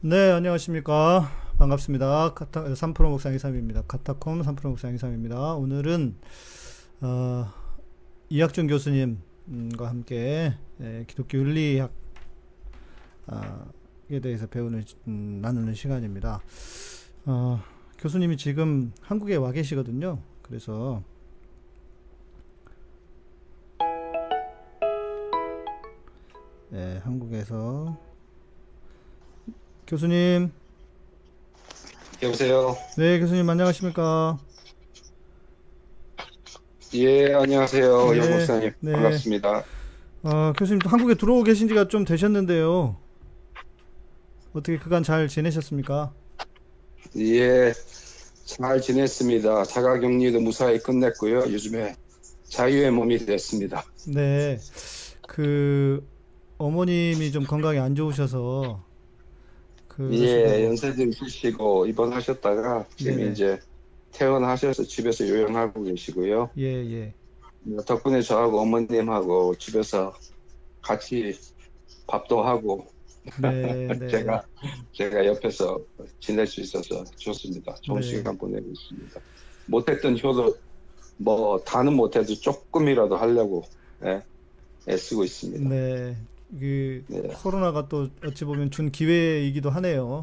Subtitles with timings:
[0.00, 1.28] 네, 안녕하십니까.
[1.58, 2.32] 반갑습니다.
[2.34, 3.82] 카타, 3프로 목상 이삼입니다.
[3.88, 5.54] 카타콤 3프로 목상 이삼입니다.
[5.54, 6.14] 오늘은,
[7.00, 7.46] 어,
[8.28, 11.90] 이학준 교수님과 함께 예, 기독교 윤리학에
[14.22, 16.42] 대해서 배우는, 음, 나누는 시간입니다.
[17.26, 17.60] 어,
[17.98, 20.20] 교수님이 지금 한국에 와 계시거든요.
[20.42, 21.02] 그래서,
[26.72, 27.98] 예, 한국에서
[29.88, 30.52] 교수님,
[32.22, 32.76] 여보세요.
[32.98, 34.38] 네, 교수님 안녕하십니까?
[36.92, 38.10] 예, 안녕하세요.
[38.10, 38.72] 네, 영 목사님.
[38.80, 38.92] 네.
[38.92, 39.64] 반갑습니다.
[40.24, 42.96] 어, 교수님 또 한국에 들어오 계신 지가 좀 되셨는데요.
[44.52, 46.12] 어떻게 그간 잘 지내셨습니까?
[47.16, 47.72] 예,
[48.44, 49.64] 잘 지냈습니다.
[49.64, 51.50] 자가 격리도 무사히 끝냈고요.
[51.50, 51.96] 요즘에
[52.44, 53.84] 자유의 몸이 됐습니다.
[54.06, 54.58] 네,
[55.26, 56.06] 그
[56.58, 58.86] 어머님이 좀 건강이 안 좋으셔서
[59.98, 63.32] 그 예, 연세도 있으시고 입원하셨다가 지금 네네.
[63.32, 63.58] 이제
[64.12, 66.50] 퇴원하셔서 집에서 요양하고 계시고요.
[66.56, 67.14] 예, 예.
[67.84, 70.14] 덕분에 저하고 어머님하고 집에서
[70.82, 71.36] 같이
[72.06, 72.86] 밥도 하고
[73.42, 74.08] 네, 네.
[74.08, 74.46] 제가
[74.92, 75.84] 제가 옆에서
[76.20, 77.74] 지낼 수 있어서 좋습니다.
[77.82, 78.06] 좋은 네.
[78.06, 79.20] 시간 보내고 있습니다.
[79.66, 80.54] 못했던 효도
[81.16, 83.64] 뭐 다는 못해도 조금이라도 하려고
[84.04, 84.22] 예,
[84.88, 85.68] 애쓰고 있습니다.
[85.68, 86.16] 네.
[86.50, 87.22] 그 네.
[87.42, 90.22] 코로나가 또 어찌 보면 준 기회이기도 하네요.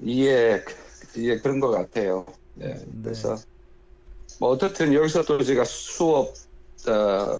[0.00, 0.62] 이게
[1.16, 2.26] 이게 그런 것 같아요.
[2.60, 2.84] 예, 네.
[3.02, 3.36] 그래서
[4.38, 6.34] 뭐 어떻든 여기서 또 제가 수업
[6.88, 7.38] 어,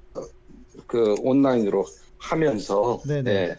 [0.87, 1.85] 그 온라인으로
[2.19, 3.31] 하면서 네네.
[3.31, 3.57] 예,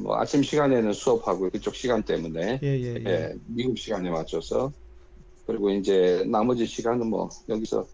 [0.00, 3.10] 뭐 아침 시간에는 수업하고 그쪽 시간 때문에 예, 예, 예.
[3.10, 4.72] 예, 미국 시간에 맞춰서
[5.46, 7.86] 그리고 이제 나머지 시간은 뭐 여기서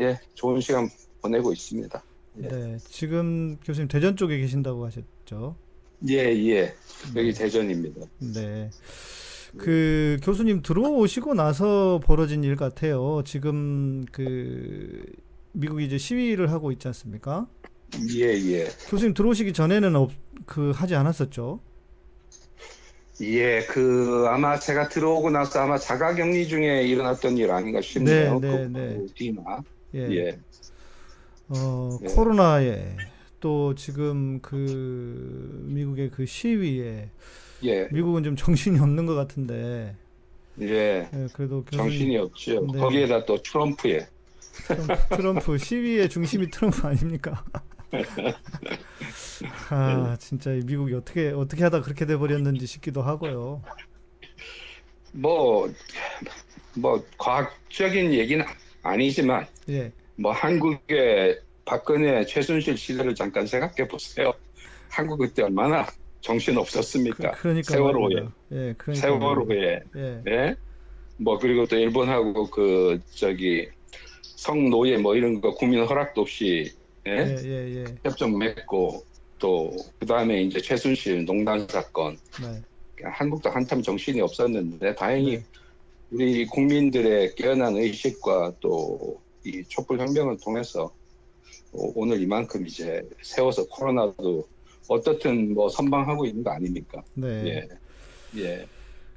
[0.00, 0.88] 예 좋은 시간
[1.20, 2.07] 보내고 있습니다.
[2.42, 2.48] 예.
[2.48, 2.76] 네.
[2.88, 5.56] 지금 교수님 대전 쪽에 계신다고 하셨죠?
[6.08, 6.62] 예, 예.
[6.64, 6.74] 네.
[7.16, 8.06] 여기 대전입니다.
[8.34, 8.70] 네.
[9.56, 13.22] 그 교수님 들어오시고 나서 벌어진 일 같아요.
[13.24, 15.04] 지금 그
[15.52, 17.48] 미국이 이제 시위를 하고 있지 않습니까?
[18.14, 18.68] 예, 예.
[18.88, 20.12] 교수님 들어오시기 전에는 없,
[20.46, 21.60] 그 하지 않았었죠?
[23.22, 28.38] 예, 그 아마 제가 들어오고 나서 아마 자가격리 중에 일어났던 일 아닌가 싶네요.
[28.38, 28.96] 네, 네, 그, 네.
[28.96, 29.96] 그.
[29.96, 30.00] 예.
[30.14, 30.38] 예.
[31.48, 32.14] 어, 네.
[32.14, 32.96] 코로나에
[33.40, 37.10] 또 지금 그 미국의 그 시위에
[37.64, 37.88] 예.
[37.90, 39.96] 미국은 좀 정신이 없는 것 같은데
[40.60, 41.08] 예.
[41.12, 42.66] 예, 그래도 교수님 정신이 없죠.
[42.72, 42.78] 네.
[42.78, 44.06] 거기에다 또 트럼프에
[44.66, 47.44] 트럼프, 트럼프 시위의 중심이 트럼프 아닙니까?
[49.70, 53.62] 아 진짜 이 미국이 어떻게 어떻게 하다 그렇게 돼 버렸는지 싶기도 하고요.
[55.12, 55.68] 뭐,
[56.74, 58.44] 뭐, 과학적인 얘기는
[58.82, 64.32] 아니지만, 예, 뭐, 한국의 박근혜, 최순실 시대를 잠깐 생각해 보세요.
[64.90, 65.86] 한국 그때 얼마나
[66.20, 67.32] 정신 그, 없었습니까?
[67.32, 68.14] 그러니까 세월호에.
[68.52, 69.80] 예, 그러니까 세월호에.
[69.96, 70.56] 예, 예?
[71.18, 73.68] 뭐, 그리고 또 일본하고 그, 저기,
[74.36, 76.72] 성노예 뭐 이런 거 국민 허락도 없이,
[77.06, 77.12] 예?
[77.12, 79.04] 예, 예, 예, 협정 맺고,
[79.38, 82.60] 또, 그 다음에 이제 최순실 농단 사건, 네,
[83.04, 85.44] 한국도 한참 정신이 없었는데 다행히 네.
[86.10, 90.92] 우리 국민들의 깨어난 의식과 또 이 촛불 혁명을 통해서
[91.72, 94.46] 오- 오늘 이만큼 이제 세워서 코로나도
[94.88, 97.02] 어떻든 뭐 선방하고 있는 거 아닙니까?
[97.14, 97.68] 네.
[98.36, 98.66] 예, 예,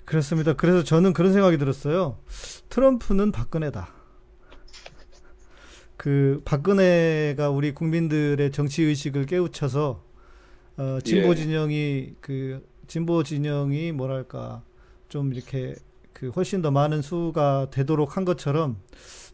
[0.06, 0.54] 그렇습니다.
[0.54, 2.18] 그래서 저는 그런 생각이 들었어요.
[2.70, 3.94] 트럼프는 박근혜다.
[5.98, 10.04] 그 박근혜가 우리 국민들의 정치 의식을 깨우쳐서
[10.78, 11.36] 어, 진보 예.
[11.36, 14.64] 진영이 그 진보 진영이 뭐랄까
[15.10, 15.76] 좀 이렇게
[16.12, 18.78] 그 훨씬 더 많은 수가 되도록 한 것처럼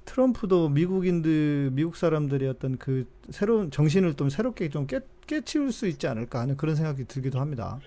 [0.08, 6.08] 트럼프도 미국인들 미국 사람들의 어떤 그 새로운 정신을 좀 새롭게 좀 깨, 깨치울 수 있지
[6.08, 7.80] 않을까 하는 그런 생각이 들기도 합니다.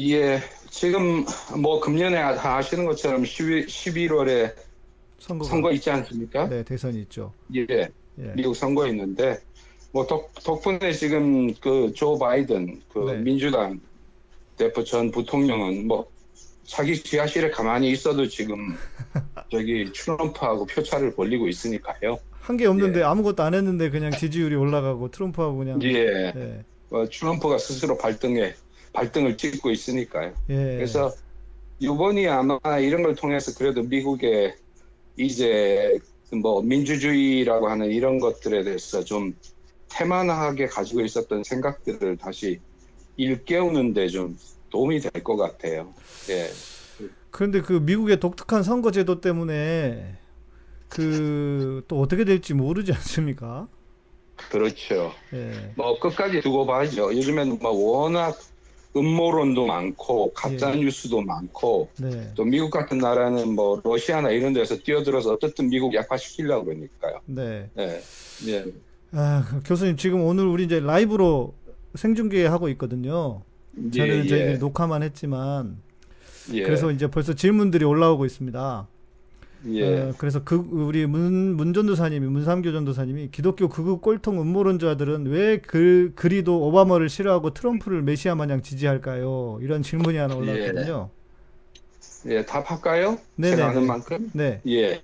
[0.00, 0.40] 예.
[0.70, 1.24] 지금
[1.60, 4.54] 뭐 금년에 다 아시는 것처럼 11, 11월에
[5.18, 6.46] 선거가 선거 있지 않습니까?
[6.48, 7.32] 네 대선이 있죠.
[7.54, 8.32] 예, 예.
[8.36, 9.38] 미국 선거 있는데
[9.92, 13.16] 뭐 덕, 덕분에 지금 그 조 바이든 그 네.
[13.18, 13.80] 민주당
[14.58, 16.06] 대표 전 부통령은 뭐
[16.66, 18.76] 자기 지하실에 가만히 있어도 지금
[19.50, 22.18] 저기 트럼프하고 표차를 벌리고 있으니까요.
[22.40, 23.04] 한 게 없는데 예.
[23.04, 26.64] 아무것도 안 했는데 그냥 지지율이 올라가고 트럼프하고 그냥 예, 예.
[26.90, 28.54] 어, 트럼프가 스스로 발등에
[28.92, 30.32] 발등을 찍고 있으니까요.
[30.50, 30.54] 예.
[30.54, 31.12] 그래서
[31.80, 34.54] 이번이 아마 이런 걸 통해서 그래도 미국의
[35.16, 35.98] 이제
[36.40, 39.34] 뭐 민주주의라고 하는 이런 것들에 대해서 좀
[39.88, 42.60] 태만하게 가지고 있었던 생각들을 다시
[43.16, 44.38] 일깨우는데 좀
[44.70, 45.92] 도움이 될 것 같아요.
[46.30, 46.48] 예,
[47.30, 50.16] 그런데 그 미국의 독특한 선거제도 때문에
[50.88, 53.68] 그 또 어떻게 될지 모르지 않습니까?
[54.50, 55.12] 그렇죠.
[55.32, 55.72] 예.
[55.76, 57.14] 뭐 끝까지 두고 봐야죠.
[57.14, 58.38] 요즘에는 뭐 워낙
[58.94, 60.80] 음모론도 많고 가짜 예.
[60.80, 62.32] 뉴스도 많고 네.
[62.34, 67.20] 또 미국 같은 나라는 뭐 러시아나 이런 데서 뛰어들어서 어떻든 미국 약화시키려고 그러니까요.
[67.26, 67.70] 네.
[67.78, 68.00] 예.
[68.48, 68.64] 예.
[69.12, 71.54] 아, 교수님 지금 오늘 우리 이제 라이브로
[71.94, 73.42] 생중계 하고 있거든요.
[73.92, 74.52] 저는 예, 저희 예.
[74.58, 75.82] 녹화만 했지만
[76.52, 76.62] 예.
[76.62, 78.88] 그래서 이제 벌써 질문들이 올라오고 있습니다.
[79.68, 80.00] 예.
[80.00, 86.12] 어, 그래서 그 우리 문 문 전도사님이 문삼교 전도사님이 기독교 극우 꼴통 음모론자들은 왜 그
[86.14, 89.58] 그리도 오바마를 싫어하고 트럼프를 메시아 마냥 지지할까요?
[89.62, 91.10] 이런 질문이 하나 올라왔거든요.
[92.26, 93.18] 예, 답할까요?
[93.36, 93.56] 네네.
[93.56, 94.30] 제가 아는 만큼?
[94.34, 95.02] 네, 예.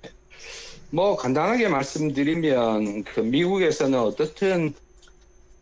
[0.91, 4.73] 뭐 간단하게 말씀드리면 그 미국에서는 어떻든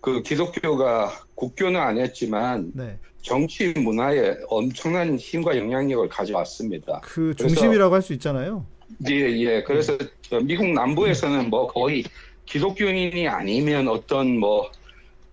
[0.01, 2.97] 그 기독교가 국교는 아니었지만 네.
[3.21, 7.01] 정치 문화에 엄청난 힘과 영향력을 가져왔습니다.
[7.03, 8.65] 그 중심이라고 할 수 있잖아요.
[9.09, 9.63] 예, 예.
[9.63, 12.03] 그래서 저 미국 남부에서는 뭐 거의
[12.45, 14.69] 기독교인이 아니면 어떤 뭐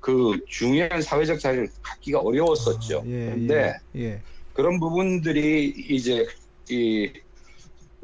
[0.00, 3.00] 그 중요한 사회적 자리를 갖기가 어려웠었죠.
[3.00, 4.22] 아, 예, 근데 예, 예.
[4.52, 6.24] 그런 부분들이 이제
[6.70, 7.10] 이,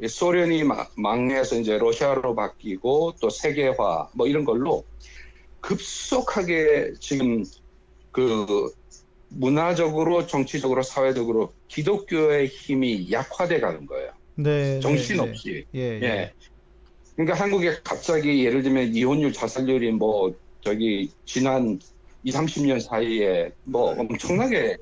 [0.01, 4.83] 이 소련이 마- 망해서 이제 러시아로 바뀌고 또 세계화 뭐 이런 걸로
[5.65, 7.43] 급속하게 지금
[8.11, 8.71] 그
[9.29, 14.11] 문화적으로 정치적으로 사회적으로 기독교의 힘이 약화돼 가는 거예요.
[14.35, 15.65] 네, 정신없이.
[15.71, 16.05] 네, 예, 예.
[16.05, 16.33] 예.
[17.15, 21.79] 그러니까 한국에 갑자기 예를 들면 이혼율 자살률이 뭐 저기 지난
[22.23, 24.77] 2, 30년 사이에 뭐 엄청나게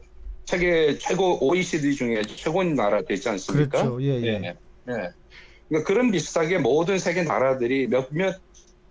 [0.45, 3.83] 세계 최고 OECD 중에 최고인 나라 되지 않습니까?
[3.83, 4.01] 그렇죠.
[4.03, 4.27] 예, 예.
[4.27, 4.55] 예.
[4.89, 5.09] 예.
[5.69, 8.41] 그러니까 그런 비슷하게 모든 세계 나라들이 몇몇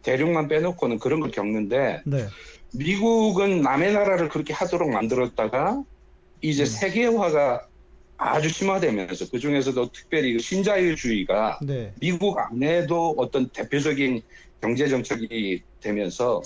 [0.02, 2.26] 대륙만 빼놓고는 그런 걸 겪는데 네.
[2.74, 5.82] 미국은 남의 나라를 그렇게 하도록 만들었다가
[6.40, 6.66] 이제 음.
[6.66, 7.66] 세계화가
[8.16, 11.92] 아주 심화되면서 그 중에서도 특별히 그 신자유주의가 네.
[12.00, 14.22] 미국 안에도 어떤 대표적인
[14.60, 16.40] 경제 정책이 되면서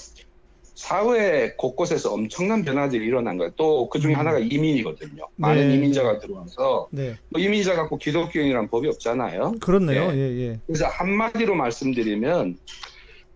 [0.74, 3.50] 사회 곳곳에서 엄청난 변화들이 일어난 거예요.
[3.56, 4.18] 또 그 중에 음.
[4.18, 5.26] 하나가 이민이거든요.
[5.36, 7.16] 많은 네, 이민자가 들어와서 네.
[7.30, 9.54] 뭐 이민자 갖고 기독교인이란 법이 없잖아요.
[9.60, 10.02] 그렇네요.
[10.12, 10.16] 예.
[10.16, 10.60] 예, 예.
[10.66, 12.58] 그래서 한마디로 말씀드리면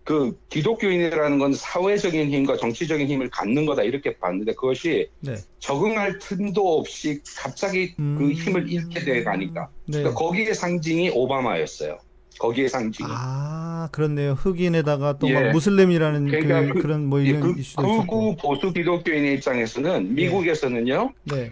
[0.03, 5.35] 그 기독교인이라는 건 사회적인 힘과 정치적인 힘을 갖는 거다 이렇게 봤는데 그것이 네.
[5.59, 8.31] 적응할 틈도 없이 갑자기 그 음.
[8.31, 9.99] 힘을 잃게 돼 가니까 네.
[9.99, 11.99] 그러니까 거기에 상징이 오바마였어요.
[12.39, 13.07] 거기에 상징이.
[13.11, 14.31] 아, 그렇네요.
[14.33, 15.51] 흑인에다가 또막 예.
[15.51, 18.07] 무슬림이라는 그러니까 그, 그- 런뭐 예, 이런 그 이슈도 있었고.
[18.07, 21.51] 극우 보수 기독교인의 입장에서는 미국에서는요 네.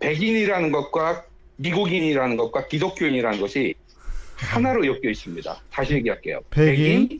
[0.00, 1.24] 백인이라는 것과
[1.56, 3.74] 미국인이라는 것과 기독교인이라는 것이
[4.34, 5.62] 하나로 엮여 있습니다.
[5.70, 6.40] 다시 얘기할게요.
[6.50, 7.18] 백인, 네,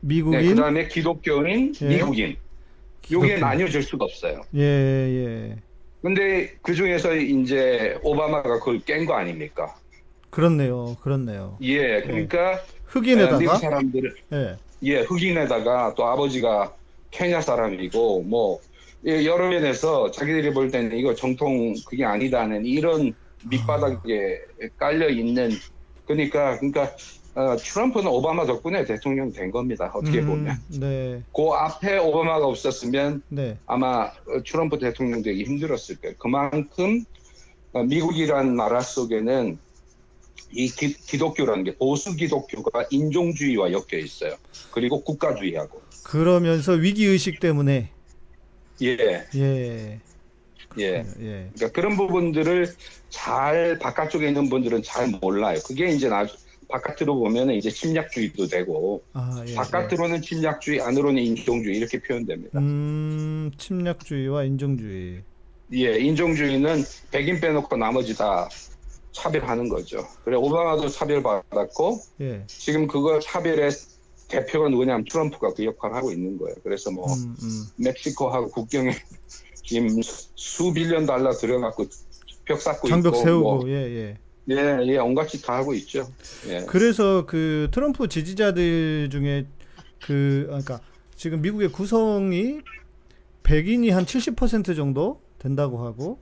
[0.00, 1.88] 미국인, 그다음에 기독교인, 예.
[1.88, 2.36] 미국인.
[3.10, 3.38] 요게.
[3.38, 4.42] 나뉘어질 수가 없어요.
[4.54, 5.56] 예, 예.
[6.00, 9.74] 근데 그 중에서 이제 오바마가 그걸 깬 거 아닙니까?
[10.30, 10.96] 그렇네요.
[11.02, 11.58] 그렇네요.
[11.60, 14.56] 예, 그러니까 어, 미국 흑인에다가 사람들 예.
[14.82, 16.72] 예, 흑인에다가 또 아버지가
[17.10, 18.60] 케냐 사람이고 뭐
[19.06, 23.12] 예, 여러 면에서 자기들이 볼 때는 이거 정통 그게 아니다는 이런
[23.50, 24.40] 밑바닥에
[24.78, 25.50] 깔려 있는
[26.06, 26.94] 그러니까 그러니까
[27.34, 29.90] 어, 트럼프는 오바마 덕분에 대통령 된 겁니다.
[29.94, 31.22] 어떻게 음, 보면 네.
[31.34, 33.56] 그 앞에 오바마가 없었으면 네.
[33.66, 36.16] 아마 어, 트럼프 대통령 되기 힘들었을 거예요.
[36.18, 37.04] 그만큼
[37.72, 39.58] 어, 미국이라는 나라 속에는
[40.52, 44.34] 이 기, 독교라는게 보수 기독교가 인종주의와 엮여 있어요.
[44.72, 45.80] 그리고 국가주의하고.
[46.02, 47.90] 그러면서 위기 의식 때문에
[48.82, 50.00] 예, 예.
[50.78, 51.04] 예.
[51.20, 51.50] 예.
[51.54, 52.74] 그러니까 그런 부분들을
[53.10, 55.58] 잘 바깥쪽에 있는 분들은 잘 몰라요.
[55.66, 56.26] 그게 이제 나
[56.70, 59.54] 바깥으로 보면은 이제 침략주의도 되고 아, 예.
[59.54, 62.58] 바깥으로는 침략주의, 안으로는 인종주의 이렇게 표현됩니다.
[62.58, 65.22] 음, 침략주의와 인종주의.
[65.72, 68.48] 예, 인종주의는 백인 빼놓고 나머지 다
[69.12, 70.06] 차별하는 거죠.
[70.24, 72.44] 그래 오바마도 차별받았고 예.
[72.46, 73.70] 지금 그거 차별의
[74.28, 76.54] 대표가 누구냐면 트럼프가 그 역할을 하고 있는 거예요.
[76.62, 77.64] 그래서 뭐 음, 음.
[77.76, 78.92] 멕시코하고 국경에
[79.64, 81.86] 지금 수 빌리언 달러 들여갖고
[82.44, 84.18] 벽 쌓고 장벽 있고 세우고 뭐, 예, 예.
[84.48, 86.08] 예, 예, 온갖 짓 다 하고 있죠.
[86.48, 86.64] 예.
[86.66, 89.46] 그래서 그 트럼프 지지자들 중에
[90.04, 90.80] 그 아, 그러니까
[91.14, 92.60] 지금 미국의 구성이
[93.42, 96.18] 백인이 한 70% 정도 된다고 하고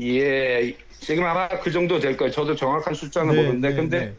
[0.00, 2.30] 예, 지금 아마 그 정도 될 거예요.
[2.30, 4.14] 저도 정확한 숫자는 네, 모르는데, 네, 근데 네.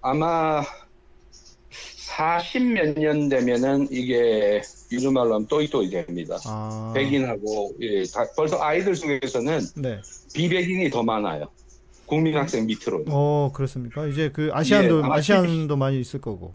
[0.00, 0.62] 아마
[1.70, 4.62] 40몇 년 되면은 이게
[4.92, 6.36] 요즘 말로 하면 또이또이 됩니다.
[6.46, 10.00] 아, 백인하고 예, 다- 벌써 아이들 속에서는 네.
[10.34, 11.46] 비백인이 더 많아요.
[12.12, 13.04] 국민 학생 밑으로.
[13.08, 14.06] 어, 그렇습니까?
[14.06, 16.52] 이제 그 아시안도 예, 아시안도 많이 있을 거고.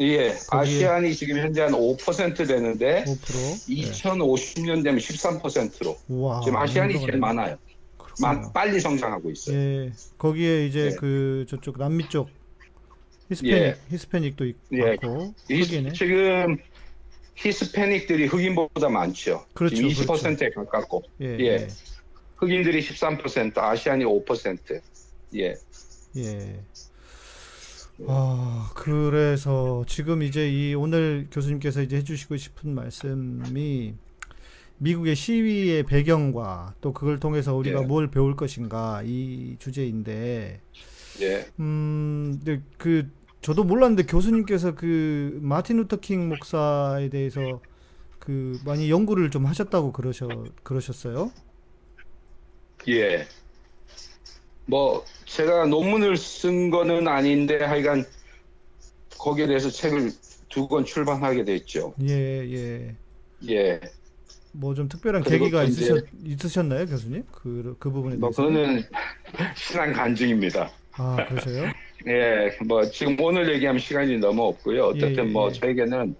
[0.00, 3.06] 예, 아시안이 지금 현재 한 5% 되는데 5%.
[3.06, 3.90] 네.
[3.92, 6.40] 2050년 되면 13%로 와.
[6.44, 7.20] 지금 아시안이 제일 그러네.
[7.20, 7.56] 많아요.
[7.96, 8.32] 그렇구나.
[8.32, 9.56] 마- 빨리 성장하고 있어요.
[9.56, 9.92] 예.
[10.18, 10.96] 거기에 이제 예.
[10.96, 12.28] 그 저쪽 남미 쪽
[13.30, 13.76] 히스패닉 예.
[13.90, 14.96] 히스패닉도 있, 예.
[15.48, 16.56] 흑인에 지금
[17.36, 19.44] 히스패닉들이 흑인보다 많죠.
[19.54, 21.04] 그렇죠, 지금 20%에 가깝고.
[21.20, 21.44] 예, 예.
[21.44, 21.68] 예.
[22.38, 24.80] 흑인들이 13%, 아시안이 5%.
[25.34, 25.54] 예.
[26.16, 26.64] 예.
[28.06, 33.94] 아, 그래서 지금 이제 이 오늘 교수님께서 이제 해주시고 싶은 말씀이
[34.78, 37.86] 미국의 시위의 배경과 또 그걸 통해서 우리가 예.
[37.86, 40.60] 뭘 배울 것인가 이 주제인데,
[41.20, 41.46] 예.
[41.58, 47.60] 음, 근데 그 저도 몰랐는데 교수님께서 그 마틴 루터 킹 목사에 대해서
[48.20, 50.28] 그 많이 연구를 좀 하셨다고 그러셔
[50.62, 51.32] 그러셨어요?
[52.88, 53.26] 예.
[54.66, 58.04] 뭐 제가 논문을 쓴 거는 아닌데 하여간
[59.18, 60.10] 거기에 대해서 책을
[60.48, 61.94] 두 권 출판하게 됐죠.
[62.02, 62.96] 예, 예.
[63.48, 63.80] 예.
[64.52, 67.22] 뭐 좀 특별한 계기가 있으셨, 있으셨나요, 교수님?
[67.30, 68.42] 그, 그 부분에 뭐 대해서.
[68.42, 68.82] 그거는
[69.56, 70.70] 신앙 간증입니다.
[70.92, 71.70] 아, 그러세요?
[72.08, 72.56] 예.
[72.66, 74.86] 뭐 지금 오늘 얘기하면 시간이 너무 없고요.
[74.86, 75.52] 어쨌든 예, 예, 뭐 예.
[75.52, 76.16] 저에게는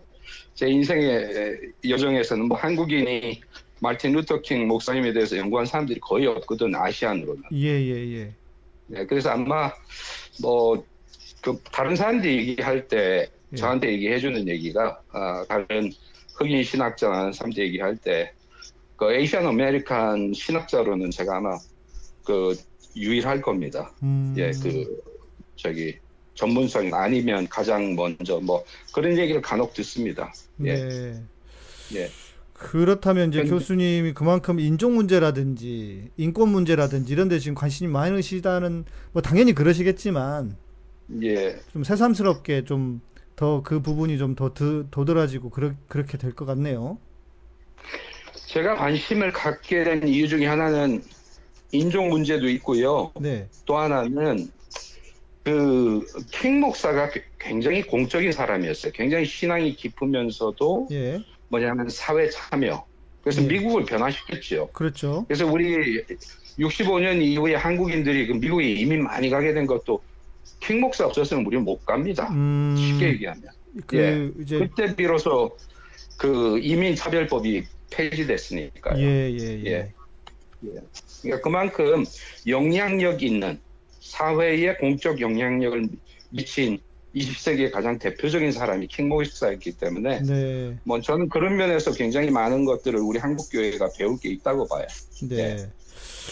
[0.54, 1.58] 제 인생의
[1.88, 3.40] 여정에서는 뭐 한국인이
[3.80, 7.42] 마틴 루터 킹 목사님에 대해서 연구한 사람들이 거의 없거든 Asian으로는.
[7.52, 8.32] 예, 예, 예.
[8.88, 9.72] 네, 그래서 아마
[10.42, 10.84] 뭐
[11.40, 13.56] 그 다른 사람들이 얘기할 때 예.
[13.56, 15.92] 저한테 얘기해 주는 얘기가 아, 다른
[16.34, 18.32] 흑인 신학자나 사람들 얘기할 때
[18.98, 21.56] 그 Asian American 신학자로는 제가 아마
[22.24, 22.56] 그
[22.96, 23.92] 유일할 겁니다.
[24.02, 25.00] 음, 예, 그
[25.54, 25.96] 저기
[26.34, 30.34] 전문성 아니면 가장 먼저 뭐 그런 얘기를 간혹 듣습니다.
[30.64, 31.22] 예, 네.
[31.94, 32.10] 예,
[32.58, 39.22] 그렇다면 이제 근데- 교수님이 그만큼 인종 문제라든지 인권 문제라든지 이런 데 지금 관심이 많으시다는 뭐
[39.22, 40.56] 당연히 그러시겠지만
[41.22, 41.58] 예.
[41.72, 43.00] 좀 새삼스럽게 좀
[43.36, 44.52] 더 그 부분이 좀 더
[44.90, 46.98] 도드라지고 그렇, 그렇게 될 것 같네요.
[48.48, 51.00] 제가 관심을 갖게 된 이유 중에 하나는
[51.70, 53.12] 인종 문제도 있고요.
[53.20, 53.46] 네.
[53.64, 54.50] 또 하나는
[55.44, 58.92] 그킹 목사가 굉장히 공적인 사람이었어요.
[58.92, 61.22] 굉장히 신앙이 깊으면서도 예.
[61.48, 62.86] 뭐냐면 사회 참여.
[63.22, 63.46] 그래서 예.
[63.46, 64.70] 미국을 변화시켰죠.
[64.72, 65.24] 그렇죠.
[65.28, 66.02] 그래서 우리
[66.58, 70.02] 65년 이후에 한국인들이 그 미국에 이민 많이 가게 된 것도
[70.60, 72.28] 킹 목사 없었으면 우리는 못 갑니다.
[72.30, 73.42] 음, 쉽게 얘기하면.
[73.86, 74.42] 그 예.
[74.42, 75.56] 이제 그때 비로소
[76.16, 78.98] 그 이민 차별법이 폐지됐으니까요.
[78.98, 79.66] 예, 예, 예.
[79.66, 79.94] 예.
[81.22, 82.04] 그러니까 그만큼
[82.46, 83.60] 영향력 있는
[84.00, 85.88] 사회에 공적 영향력을
[86.30, 86.78] 미친
[87.18, 90.76] 20세기의 가장 대표적인 사람이 킹 목사였기 때문에 네.
[90.84, 94.86] 뭐 저는 그런 면에서 굉장히 많은 것들을 우리 한국 교회가 배울 게 있다고 봐요.
[95.28, 95.68] 네.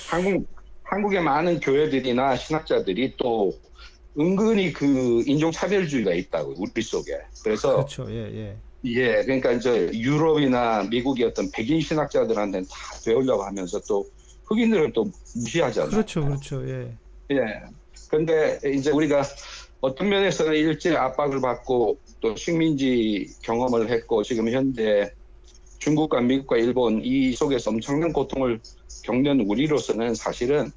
[0.08, 0.46] 한국
[0.82, 3.52] 한국의 많은 교회들이나 신학자들이 또
[4.18, 7.18] 은근히 그 인종 차별주의가 있다고 우리 속에.
[7.42, 8.06] 그래서 그렇죠.
[8.10, 8.56] 예, 예.
[8.84, 14.06] 예, 그러니까 이제 유럽이나 미국의 어떤 백인 신학자들한테는 다 배우려고 하면서 또
[14.44, 15.90] 흑인들은 또 무시하잖아요.
[15.90, 16.24] 그렇죠.
[16.24, 16.68] 그렇죠.
[16.68, 16.96] 예.
[17.32, 17.38] 예.
[18.08, 19.22] 근데 이제 우리가
[19.80, 25.10] 어떤 면에서는 일제 압박을 받고 또 식민지 경험을 했고 지금 현재
[25.78, 28.60] 중국과 미국과 일본 이 속에서 엄청난 고통을
[29.04, 30.70] 겪는 우리로서는 사실은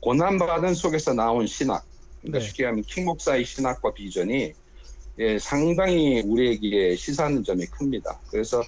[0.00, 1.84] 고난받은 속에서 나온 신학,
[2.20, 2.46] 그러니까 네.
[2.46, 4.52] 쉽게 하면 킹 목사의 신학과 비전이
[5.18, 8.20] 예, 상당히 우리에게 시사하는 점이 큽니다.
[8.30, 8.60] 그래서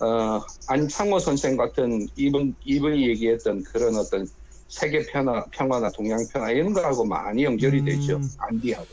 [0.00, 4.26] 어, 안창호 선생 같은 이분 이분이 얘기했던 그런 어떤
[4.68, 7.84] 세계 평화, 평화나 동양 평화 이런 거하고 많이 연결이 음.
[7.84, 8.20] 되죠.
[8.38, 8.88] 간디하고.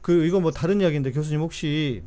[0.00, 2.02] 그 이거 뭐 다른 이야기인데 교수님 혹시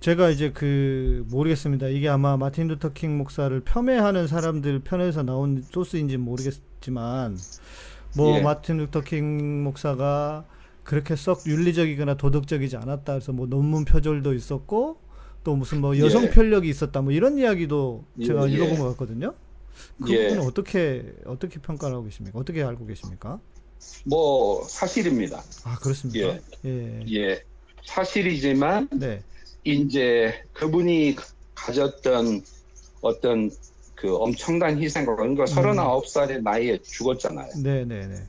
[0.00, 1.88] 제가 이제 그 모르겠습니다.
[1.88, 7.36] 이게 아마 마틴 루터 킹 목사를 폄훼하는 사람들 편에서 나온 소스인지 모르겠지만
[8.16, 8.42] 뭐 예.
[8.42, 10.46] 마틴 루터 킹 목사가
[10.84, 14.98] 그렇게 썩 윤리적이거나 도덕적이지 않았다 해서 뭐 논문 표절도 있었고
[15.42, 16.30] 또 무슨 뭐 여성 예.
[16.30, 18.54] 편력이 있었다 뭐 이런 이야기도 제가 예.
[18.54, 19.34] 읽어본 것 같거든요.
[20.02, 20.28] 그 예.
[20.28, 22.38] 부분은 어떻게 어떻게 평가를 하고 계십니까?
[22.38, 23.40] 어떻게 알고 계십니까?
[24.04, 25.42] 뭐 사실입니다.
[25.64, 26.38] 아 그렇습니까?
[26.64, 27.04] 예.
[27.10, 27.42] 예.
[27.84, 29.22] 사실이지만 네.
[29.64, 31.16] 이제 그분이
[31.54, 32.42] 가졌던
[33.00, 33.50] 어떤
[33.94, 35.46] 그 엄청난 희생과 그러니까 음.
[35.46, 37.50] 39살의 나이에 죽었잖아요.
[37.62, 38.22] 네, 네, 네.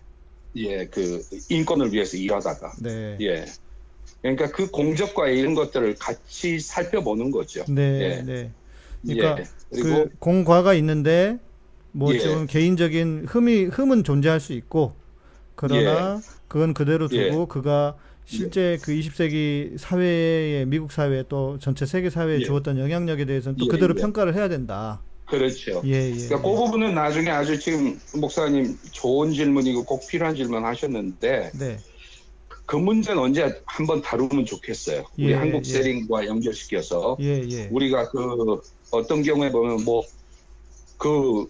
[0.56, 2.74] 예, 그 인권을 위해서 일하다가.
[2.82, 3.18] 네.
[3.22, 3.46] 예.
[4.22, 7.64] 그러니까 그 공적과 이런 것들을 같이 살펴보는 거죠.
[7.68, 8.22] 네, 예.
[8.24, 8.52] 네.
[9.04, 9.46] 그러니까 예.
[9.70, 11.38] 그리고 그 공과가 있는데
[11.92, 12.20] 뭐 예.
[12.20, 14.94] 지금 개인적인 흠이 흠은 존재할 수 있고
[15.58, 17.46] 그러나 그건 그대로 두고 예.
[17.50, 22.46] 그가 실제 그 20세기 사회에 미국 사회 또 전체 세계 사회에 예.
[22.46, 24.02] 주었던 영향력에 대해서는 또 예, 그대로 예.
[24.02, 25.02] 평가를 해야 된다.
[25.26, 25.82] 그렇죠.
[25.86, 26.14] 예, 예.
[26.14, 31.78] 그러니까 그 부분은 나중에 아주 지금 목사님 좋은 질문이고 꼭 필요한 질문 하셨는데 네.
[32.66, 35.06] 그 문제는 언제 한번 다루면 좋겠어요.
[35.18, 35.72] 우리 예, 한국 예.
[35.72, 37.68] 세링과 연결시켜서 예, 예.
[37.72, 38.62] 우리가 그
[38.92, 40.04] 어떤 경우에 보면 뭐
[40.98, 41.46] 그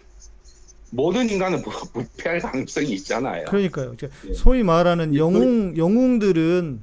[0.92, 3.46] 모든 인간은 부- 부패할 가능성이 있잖아요.
[3.46, 3.96] 그러니까요.
[4.30, 4.34] 예.
[4.34, 6.82] 소위 말하는 예, 영웅 영웅들은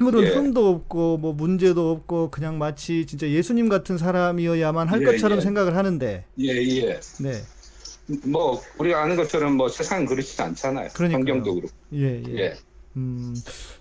[0.00, 0.28] 아무런 예.
[0.28, 5.42] 흠도 없고 뭐 문제도 없고 그냥 마치 진짜 예수님 같은 사람이어야만 할 예, 것처럼 예.
[5.42, 7.00] 생각을 하는데 예, 예.
[7.20, 7.32] 네.
[8.24, 10.88] 뭐 우리가 아는 것처럼 뭐 세상은 그렇지 않잖아요.
[10.94, 11.18] 그러니까요.
[11.18, 11.72] 성경도 그렇고.
[11.94, 12.38] 예, 예.
[12.38, 12.54] 예.
[12.96, 13.32] 음,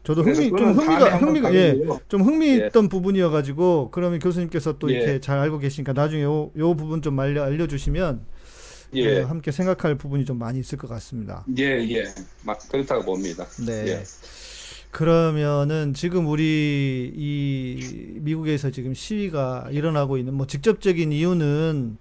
[0.03, 1.75] 저도 흥미, 좀 흥미가, 흥미가, 예.
[2.07, 4.95] 좀 흥미 있던 부분이어가지고, 그러면 교수님께서 또 예.
[4.97, 8.21] 이렇게 잘 알고 계시니까 나중에 요, 요 부분 좀 알려, 알려주시면,
[8.93, 9.21] 예.
[9.21, 11.45] 어, 함께 생각할 부분이 좀 많이 있을 것 같습니다.
[11.57, 12.05] 예, 예.
[12.43, 13.45] 막 그렇다고 봅니다.
[13.65, 13.87] 네.
[13.87, 14.03] 예.
[14.91, 21.97] 그러면은 지금 우리 이 미국에서 지금 시위가 일어나고 있는 뭐 직접적인 이유는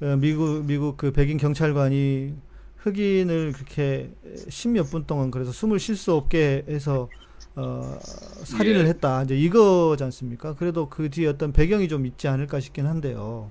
[0.00, 2.34] 어, 미국 미국 그 백인 경찰관이
[2.76, 4.12] 흑인을 그렇게
[4.48, 7.08] 십몇 분 동안 그래서 숨을 쉴 수 없게 해서
[7.56, 7.98] 어,
[8.44, 8.88] 살인을 예.
[8.90, 9.24] 했다.
[9.24, 10.54] 이제 이거지 않습니까?
[10.54, 13.50] 그래도 그 뒤에 어떤 배경이 좀 있지 않을까 싶긴 한데요.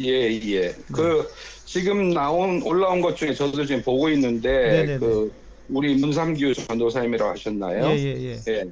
[0.00, 0.60] 예, 예.
[0.68, 0.74] 네.
[0.92, 1.28] 그
[1.64, 4.98] 지금 나온 올라온 것 중에 저도 지금 보고 있는데 네네네.
[4.98, 5.32] 그
[5.68, 7.86] 우리 문삼규 전도사님이라고 하셨나요?
[7.86, 8.40] 예, 예, 예.
[8.48, 8.64] 예.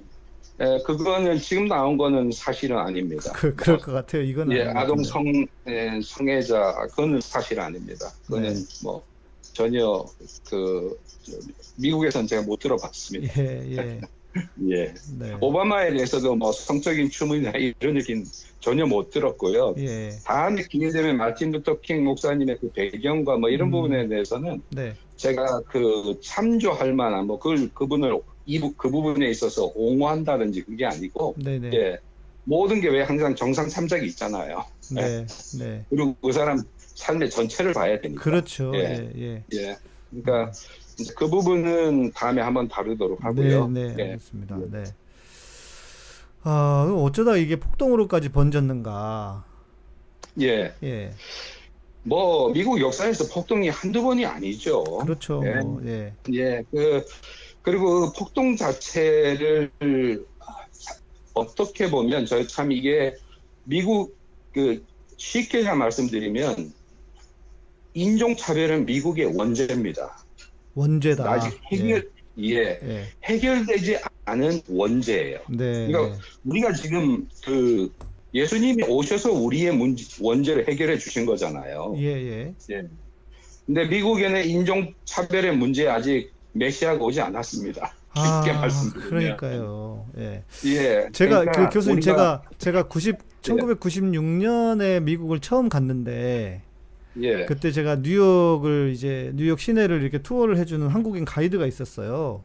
[0.60, 3.32] 예, 그거는 지금 나온 거는 사실은 아닙니다.
[3.34, 4.22] 그, 그럴 것 같아요.
[4.22, 5.02] 이건 예, 아동.
[5.02, 5.24] 성
[5.66, 8.12] 예, 성애자 그거는 사실 아닙니다.
[8.26, 8.60] 그거는 네.
[8.84, 9.02] 뭐
[9.52, 10.04] 전혀
[10.48, 11.32] 그 저,
[11.76, 13.42] 미국에서는 제가 못 들어봤습니다.
[13.42, 14.00] 예, 예.
[14.70, 14.92] 예.
[15.18, 15.36] 네.
[15.40, 18.24] 오바마에 대해서도 뭐 성적인 추문이나 이런 얘기는
[18.60, 19.74] 전혀 못 들었고요.
[19.78, 20.10] 예.
[20.24, 23.72] 다음에 기회 되면 마틴 루터 킹 목사님의 그 배경과 뭐 이런 음.
[23.72, 24.94] 부분에 대해서는 네.
[25.16, 31.34] 제가 그 참조할 만한 뭐 그걸 그분을 이 부- 그 부분에 있어서 옹호한다든지 그게 아니고
[31.42, 31.70] 네네.
[31.74, 31.98] 예
[32.44, 34.64] 모든 게 왜 항상 정상 참작이 있잖아요.
[34.92, 35.24] 네.
[35.58, 35.84] 네.
[35.88, 38.22] 그리고 그 사람 삶의 전체를 봐야 되니까.
[38.22, 38.72] 그렇죠.
[38.74, 38.80] 예.
[39.16, 39.44] 예, 예.
[39.54, 39.76] 예.
[40.10, 40.52] 그러니까
[41.16, 43.68] 그 부분은 다음에 한번 다루도록 하고요.
[43.68, 44.02] 네, 네, 예.
[44.10, 44.58] 알겠습니다.
[44.60, 44.70] 예.
[44.70, 44.84] 네.
[46.42, 49.44] 아, 어쩌다 이게 폭동으로까지 번졌는가?
[50.40, 50.74] 예.
[50.82, 51.14] 예.
[52.02, 54.84] 뭐 미국 역사에서 폭동이 한두 번이 아니죠.
[54.84, 55.42] 그렇죠.
[55.44, 55.54] 예.
[55.60, 56.12] 뭐, 예.
[56.32, 57.04] 예, 그,
[57.62, 59.70] 그리고 그 폭동 자체를
[61.32, 63.16] 어떻게 보면 저희 참 이게
[63.64, 64.16] 미국
[64.52, 64.84] 그
[65.16, 66.72] 쉽게 잘 말씀드리면
[67.94, 70.23] 인종차별은 미국의 원죄입니다.
[70.74, 71.30] 원죄다.
[71.30, 73.04] 아직 해결, 예, 예.
[73.24, 75.38] 해결되지 않은 원죄예요.
[75.50, 75.86] 네.
[75.86, 77.92] 그러니까 우리가 지금 그
[78.34, 81.94] 예수님이 오셔서 우리의 문제, 원죄를 해결해 주신 거잖아요.
[81.98, 82.54] 예, 예.
[83.64, 87.94] 근데 미국에는 인종 차별의 문제 아직 메시아가 오지 않았습니다.
[88.14, 89.08] 쉽게 아, 말씀드리면.
[89.10, 90.06] 그러니까요.
[90.18, 90.42] 예.
[90.66, 91.08] 예.
[91.12, 96.62] 제가 그러니까 그 교수님 우리가- 제가 제가 90 1996년에 미국을 처음 갔는데
[97.20, 97.44] 예.
[97.46, 102.44] 그때 제가 뉴욕을 이제 뉴욕 시내를 이렇게 투어를 해주는 한국인 가이드가 있었어요.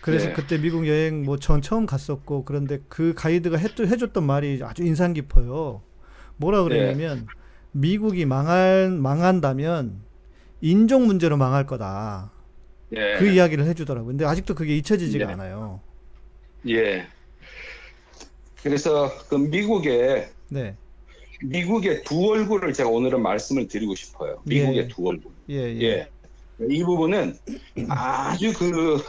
[0.00, 0.32] 그래서 네.
[0.32, 5.12] 그때 미국 여행 뭐 전 처음 갔었고 그런데 그 가이드가 해, 해줬던 말이 아주 인상
[5.12, 5.82] 깊어요.
[6.36, 7.26] 뭐라 그랬냐면
[7.72, 10.00] 미국이 망할 망한다면
[10.60, 12.32] 인종 문제로 망할 거다.
[12.96, 13.16] 예.
[13.18, 14.08] 그 이야기를 해주더라고요.
[14.08, 15.32] 근데 아직도 그게 잊혀지지가 네.
[15.34, 15.80] 않아요.
[16.68, 17.06] 예.
[18.62, 20.76] 그래서 그 미국의 네,
[21.42, 24.42] 미국의 두 얼굴을 제가 오늘은 말씀을 드리고 싶어요.
[24.44, 24.88] 미국의 예.
[24.88, 25.32] 두 얼굴.
[25.48, 26.08] 예, 예, 예.
[26.68, 27.38] 이 부분은
[27.88, 29.02] 아주 그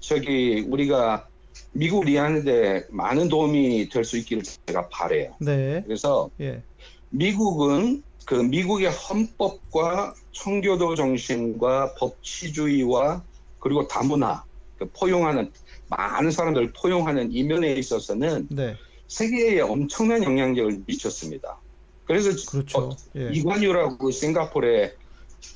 [0.00, 1.28] 저기 우리가
[1.72, 5.34] 미국을 이해하는데 많은 도움이 될 수 있기를 제가 바래요.
[5.40, 6.62] 네, 그래서 예,
[7.10, 13.24] 미국은 그 미국의 헌법과 청교도 정신과 법치주의와
[13.58, 14.44] 그리고 다문화
[14.78, 15.50] 그 포용하는
[15.88, 18.76] 많은 사람들을 포용하는 이면에 있어서는 네,
[19.08, 21.58] 세계에 엄청난 영향력을 미쳤습니다.
[22.04, 22.78] 그래서 그렇죠.
[22.78, 24.94] 어, 예, 이관유라고 싱가포르의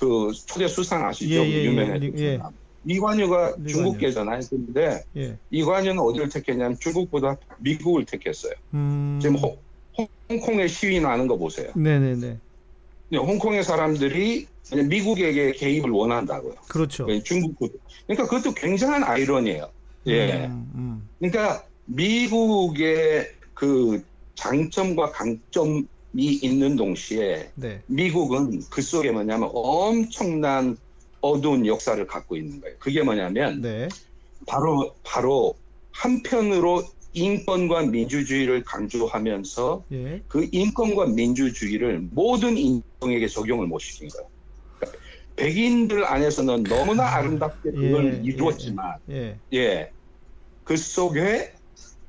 [0.01, 1.35] 그 초대 수상 아시죠?
[1.35, 1.65] 예, 예, 예.
[1.65, 2.41] 유명했던 예.
[2.85, 3.69] 이관유가 이관유.
[3.69, 4.41] 중국계잖아요.
[4.51, 8.53] 근데 예, 이관유는 어디를 택했냐면 중국보다 미국을 택했어요.
[8.75, 9.57] 음, 지금 홍,
[10.29, 11.71] 홍콩에 시위 나는 거 보세요.
[11.77, 12.39] 네, 네, 네,
[13.09, 14.47] 근데 홍콩의 사람들이
[14.89, 16.55] 미국에게 개입을 원한다고요.
[16.69, 17.07] 그렇죠.
[17.23, 17.55] 중국
[18.07, 19.71] 그러니까 그것도 굉장한 아이러니예요.
[20.07, 20.47] 예.
[20.47, 23.31] 음, 음, 그러니까 미국의
[23.63, 24.03] 그
[24.35, 30.77] 장점과 강점이 있는 동시에 네, 미국은 그 속에 뭐냐면 엄청난
[31.21, 32.75] 어두운 역사를 갖고 있는 거예요.
[32.81, 33.89] 그게 뭐냐면 네,
[34.49, 35.55] 바로 바로
[35.93, 44.27] 한편으로 인권과 민주주의를 강조하면서 예, 그 인권과 민주주의를 모든 인종에게 적용을 못 시킨 거예요.
[44.81, 44.99] 그러니까
[45.37, 49.93] 백인들 안에서는 너무나 아름답게 그걸 예, 이루었지만 예, 예.
[50.65, 51.53] 그 속에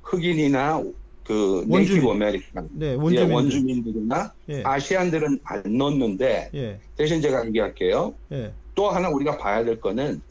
[0.02, 0.82] 흑인이나
[1.24, 1.80] 그 원주민.
[1.80, 8.16] Native American, 네, 예, 원주민, 원주민들이나 예, Asian들은 안 넣었는데 예, 대신 제가 얘기할게요.
[8.32, 10.22] 예, 또 하나 우리가 봐야 될 거는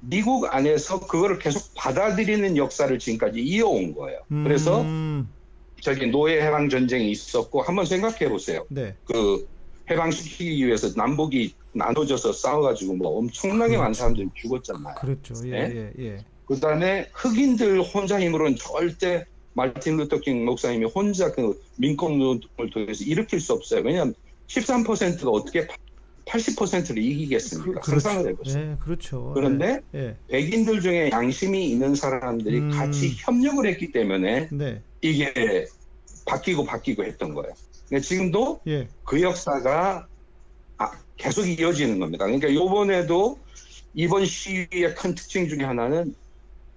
[0.00, 4.20] 미국 안에서 그거를 계속 받아들이는 역사를 지금까지 이어온 거예요.
[4.28, 5.28] 그래서 음,
[5.82, 8.66] 저기 노예 해방 전쟁이 있었고 한번 생각해 보세요.
[8.70, 9.46] 네, 그
[9.90, 14.94] 해방시키기 위해서 남북이 나눠져서 싸워가지고 뭐 엄청나게 많은 사람들이 죽었잖아요.
[15.00, 15.34] 그렇죠.
[15.44, 15.76] 예, 네?
[15.76, 22.70] 예, 예, 그다음에 흑인들 혼자 힘으로는 절대 마틴 루터 킹 목사님이 혼자 그 민권 운동을
[22.72, 23.82] 통해서 일으킬 수 없어요.
[23.84, 24.14] 왜냐하면
[24.46, 25.66] 13%가 어떻게
[26.26, 27.80] 80%를 이기겠습니까?
[27.80, 28.64] 그, 상상을 렇죠 해보세요.
[28.64, 29.32] 네, 그렇죠.
[29.34, 30.16] 그런데 예.
[30.28, 32.70] 백인들 중에 양심이 있는 사람들이 음.
[32.70, 34.82] 같이 협력을 했기 때문에 네.
[35.00, 35.66] 이게
[36.26, 37.52] 바뀌고 바뀌고 했던 거예요.
[37.88, 38.88] 근데 지금도 예.
[39.04, 40.06] 그 역사가
[40.78, 42.24] 아, 계속 이어지는 겁니다.
[42.26, 43.38] 그러니까 요번에도
[43.94, 46.14] 이번 시위의 큰 특징 중에 하나는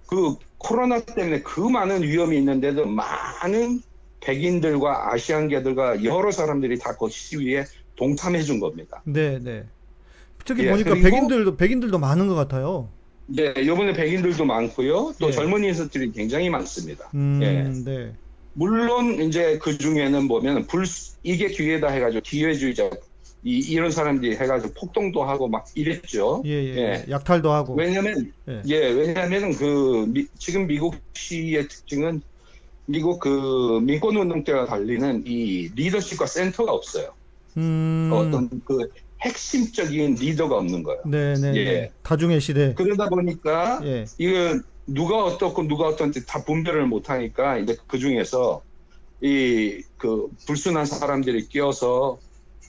[0.06, 0.34] 그
[0.64, 3.82] 코로나 때문에 그 많은 위험이 있는데도 많은
[4.20, 7.64] 백인들과 아시안계들과 여러 사람들이 다 그 시위에
[7.96, 9.02] 동참해 준 겁니다.
[9.04, 9.66] 네, 네.
[10.44, 12.88] 특히 예, 보니까 백인들도 백인들도 많은 것 같아요.
[13.26, 15.14] 네, 요번에 백인들도 많고요.
[15.20, 15.32] 또 예.
[15.32, 17.10] 젊은 인사들이 굉장히 많습니다.
[17.14, 17.62] 음, 예.
[17.84, 18.12] 네.
[18.54, 20.84] 물론 이제 그 중에는 보면 불
[21.22, 22.90] 이게 기회다 해가지고 기회주의자
[23.44, 26.42] 이, 이런 사람들이 해가지고 폭동도 하고 막 이랬죠.
[26.46, 26.76] 예, 예.
[26.76, 27.04] 예.
[27.10, 27.74] 약탈도 하고.
[27.74, 28.62] 왜냐면 예.
[28.66, 32.22] 예, 왜냐하면 그 미- 지금 미국 시의 특징은
[32.86, 37.12] 미국 그 민권 운동 때와 달리는 이 리더십과 센터가 없어요.
[37.56, 38.10] 음.
[38.12, 38.90] 어떤 그
[39.22, 41.02] 핵심적인 리더가 없는 거예요.
[41.06, 41.52] 네, 네.
[41.54, 41.64] 예.
[41.64, 41.90] 네.
[42.02, 42.74] 다중의 시대.
[42.74, 44.04] 그러다 보니까 예.
[44.18, 48.62] 이거 누가 어떻고 누가 어떤지 다 분별을 못 하니까 이제 그 중에서
[49.22, 52.18] 이 그 불순한 사람들이 끼어서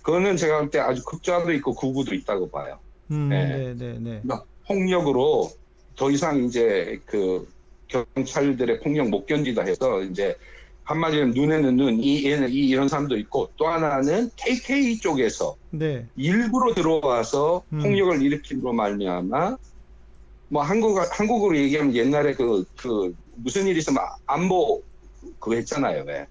[0.06, 2.80] 그거는 제가 볼 때 아주 극좌도 있고 극우도 있다고 봐요.
[3.10, 3.46] 음, 예.
[3.46, 4.22] 네, 네, 네.
[4.24, 5.50] 막 폭력으로
[5.96, 7.48] 더 이상 이제 그
[7.88, 10.36] 경찰들의 폭력 못 견디다 해서 이제
[10.84, 16.08] 한마디로 눈에는 눈, 이 얘는 이 이런 사람도 있고 또 하나는 KK 쪽에서 네.
[16.16, 17.80] 일부러 들어와서 음.
[17.80, 19.58] 폭력을 일으킴으로 말미암아
[20.50, 24.84] 뭐 한국 한국으로 얘기하면 옛날에 그 그 무슨 일이 있으면 안보
[25.40, 26.28] 그거 했잖아요, 왜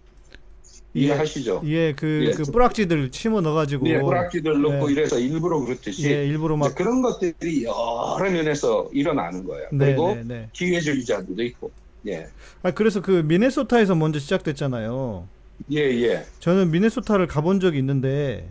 [0.95, 1.63] 이해하시죠?
[1.67, 2.31] 예, 그, 예.
[2.31, 3.87] 그 뿌락지들 심어 넣어가지고.
[3.87, 4.93] 네, 뿌락지들 넣고 예.
[4.93, 6.75] 이래서 일부러 그렇듯이 예, 일부러 막.
[6.75, 9.69] 그런 것들이 여러 면에서 일어나는 거예요.
[9.73, 10.49] 네, 그리고 네, 네.
[10.53, 11.73] 기회주의자들도 있고,
[12.07, 12.29] 예,
[12.63, 15.29] 아, 그래서 그 미네소타에서 먼저 시작됐잖아요.
[15.73, 18.49] 예, 예, 저는 미네소타를 가본 적이 있는데,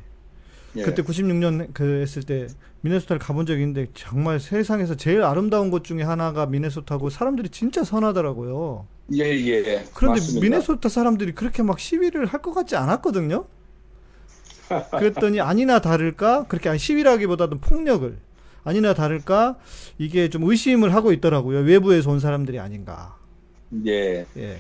[0.76, 0.82] 예.
[0.82, 2.48] 그때 96년 그 했을 때
[2.82, 8.88] 미네소타를 가본 적이 있는데 정말 세상에서 제일 아름다운 곳 중에 하나가 미네소타고 사람들이 진짜 선하더라고요.
[9.14, 9.86] 예, 예.
[9.94, 10.42] 그런데 맞습니다.
[10.44, 13.46] 미네소타 사람들이 그렇게 막 시위를 할 것 같지 않았거든요.
[14.92, 18.18] 그랬더니 아니나 다를까 그렇게 시위라기보다는 폭력을
[18.64, 19.58] 아니나 다를까
[19.98, 21.60] 이게 좀 의심을 하고 있더라고요.
[21.60, 23.18] 외부에서 온 사람들이 아닌가.
[23.86, 24.26] 예.
[24.38, 24.58] 예.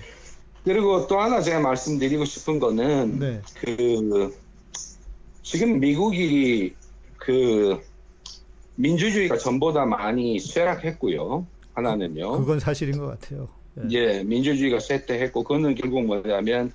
[0.63, 3.41] 그리고 또 하나 제가 말씀드리고 싶은 거는 네.
[3.56, 4.34] 그
[5.43, 6.73] 지금 미국이
[7.17, 7.79] 그
[8.75, 11.45] 민주주의가 전보다 많이 쇠락했고요.
[11.73, 12.39] 하나는요.
[12.39, 13.47] 그건 사실인 것 같아요.
[13.77, 13.84] 예.
[13.91, 16.71] 예, 민주주의가 쇠퇴했고 그거는 결국 뭐냐면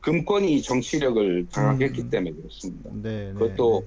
[0.00, 2.10] 금권이 정치력을 장악했기 음.
[2.10, 2.90] 때문에 그렇습니다.
[2.94, 3.84] 네, 네, 그것도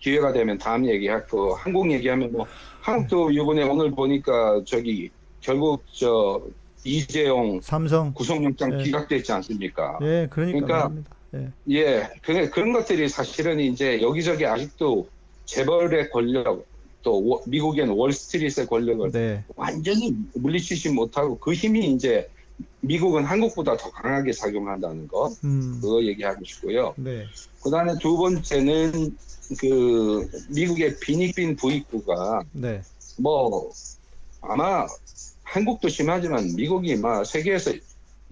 [0.00, 2.46] 기회가 되면 다음 얘기하고 한국 얘기하면 뭐
[2.80, 6.42] 한국도 이번에 오늘 보니까 저기 결국 저
[6.84, 7.60] 이재용 네.
[7.62, 8.12] 삼성.
[8.12, 8.84] 구속영장 예.
[8.84, 9.98] 기각됐지 않습니까?
[10.02, 11.10] 예, 그러니까 그러니까.
[11.34, 11.48] 예.
[11.68, 15.08] 예, 그, 그런 것들이 사실은 이제 여기저기 아직도
[15.44, 16.64] 재벌의 권력,
[17.02, 19.42] 또 워- 미국엔 월스트리트의 권력을 네.
[19.56, 22.28] 완전히 물리치지 못하고 그 힘이 이제
[22.80, 25.78] 미국은 한국보다 더 강하게 작용한다는 거, 음.
[25.80, 26.94] 그거 얘기하고 싶고요.
[26.96, 27.24] 네.
[27.62, 29.16] 그 다음에 두 번째는
[29.58, 32.82] 그 미국의 비닉빈 부익부가 네.
[33.18, 33.70] 뭐
[34.42, 34.86] 아마
[35.42, 37.72] 한국도 심하지만 미국이 막 세계에서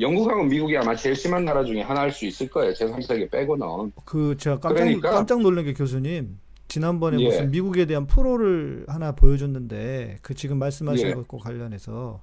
[0.00, 2.72] 영국하고 미국이 아마 제일 심한 나라 중에 하나일 수 있을 거예요.
[2.72, 3.92] 제3세계 빼고는.
[4.04, 5.10] 그 제가 깜짝 그러니까.
[5.10, 7.24] 깜짝 놀란 게 교수님 지난번에 예.
[7.24, 11.14] 무슨 미국에 대한 프로를 하나 보여줬는데 그 지금 말씀하신 예.
[11.14, 12.20] 것과 관련해서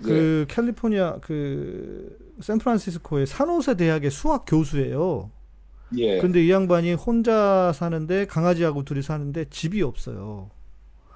[0.00, 0.08] 예.
[0.08, 5.30] 그 캘리포니아 그 샌프란시스코의 산호세 대학의 수학 교수예요.
[5.96, 6.18] 예.
[6.18, 10.50] 근데 이 양반이 혼자 사는데 강아지하고 둘이 사는데 집이 없어요.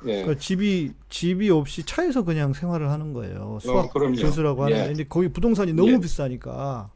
[0.04, 0.22] 예.
[0.22, 3.58] 그러니까 집이 집이 없이 차에서 그냥 생활을 하는 거예요.
[3.60, 4.16] 수학 어, 그럼요.
[4.16, 4.86] 교수라고 하는데 예.
[4.88, 5.98] 근데 거기 부동산이 너무 예.
[6.00, 6.90] 비싸니까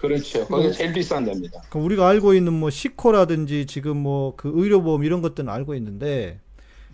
[0.00, 0.46] 그렇죠.
[0.46, 1.60] 거기가 제일 비싼 데입니다.
[1.68, 6.40] 그러니까 우리가 알고 있는 뭐 시코라든지 지금 뭐 그 의료보험 이런 것들은 알고 있는데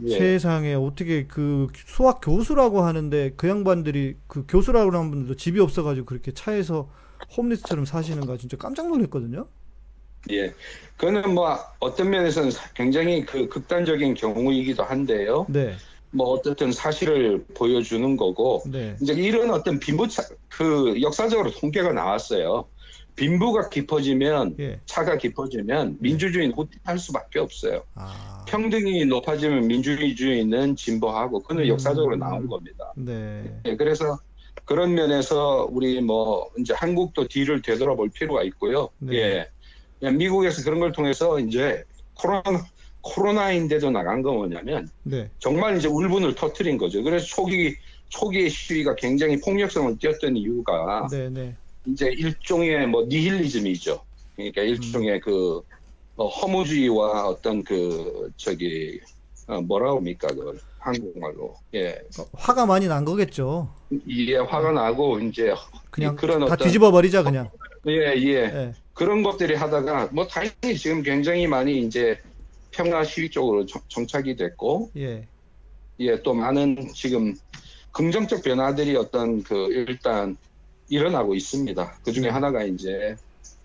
[0.05, 0.19] 예.
[0.19, 6.33] 세상에 어떻게 그 수학 교수라고 하는데 그 양반들이 그 교수라고 하는 분들도 집이 없어가지고 그렇게
[6.33, 6.89] 차에서
[7.37, 9.47] 홈리스처럼 사시는가 진짜 깜짝 놀랐거든요.
[10.31, 10.53] 예.
[10.97, 15.45] 그거는 뭐 어떤 면에서는 굉장히 그 극단적인 경우이기도 한데요.
[15.49, 15.75] 네,
[16.11, 20.23] 뭐 어떻든 사실을 보여주는 거고 네, 이제 이런 어떤 빈부 차
[20.57, 22.67] 그 역사적으로 통계가 나왔어요.
[23.17, 27.83] 빈부가 깊어지면 예, 차가 깊어지면 민주주의는 후퇴할 수밖에 없어요.
[27.95, 31.69] 아, 평등이 높아지면 민주주의는 진보하고 그는 음.
[31.69, 32.93] 역사적으로 나온 겁니다.
[32.97, 34.19] 네, 예, 그래서
[34.65, 38.89] 그런 면에서 우리 뭐 이제 한국도 뒤를 되돌아볼 필요가 있고요.
[38.99, 39.17] 네.
[39.17, 39.51] 예.
[40.05, 41.83] 예, 미국에서 그런 걸 통해서 이제
[42.15, 42.65] 코로나
[43.01, 45.29] 코로나인데도 나간 건 뭐냐면 네.
[45.39, 47.03] 정말 이제 울분을 터트린 거죠.
[47.03, 47.77] 그래서 초기
[48.09, 51.55] 초기의 시위가 굉장히 폭력성을 띄었던 이유가 네, 네.
[51.87, 54.01] 이제 일종의 뭐 니힐리즘이죠.
[54.37, 55.63] 그러니까 일종의 그
[56.17, 59.01] 어, 허무주의와 어떤 그 저기
[59.47, 61.99] 어, 뭐라 합니까 그 한국말로 예
[62.35, 63.71] 화가 많이 난 거겠죠.
[64.07, 65.55] 이게 화가 나고 이제
[65.91, 67.51] 그냥 그런 다 어떤 뒤집어 버리자 그냥.
[67.87, 68.35] 예 예.
[68.35, 68.75] 예.
[68.95, 72.19] 그런 것들이 하다가 뭐 당연히 지금 굉장히 많이 이제
[72.71, 75.29] 평화 시위 쪽으로 정- 정착이 됐고 예.
[76.01, 77.35] 예 또 많은 지금
[77.93, 80.37] 긍정적 변화들이 어떤 그 일단
[80.89, 82.01] 일어나고 있습니다.
[82.05, 82.31] 그 중에 네.
[82.31, 83.17] 하나가 이제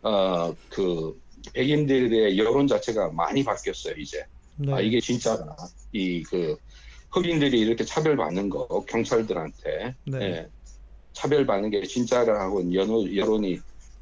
[0.02, 1.20] 어 그
[1.54, 4.24] 백인들의 여론 자체가 많이 바뀌었어요 이제
[4.58, 4.74] 네.
[4.74, 5.56] 아 이게 진짜다
[5.94, 6.58] 이그
[7.12, 10.20] 흑인들이 이렇게 차별받는 거 경찰들한테 네.
[10.22, 10.48] 예,
[11.14, 13.60] 차별받는 게 진짜라고 여론, 여론이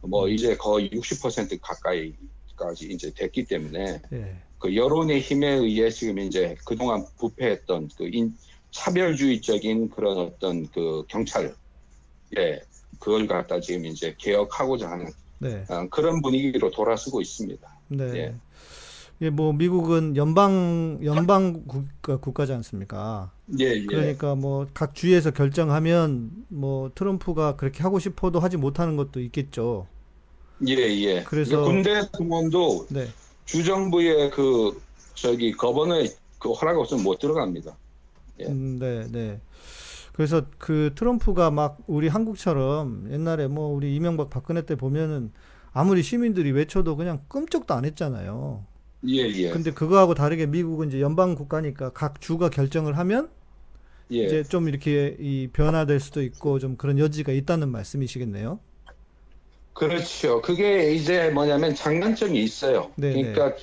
[0.08, 4.36] 뭐 이제 거의 60% 가까이까지 이제 됐기 때문에 예.
[4.60, 8.36] 그 여론의 힘에 의해 지금 이제 그동안 부패했던 그 인,
[8.72, 11.54] 차별주의적인 그런 어떤 그 경찰,
[12.38, 12.62] 예,
[13.00, 15.08] 그걸 갖다 지금 이제 개혁하고자 하는
[15.40, 15.64] 네.
[15.70, 17.80] 어, 그런 분위기로 돌아서고 있습니다.
[17.90, 18.04] 네.
[18.16, 18.36] 예.
[19.22, 23.32] 예, 뭐 미국은 연방 연방 국가 국가지 않습니까?
[23.60, 23.86] 예, 예.
[23.86, 29.88] 그러니까 뭐 각 주에서 결정하면 뭐 트럼프가 그렇게 하고 싶어도 하지 못하는 것도 있겠죠.
[30.68, 31.24] 예, 예.
[31.24, 33.08] 그래서- 군대 공무원도 네.
[33.46, 34.82] 주정부의 그
[35.14, 37.76] 저기 거번의 그 허락 없으면 못 들어갑니다.
[38.40, 38.46] 예.
[38.46, 39.40] 음, 네, 네.
[40.14, 45.32] 그래서 그 트럼프가 막 우리 한국처럼 옛날에 뭐 우리 이명박 박근혜 때 보면은
[45.74, 48.66] 아무리 시민들이 외쳐도 그냥 끔찍도 안 했잖아요.
[49.08, 49.50] 예, 예.
[49.52, 53.30] 근데 그거하고 다르게 미국은 이제 연방 국가니까 각 주가 결정을 하면
[54.12, 54.26] 예.
[54.26, 58.60] 이제 좀 이렇게 이 변화될 수도 있고 좀 그런 여지가 있다는 말씀이시겠네요.
[59.78, 60.42] 그렇죠.
[60.42, 62.92] 그게 이제 뭐냐면 장단점이 있어요.
[62.96, 63.56] 네, 그러니까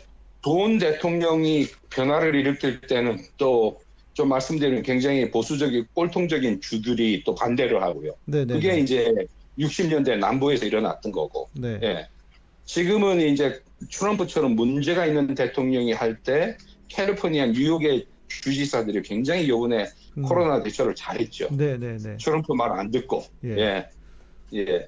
[0.43, 8.13] 좋은 대통령이 변화를 일으킬 때는 또 좀 말씀드리면 굉장히 보수적인 꼴통적인 주들이 또 반대를 하고요.
[8.25, 8.55] 네, 네.
[8.55, 8.81] 그게 네.
[8.81, 9.13] 이제
[9.59, 11.49] 60년대 남부에서 일어났던 거고.
[11.53, 11.79] 네.
[11.83, 12.09] 예.
[12.65, 16.57] 지금은 이제 트럼프처럼 문제가 있는 대통령이 할 때
[16.89, 20.23] 캘리포니아, 뉴욕의 주지사들이 굉장히 요번에 음.
[20.23, 21.49] 코로나 대처를 잘했죠.
[21.51, 22.17] 네, 네, 네.
[22.17, 23.25] 트럼프 말 안 듣고.
[23.45, 23.57] 예.
[23.59, 23.89] 예.
[24.55, 24.87] 예.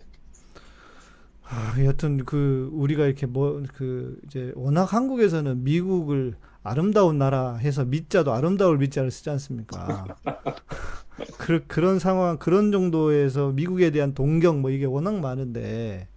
[1.48, 8.32] 아, 여튼 그 우리가 이렇게 뭐 그 이제 워낙 한국에서는 미국을 아름다운 나라 해서 미자도
[8.32, 10.16] 아름다울 미자를 쓰지 않습니까?
[11.38, 16.08] 그, 그런 상황 그런 정도에서 미국에 대한 동경 뭐 이게 워낙 많은데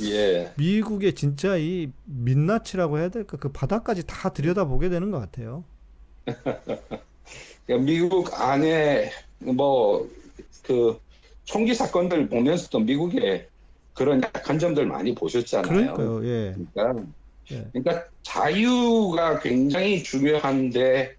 [0.00, 0.56] 예.
[0.56, 3.36] 미국의 진짜 이 민낯이라고 해야 될까?
[3.38, 5.64] 그 바닥까지 다 들여다보게 되는 것 같아요.
[7.66, 10.08] 그러니까 미국 안에 뭐
[10.62, 11.00] 그
[11.44, 13.48] 총기 사건들 보면서도 미국의
[13.94, 15.94] 그런 약한 점들 많이 보셨잖아요.
[15.94, 16.26] 그러니까요.
[16.26, 16.54] 예.
[16.74, 17.06] 그러니까,
[17.50, 17.66] 예.
[17.72, 21.14] 그러니까 자유가 굉장히 중요한데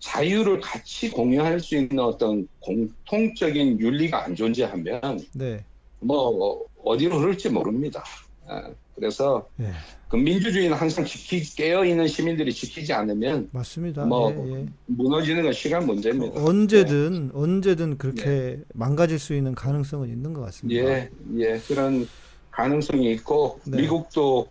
[0.00, 5.64] 자유를 같이 공유할 수 있는 어떤 공통적인 윤리가 안 존재하면 네.
[6.00, 8.04] 뭐 어디로 흐를지 모릅니다.
[8.46, 9.70] 아, 그래서 예.
[10.12, 14.04] 그 민주주의는 항상 지키 깨어 있는 시민들이 지키지 않으면 맞습니다.
[14.04, 14.66] 뭐 예, 예.
[14.84, 16.38] 무너지는 건 시간 문제입니다.
[16.44, 20.82] 언제든 언제든 그렇게 망가질 수 있는 가능성은 있는 것 같습니다.
[20.82, 22.06] 예, 예, 그런
[22.50, 23.80] 가능성이 있고 네.
[23.80, 24.48] 미국도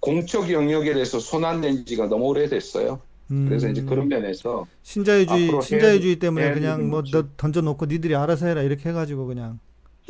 [0.00, 2.98] 공적 영역에 대해서 손안댄 지가 너무 오래됐어요.
[3.32, 7.02] 음, 그래서 이제 그런 면에서 신자유주의 신자유주의 해야- 때문에 해야 그냥 뭐
[7.36, 9.58] 던져놓고 니들이 알아서 해라 이렇게 해가지고 그냥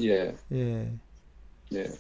[0.01, 0.93] 예, 예.
[1.73, 1.91] 예,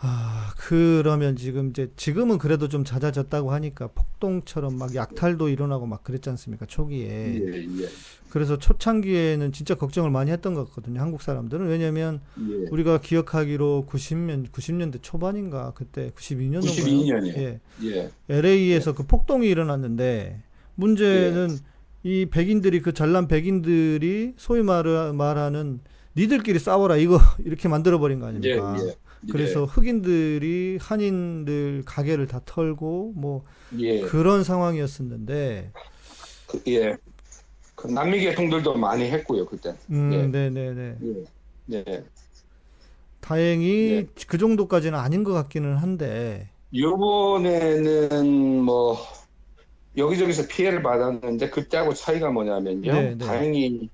[0.00, 6.30] 아 그러면 지금 이제 지금은 그래도 좀 잦아졌다고 하니까 폭동처럼 막 약탈도 일어나고 막 그랬지
[6.30, 7.88] 않습니까 초기에 예, 예,
[8.30, 12.68] 그래서 초창기에는 진짜 걱정을 많이 했던 것 같거든요 한국 사람들은 왜냐면 예.
[12.70, 16.60] 우리가 기억하기로 90년 90년대 초반인가 그때 92년도인가요?
[16.60, 17.34] 92 년이요.
[17.36, 17.60] 예.
[17.82, 20.40] 예, LA에서 그 폭동이 일어났는데
[20.76, 21.58] 문제는
[22.04, 25.80] 이 백인들이 그 잘난 백인들이 소위 말, 말하는
[26.16, 28.76] 니들끼리 싸워라 이거 이렇게 만들어 버린 거 예, 아닙니까?
[29.26, 29.32] 예.
[29.32, 33.44] 그래서 흑인들이 한인들 가게를 다 털고 뭐
[33.78, 35.72] 예, 그런 상황이었었는데
[36.46, 36.96] 그, 예.
[37.74, 39.74] 그 남미 계통들도 많이 했고요 그때.
[39.90, 40.26] 음, 예.
[40.26, 40.96] 네네네.
[41.02, 42.04] 예, 예.
[43.20, 44.06] 다행히 예.
[44.26, 48.98] 그 정도까지는 아닌 것 같기는 한데 요번에는 뭐
[49.96, 52.92] 여기저기서 피해를 받았는데 그때하고 차이가 뭐냐면요.
[52.92, 53.18] 네, 네.
[53.18, 53.90] 다행히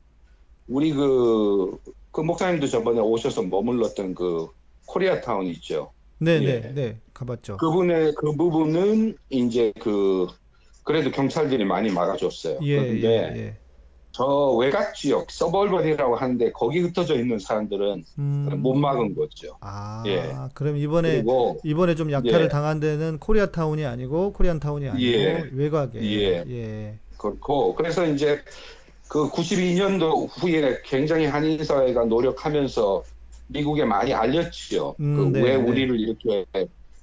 [0.69, 1.79] 우리 그,
[2.11, 4.49] 그 목사님도 저번에 오셔서 머물렀던 그
[4.87, 5.93] 코리아타운 있죠.
[6.19, 6.61] 네네 예.
[6.75, 7.57] 네 가봤죠.
[7.59, 10.29] 그분의 그 부분은 이제 그
[10.85, 12.59] 그래도 경찰들이 많이 막아줬어요.
[12.63, 13.57] 예, 그런데 예,
[14.13, 18.51] 저 외곽 지역 suburban이라고 하는데 거기 흩어져 있는 사람들은 음.
[18.63, 19.57] 못 막은 거죠.
[19.61, 20.33] 아, 예.
[20.55, 22.49] 그럼 이번에 그리고 이번에 좀 약탈을 예.
[22.49, 25.51] 당한 데는 코리아타운이 아니고 코리안타운이 아니고 예.
[25.53, 26.45] 외곽에 예.
[26.49, 26.99] 예.
[27.17, 28.41] 그렇고 그래서 이제
[29.09, 33.03] 그 92년도 후에 굉장히 한인 사회가 노력하면서
[33.47, 34.97] 미국에 많이 알렸지요.
[35.01, 35.63] 음, 그 네, 왜 네.
[35.63, 36.47] 우리를 이렇게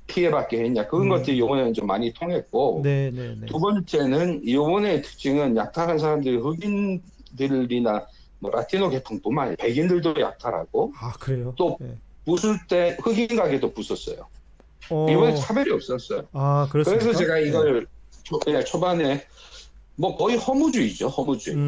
[0.08, 0.88] 피해받게 했냐.
[0.88, 1.10] 그런 음.
[1.10, 3.46] 것들이 이번에는 좀 많이 통했고 네, 네, 네.
[3.46, 8.06] 두 번째는 이번의 특징은 약탈한 사람들이 흑인들이나
[8.40, 11.54] 뭐 라티노 계통뿐만 아니라 백인들도 약탈하고 아, 그래요?
[11.58, 11.96] 또 예.
[12.26, 14.28] 부술 때 흑인 가게도 부쉈어요.
[14.90, 16.28] 어, 이번에 차별이 없었어요.
[16.34, 17.04] 아, 그렇습니까?
[17.04, 17.48] 그래서 제가 예.
[17.48, 17.88] 이걸
[18.24, 19.26] 초, 예, 초반에
[19.96, 21.56] 뭐 거의 허무주의죠, 허무주의.
[21.56, 21.62] 음,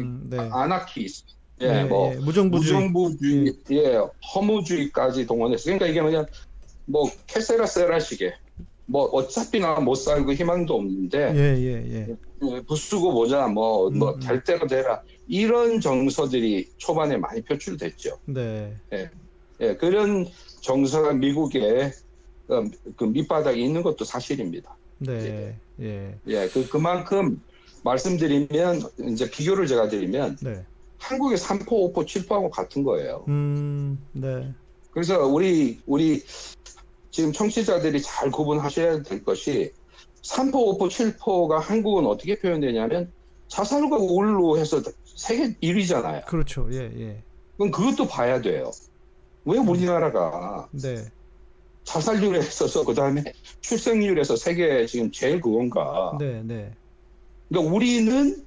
[0.00, 0.38] 음, 네.
[0.38, 2.88] 아나키스, 예, 예, 뭐 예, 무정부주의.
[2.88, 4.00] 무정부주의, 예,
[4.34, 5.76] 허무주의까지 동원했어요.
[5.78, 6.26] 그러니까 이게 뭐냐,
[6.86, 8.32] 뭐 캐세라세라식의
[8.86, 12.16] 뭐 어차피 나 못 살고 희망도 없는데 예, 예, 예.
[12.42, 14.20] 예, 부수고 보자, 뭐 음, 뭐 음.
[14.20, 18.18] 될 대로 되라 이런 정서들이 초반에 많이 표출됐죠.
[18.26, 18.74] 네.
[19.60, 20.26] 예, 그런
[20.60, 21.92] 정서가 미국에
[22.48, 22.64] 어,
[22.96, 24.74] 그 밑바닥에 있는 것도 사실입니다.
[24.98, 25.58] 네.
[25.80, 26.14] 예.
[26.28, 27.42] 예, 그 그만큼
[27.84, 30.64] 말씀드리면 이제 비교를 제가 드리면 네.
[30.98, 33.24] 한국의 3포, 5포, 7포하고 같은 거예요.
[33.28, 34.52] 음, 네.
[34.90, 36.22] 그래서 우리 우리
[37.10, 39.72] 지금 청취자들이 잘 구분하셔야 될 것이
[40.22, 43.12] 3포, 5포, 7포가 한국은 어떻게 표현되냐면
[43.48, 46.26] 자살과 우울로 해서 세계 1위잖아요.
[46.26, 46.68] 그렇죠.
[46.72, 47.22] 예, 예.
[47.56, 48.70] 그럼 그것도 봐야 돼요.
[49.44, 51.04] 왜 우리나라가 네.
[51.84, 53.24] 자살률에 있어서 그 다음에
[53.62, 56.16] 출생률에서 세계 지금 제일 그건가?
[56.20, 56.70] 네, 네.
[57.48, 58.44] 그러니까 우리는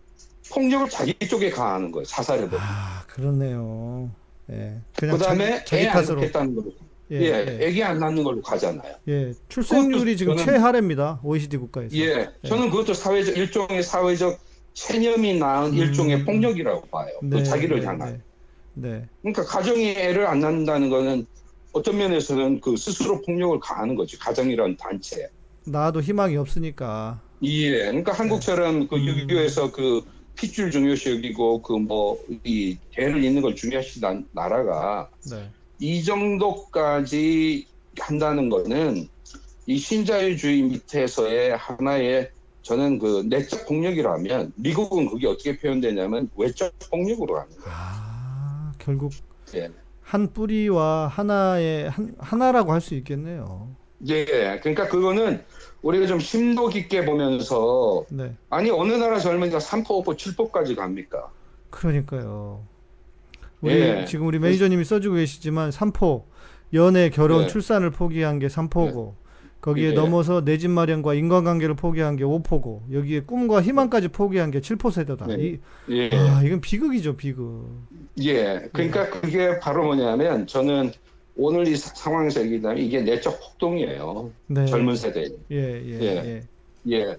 [0.50, 2.06] 폭력을 자기 쪽에 가하는 거예요.
[2.06, 2.50] 대해.
[2.62, 4.10] 아, 그렇네요.
[4.52, 4.80] 예.
[4.96, 6.16] 그냥 그 다음에 자기, 자기 애안 탓으로.
[6.22, 6.74] 낳겠다는 걸로.
[7.12, 7.68] 예, 예, 예.
[7.68, 8.96] 애기 안 낳는 걸로 가잖아요.
[9.10, 9.34] 예.
[9.50, 11.20] 출생률이 지금 저는- 최하래입니다.
[11.24, 11.96] OECD 국가에서.
[11.98, 14.40] 예, 저는 그것도 사회적 일종의 사회적
[14.74, 15.78] 체념이 낳은 음.
[15.78, 17.10] 일종의 폭력이라고 봐요.
[17.20, 18.22] 그 네, 자기를 네, 향한.
[18.76, 18.90] 네.
[18.90, 19.06] 네.
[19.22, 21.26] 그러니까 가정이 애를 안 낳는다는 거는
[21.74, 24.18] 어떤 면에서는 그 스스로 폭력을 가하는 거지.
[24.18, 25.30] 가정이라는 단체.
[25.66, 27.20] 나도 희망이 없으니까.
[27.44, 29.06] 예, 그러니까 한국처럼 그 음.
[29.28, 30.02] 6.25에서 그
[30.36, 35.50] 핏줄 중요시 여기고 그 뭐 이 대를 잇는 걸 중요시 난 나라가 네.
[35.80, 37.66] 이 정도까지
[38.00, 39.08] 한다는 거는
[39.68, 42.30] 이 신자유주의 밑에서의 하나의
[42.64, 47.64] 저는 그 내적 폭력이라면 미국은 그게 어떻게 표현되냐면 외적 폭력으로 거예요.
[47.66, 49.12] 아, 결국
[49.56, 49.70] 예.
[50.02, 53.76] 한 뿌리와 하나의 한, 하나라고 할 수 있겠네요.
[54.08, 54.26] 예,
[54.62, 55.44] 그러니까 그거는
[55.82, 58.36] 우리가 좀 심도 깊게 보면서 네.
[58.50, 61.30] 아니 어느 나라 젊은이가 3포, 5포, 7포까지 갑니까?
[61.70, 62.64] 그러니까요.
[63.62, 64.06] 우리 예.
[64.06, 66.26] 지금 우리 매니저님이 써주고 계시지만 삼포
[66.74, 67.48] 연애, 결혼, 예.
[67.48, 69.16] 출산을 포기한 게 삼포고
[69.62, 69.94] 거기에 예.
[69.94, 75.28] 넘어서 내 집 마련과 인간관계를 포기한 게 오포고 여기에 꿈과 희망까지 포기한 게 칠포 세대다.
[75.28, 75.36] 네.
[75.40, 76.10] 이, 예.
[76.14, 77.68] 아, 이건 비극이죠, 비극.
[78.24, 80.92] 예, 그러니까 그게 바로 뭐냐면 저는
[81.36, 84.32] 오늘 이 사- 상황에서 얘기하면 이게 내적 폭동이에요.
[84.48, 84.66] 네.
[84.66, 85.28] 젊은 세대.
[85.52, 86.42] 예, 예, 예.
[86.88, 86.92] 예.
[86.92, 87.18] 예.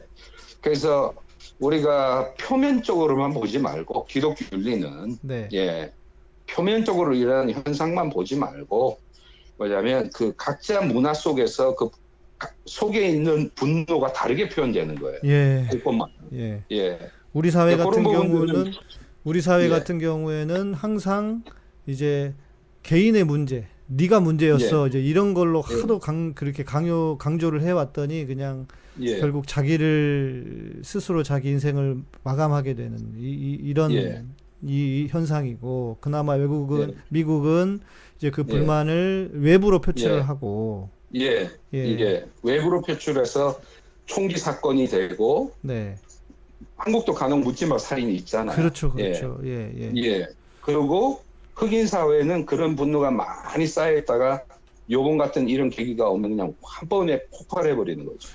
[0.61, 1.14] 그래서
[1.59, 5.48] 우리가 표면적으로만 보지 말고 기독교 윤리는 네.
[5.53, 5.92] 예.
[6.48, 8.98] 표면적으로 일어나는 현상만 보지 말고
[9.57, 11.88] 뭐냐면 그 각자 문화 속에서 그
[12.38, 15.18] 가- 속에 있는 분노가 다르게 표현되는 거예요.
[15.25, 15.66] 예.
[15.70, 16.09] 그것만.
[16.35, 16.62] 예.
[16.72, 16.98] 예.
[17.33, 18.72] 우리 사회 네, 같은 경우는
[19.25, 19.68] 우리 사회 예.
[19.68, 21.42] 같은 경우에는 항상
[21.87, 22.35] 이제
[22.83, 24.88] 개인의 문제, 네가 문제였어.
[24.88, 25.80] 이제 이런 걸로 예.
[25.80, 28.66] 하도 강 그렇게 강요 강조를 해 왔더니 그냥
[29.00, 29.18] 예.
[29.20, 34.24] 결국 자기를 스스로 자기 인생을 마감하게 되는 이, 런 예.
[34.62, 36.94] 이 현상이고 그나마 외국은 예.
[37.08, 37.80] 미국은
[38.16, 38.50] 이제 그 예.
[38.50, 40.20] 불만을 외부로 표출을 예.
[40.20, 41.50] 하고 예.
[41.74, 41.86] 예.
[41.86, 43.60] 이게 외부로 표출해서
[44.06, 45.96] 총기 사건이 되고 네.
[46.76, 48.56] 한국도 간혹 묻지마 살인이 있잖아요.
[48.56, 48.90] 그렇죠.
[48.92, 49.40] 그렇죠.
[49.44, 49.92] 예, 예.
[49.96, 50.28] 예.
[50.60, 51.22] 그리고
[51.62, 54.42] 흑인 사회는 그런 분노가 많이 쌓여 있다가
[54.90, 58.29] 요번 같은 이런 계기가 오면 그냥 한 번에 폭발해 버리는 거죠.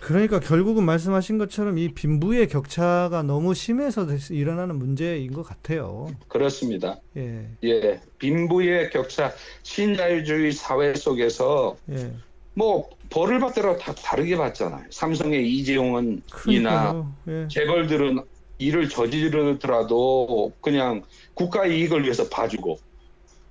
[0.00, 6.08] 그러니까 결국은 말씀하신 것처럼 이 빈부의 격차가 너무 심해서 일어나는 문제인 것 같아요.
[6.28, 6.98] 그렇습니다.
[7.16, 8.00] 예, 예.
[8.18, 12.12] 빈부의 격차, 신자유주의 사회 속에서 예.
[12.52, 14.84] 뭐 벌을 받더라도 다 다르게 받잖아요.
[14.90, 17.14] 삼성의 이재용은 이나 그러니까요.
[17.28, 17.48] 예.
[17.48, 18.24] 재벌들은
[18.58, 21.02] 일을 저지르더라도 그냥
[21.34, 22.78] 국가 이익을 위해서 봐주고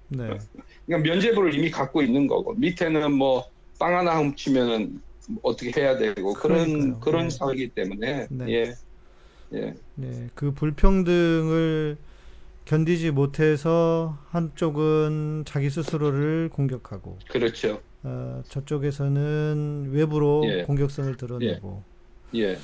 [0.10, 0.38] 네.
[0.86, 5.02] 그러니까 면죄부를 이미 갖고 있는 거고 밑에는 뭐 빵 하나 훔치면은
[5.42, 7.00] 어떻게 해야 되고 그런 그러니까요.
[7.00, 7.30] 그런 네.
[7.32, 8.46] 사회이기 때문에 네.
[8.50, 8.76] 예.
[9.54, 9.74] 예.
[9.96, 10.30] 네.
[10.36, 11.98] 그 불평등을
[12.66, 17.82] 견디지 못해서 한쪽은 자기 스스로를 공격하고 그렇죠.
[18.04, 20.62] 어, 저쪽에서는 외부로 예.
[20.64, 21.82] 공격성을 드러내고
[22.36, 22.60] 예.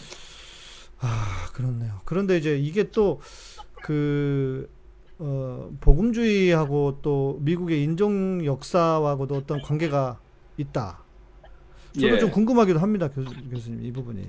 [1.00, 2.02] 아, 그렇네요.
[2.06, 3.20] 그런데 이제 이게 또
[3.82, 4.70] 그
[5.20, 10.20] 어, 복음주의하고 또 미국의 인종 역사하고도 어떤 관계가
[10.58, 11.00] 있다.
[11.94, 12.20] 저도 예.
[12.20, 14.28] 좀 궁금하기도 합니다, 교수, 교수님 이 부분이.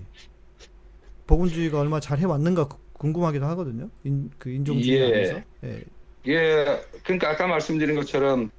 [1.26, 3.90] 복음주의가 얼마 잘 해왔는가 구- 궁금하기도 하거든요.
[4.04, 5.44] 인, 그 인종주의 예.
[5.64, 5.82] 예.
[6.26, 8.50] 예, 그러니까 아까 말씀드린 것처럼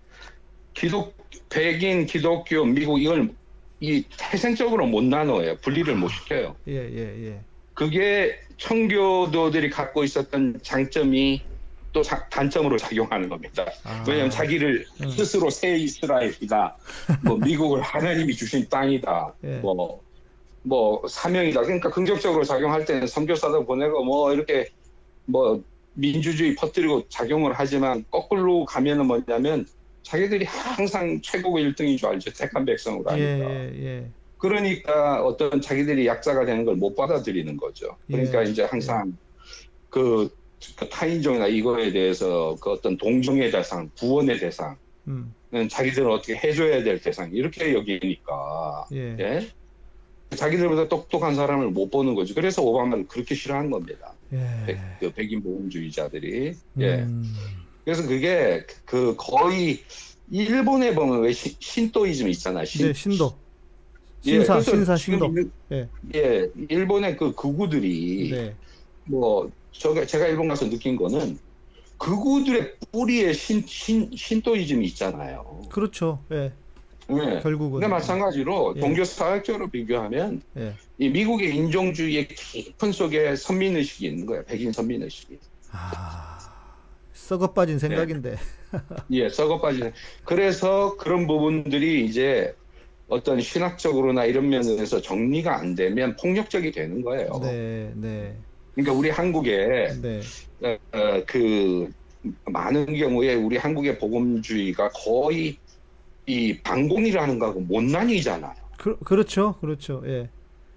[0.74, 1.16] 기독
[1.50, 3.34] 백인 기독교 미국 이걸
[3.80, 5.56] 이 태생적으로 못 나눠요.
[5.58, 6.56] 분리를 못 시켜요.
[6.68, 7.42] 예, 예, 예.
[7.74, 11.42] 그게 청교도들이 갖고 있었던 장점이
[11.92, 13.66] 또 자- 단점으로 작용하는 겁니다.
[13.84, 14.04] 아.
[14.08, 15.10] 왜냐하면 자기를 음.
[15.10, 16.78] 스스로 새 이스라엘이다,
[17.24, 19.48] 뭐 미국을 하나님이 주신 땅이다, 예.
[19.58, 20.02] 뭐,
[20.62, 21.62] 뭐 사명이다.
[21.62, 24.70] 그러니까 긍정적으로 작용할 때는 선교사도 보내고 뭐 이렇게
[25.26, 25.64] 뭐
[25.94, 29.66] 민주주의 퍼뜨리고 작용을 하지만 거꾸로 가면은 뭐냐면
[30.04, 32.32] 자기들이 항상 최고의 1등인 줄 알죠.
[32.34, 33.50] 택한 백성으로 예, 하니까.
[33.52, 34.10] 예, 예.
[34.38, 37.98] 그러니까 어떤 자기들이 약자가 되는 걸 못 받아들이는 거죠.
[38.08, 39.18] 그러니까 예, 이제 항상
[39.90, 40.39] 그, 그
[40.90, 44.76] 타인종이나 이거에 대해서 그 어떤 동정의 대상, 구원의 대상은
[45.08, 45.34] 음.
[45.70, 49.16] 자기들은 어떻게 해줘야 될 대상 이렇게 여기니까 예.
[49.20, 49.48] 예?
[50.36, 52.36] 자기들보다 똑똑한 사람을 못 보는 거죠.
[52.36, 54.14] 그래서 오바마를 그렇게 싫어하는 겁니다.
[54.34, 54.64] 예.
[54.68, 56.54] 백, 그 백인 보험주의자들이.
[56.80, 56.96] 예.
[57.00, 57.24] 음.
[57.84, 59.80] 그래서 그게 그 거의
[60.30, 62.66] 일본에 보면 왜 신, 신도이즘 있잖아요.
[62.66, 63.34] 신, 네, 신도.
[64.26, 65.34] 예, 신사, 그래서 신사, 신도.
[65.36, 65.88] 일- 예.
[66.14, 68.56] 예, 일본의 그 극우들이 네.
[69.06, 69.50] 뭐
[69.80, 71.40] 제가 제가 일본 가서 느낀 거는
[71.98, 75.64] 극우들의 뿌리에 신, 신 신도이즘이 있잖아요.
[75.70, 76.24] 그렇죠.
[76.32, 76.52] 예.
[77.12, 77.40] 예.
[77.42, 77.80] 결국은.
[77.80, 78.82] 근데 마찬가지로 예.
[78.82, 80.76] 종교 사회적으로 비교하면 예.
[80.98, 84.44] 이 미국의 인종주의의 깊은 속에 선민의식이 있는 거예요.
[84.46, 85.40] 백인 선민의식이.
[85.72, 86.38] 아.
[87.14, 87.80] 썩어 빠진 네.
[87.80, 88.38] 생각인데.
[89.12, 89.94] 예, 썩어 빠지는.
[90.26, 92.54] 그래서 그런 부분들이 이제
[93.08, 97.40] 어떤 신학적으로나 이런 면에서 정리가 안 되면 폭력적이 되는 거예요.
[97.42, 98.38] 네, 네.
[98.80, 100.22] 그러니까 우리 한국에 네.
[100.64, 101.92] 어, 어, 그
[102.46, 105.58] 많은 경우에 우리 한국의 복음주의가 거의
[106.26, 108.54] 이 반공이라는 거하고 못 나뉘잖아요.
[108.78, 109.56] 그, 그렇죠.
[109.60, 110.02] 그렇죠.
[110.06, 110.30] 예.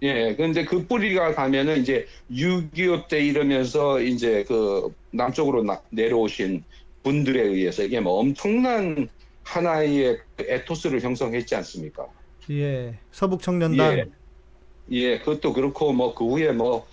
[0.03, 6.65] 예, 근데 그 뿌리가 가면은 이제 6.25 때 이러면서 이제 그 남쪽으로 나- 내려오신
[7.05, 9.09] 분들에 의해서 이게 뭐 엄청난
[9.45, 12.07] 하나의 그 에토스를 형성했지 않습니까?
[12.51, 12.99] 예.
[13.13, 13.99] 서북 청년단.
[13.99, 14.05] 예,
[14.91, 16.87] 예, 그것도 그렇고 뭐 그 후에 뭐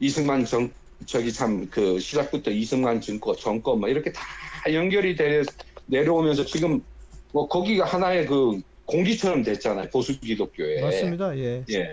[0.00, 0.70] 이승만 정
[1.04, 4.22] 저기 참 그 시작부터 이승만 정권 정권 뭐 이렇게 다
[4.72, 5.42] 연결이 돼
[5.86, 6.82] 내려오면서 지금
[7.32, 10.80] 뭐 거기가 하나의 그 공기처럼 됐잖아요 보수 기독교에.
[10.80, 11.36] 맞습니다.
[11.36, 11.64] 예.
[11.70, 11.92] 예.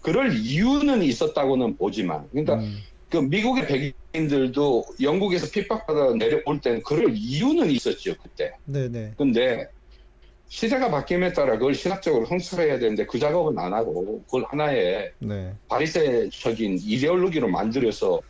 [0.00, 2.78] 그럴 이유는 있었다고는 보지만, 그러니까 음.
[3.08, 8.52] 그 미국의 백인들도 영국에서 핍박받아 내려올 때는 그럴 이유는 있었죠 그때.
[8.64, 9.12] 네, 네.
[9.16, 9.68] 근데
[10.52, 15.54] 시대가 바뀜에 따라 그걸 신학적으로 성찰해야 되는데 그 작업은 안 하고 그걸 하나의 네.
[15.66, 18.20] 바리새적인 이데올로기로 만들어서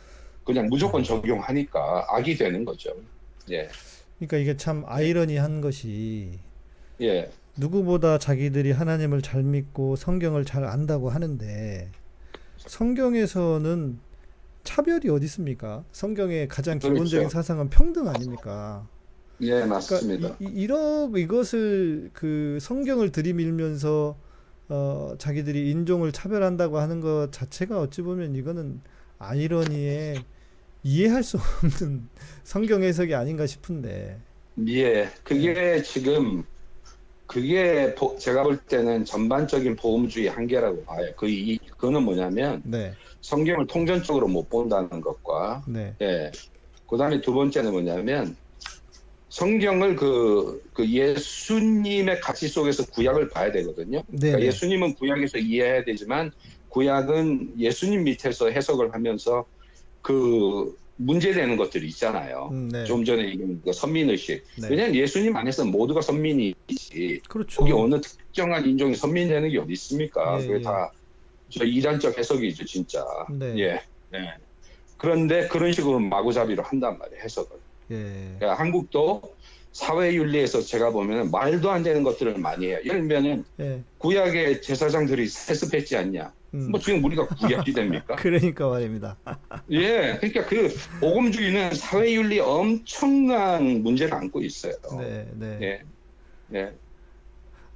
[0.45, 2.95] 그냥 무조건 적용하니까 악이 되는 거죠.
[3.51, 3.67] 예,
[4.19, 6.39] 그러니까 이게 참 아이러니한 것이
[7.01, 11.91] 예, 누구보다 자기들이 하나님을 잘 믿고 성경을 잘 안다고 하는데
[12.55, 13.99] 성경에서는
[14.63, 15.83] 차별이 어디 있습니까?
[15.91, 17.29] 성경의 가장 기본적인 그렇죠.
[17.29, 18.87] 사상은 평등 아닙니까?
[19.47, 20.37] 예, 맞습니다.
[20.37, 24.19] 그러니까 이, 이, 이러 이것을 그 성경을 들이밀면서
[24.69, 28.81] 어, 자기들이 인종을 차별한다고 하는 것 자체가 어찌 보면 이거는
[29.19, 30.25] 아이러니에
[30.83, 32.09] 이해할 수 없는
[32.43, 34.21] 성경 해석이 아닌가 싶은데.
[34.67, 36.43] 예, 그게 지금
[37.25, 41.11] 그게 보- 제가 볼 때는 전반적인 보험주의 한계라고 봐요.
[41.17, 46.31] 그 이, 그거는 뭐냐면 네, 성경을 통전적으로 못 본다는 것과 네, 예,
[46.87, 48.37] 그다음에 두 번째는 뭐냐면
[49.33, 54.03] 성경을 그, 그 예수님의 가치 속에서 구약을 봐야 되거든요.
[54.07, 54.45] 네, 그러니까 네.
[54.45, 56.31] 예수님은 구약에서 이해해야 되지만
[56.69, 59.43] 구약은 예수님 밑에서 해석을 하면서
[60.03, 62.49] 그 문제되는 것들이 있잖아요.
[62.51, 64.43] 음, 네, 좀 전에 얘기한 그 선민의식.
[64.61, 64.67] 네.
[64.69, 67.21] 왜냐하면 예수님 안에서는 모두가 선민이지.
[67.27, 67.61] 그렇죠.
[67.61, 70.39] 거기 어느 특정한 인종이 선민되는 게 어디 있습니까?
[70.39, 70.61] 예, 그게 예.
[70.61, 73.03] 다저 이단적 해석이죠, 진짜.
[73.31, 73.57] 네.
[73.57, 73.81] 예.
[74.13, 74.35] 예.
[74.97, 77.62] 그런데 그런 식으로 마구잡이로 한단 말이에요, 해석을.
[77.93, 79.21] 예, 그러니까 한국도
[79.71, 82.79] 사회 윤리에서 제가 보면 말도 안 되는 것들을 많이 해요.
[82.85, 86.33] 예를 들면 예, 구약의 제사장들이 세습했지 않냐.
[86.53, 86.69] 음.
[86.69, 88.15] 뭐 지금 우리가 구약이 됩니까?
[88.21, 89.17] 그러니까 말입니다.
[89.71, 90.69] 예, 그러니까 그
[90.99, 94.73] 복음주의는 사회 윤리 엄청난 문제를 안고 있어요.
[94.99, 95.57] 네, 네.
[95.61, 95.81] 예,
[96.53, 96.73] 예,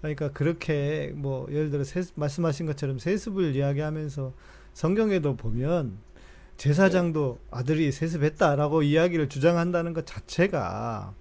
[0.01, 4.33] 그러니까 그렇게 뭐 예를 들어 세습, 말씀하신 것처럼 세습을 이야기하면서
[4.73, 5.97] 성경에도 보면
[6.57, 11.13] 제사장도 아들이 세습했다라고 이야기를 주장한다는 것 자체가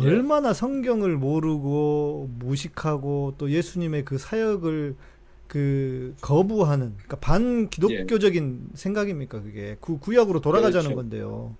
[0.00, 0.06] 예.
[0.06, 4.96] 얼마나 성경을 모르고 무식하고 또 예수님의 그 사역을
[5.46, 10.94] 그 거부하는 그러니까 반기독교적인 생각입니까 그게 구, 구약으로 돌아가자는 그렇죠.
[10.94, 11.56] 건데요.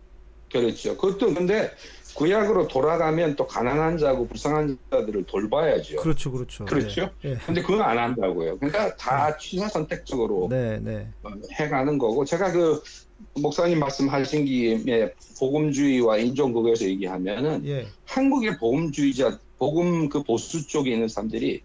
[0.53, 0.97] 그렇죠.
[0.97, 1.71] 그것도 근데
[2.14, 5.97] 구약으로 돌아가면 또 가난한 자고 불쌍한 자들을 돌봐야죠.
[5.97, 6.64] 그렇죠, 그렇죠.
[6.64, 7.11] 그렇죠.
[7.25, 7.37] 예.
[7.47, 8.59] 근데 그건 안 한다고요.
[8.59, 11.09] 그러니까 다 취사 선택적으로 네, 네.
[11.23, 12.83] 어, 해가는 거고 제가 그
[13.35, 17.87] 목사님 말씀하신 김에 복음주의와 인종극에서 얘기하면은 예.
[18.07, 21.62] 한국의 복음주의자, 복음 그 보수 쪽에 있는 사람들이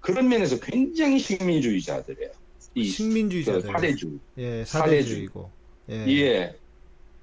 [0.00, 2.30] 그런 면에서 굉장히 식민주의자들이에요.
[2.74, 3.62] 이 식민주의자들.
[3.62, 4.12] 그 사대주의.
[4.38, 5.02] 예, 사대주의.
[5.02, 5.50] 사대주의고.
[5.90, 5.94] 예.
[6.08, 6.56] 예.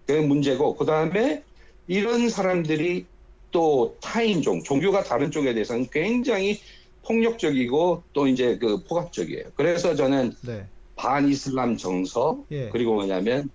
[0.06, 1.44] 그게 문제고, 그 다음에
[1.88, 3.06] 이런 사람들이
[3.52, 6.60] 또 타인종, 종교가 다른 쪽에 대해서는 굉장히
[7.04, 9.52] 폭력적이고 또 이제 그 포갑적이에요.
[9.56, 10.66] 그래서 저는 네.
[10.96, 12.70] 반이슬람 정서, 예.
[12.70, 13.50] 그리고 뭐냐면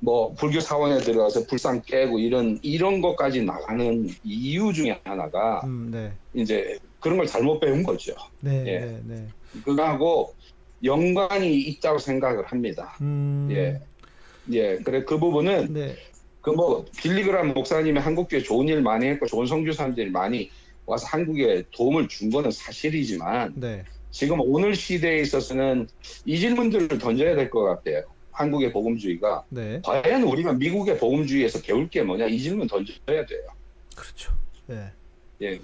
[0.00, 6.12] 뭐 불교 사원에 들어가서 불상 깨고 이런 이런 것까지 나가는 이유 중에 하나가 음, 네.
[6.34, 8.14] 이제 그런 걸 잘못 배운 거죠.
[8.40, 8.78] 네, 예.
[8.80, 9.28] 네, 네.
[9.64, 10.34] 그거하고
[10.84, 12.96] 연관이 있다고 생각을 합니다.
[13.00, 13.48] 음.
[13.50, 13.80] 예.
[14.52, 15.96] 예, 그래 그 부분은 네.
[16.40, 20.50] 그뭐 빌리그람 목사님이 한국교회 좋은 일 많이 했고 좋은 선교사님들이 많이
[20.86, 23.84] 와서 한국에 도움을 준 거는 사실이지만 네.
[24.10, 25.86] 지금 오늘 시대에 있어서는
[26.24, 28.04] 이 질문들을 던져야 될 것 같아요.
[28.38, 29.80] 한국의 복음주의가 네.
[29.84, 33.40] 과연 우리가 미국의 복음주의에서 배울 게 뭐냐 이 질문 던져야 돼요.
[33.96, 34.32] 그렇죠.
[34.70, 34.92] 예.
[35.42, 35.60] 예,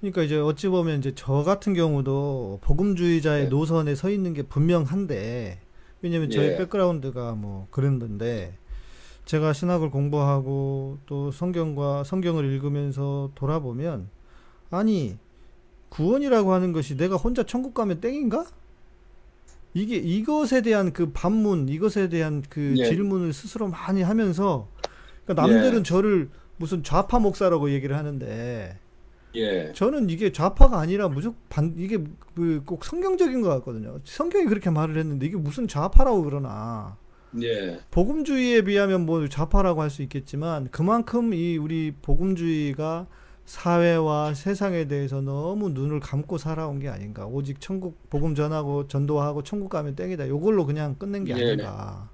[0.00, 3.48] 그러니까 이제 어찌 보면 이제 저 같은 경우도 복음주의자의 네.
[3.50, 5.60] 노선에 서 있는 게 분명한데
[6.00, 6.56] 왜냐면 저희 예.
[6.56, 8.56] 백그라운드가 뭐 그랬는데
[9.26, 14.08] 제가 신학을 공부하고 또 성경과 성경을 읽으면서 돌아보면
[14.70, 15.18] 아니
[15.90, 18.46] 구원이라고 하는 것이 내가 혼자 천국 가면 땡인가?
[19.74, 22.84] 이게 이것에 대한 그 반문, 이것에 대한 그 예.
[22.86, 24.68] 질문을 스스로 많이 하면서
[25.24, 25.82] 그러니까 남들은 예.
[25.82, 28.78] 저를 무슨 좌파 목사라고 얘기를 하는데
[29.36, 31.98] 예, 저는 이게 좌파가 아니라 무조건 반 이게
[32.34, 34.00] 그 꼭 성경적인 것 같거든요.
[34.04, 36.96] 성경이 그렇게 말을 했는데 이게 무슨 좌파라고 그러나
[37.40, 43.06] 예, 복음주의에 비하면 뭐 좌파라고 할 수 있겠지만 그만큼 이 우리 복음주의가
[43.50, 47.26] 사회와 세상에 대해서 너무 눈을 감고 살아온 게 아닌가.
[47.26, 50.28] 오직 천국 복음 전하고 전도하고 천국 가면 땡이다.
[50.28, 51.42] 요걸로 그냥 끝낸 게 예.
[51.42, 52.08] 아닌가.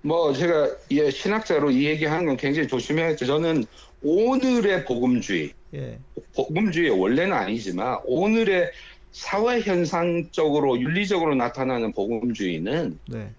[0.00, 3.26] 뭐 제가 예, 신학자로 이 얘기하는 건 굉장히 조심해야죠.
[3.26, 3.66] 저는
[4.02, 5.98] 오늘의 복음주의, 예.
[6.34, 8.72] 복음주의 원래는 아니지만 오늘의
[9.12, 13.30] 사회 현상적으로 윤리적으로 나타나는 복음주의는 네.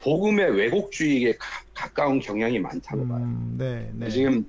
[0.00, 3.22] 복음의 왜곡주의에 가, 가까운 경향이 많다고 봐요.
[3.22, 3.88] 음, 네.
[3.94, 4.10] 네.
[4.10, 4.44] 지금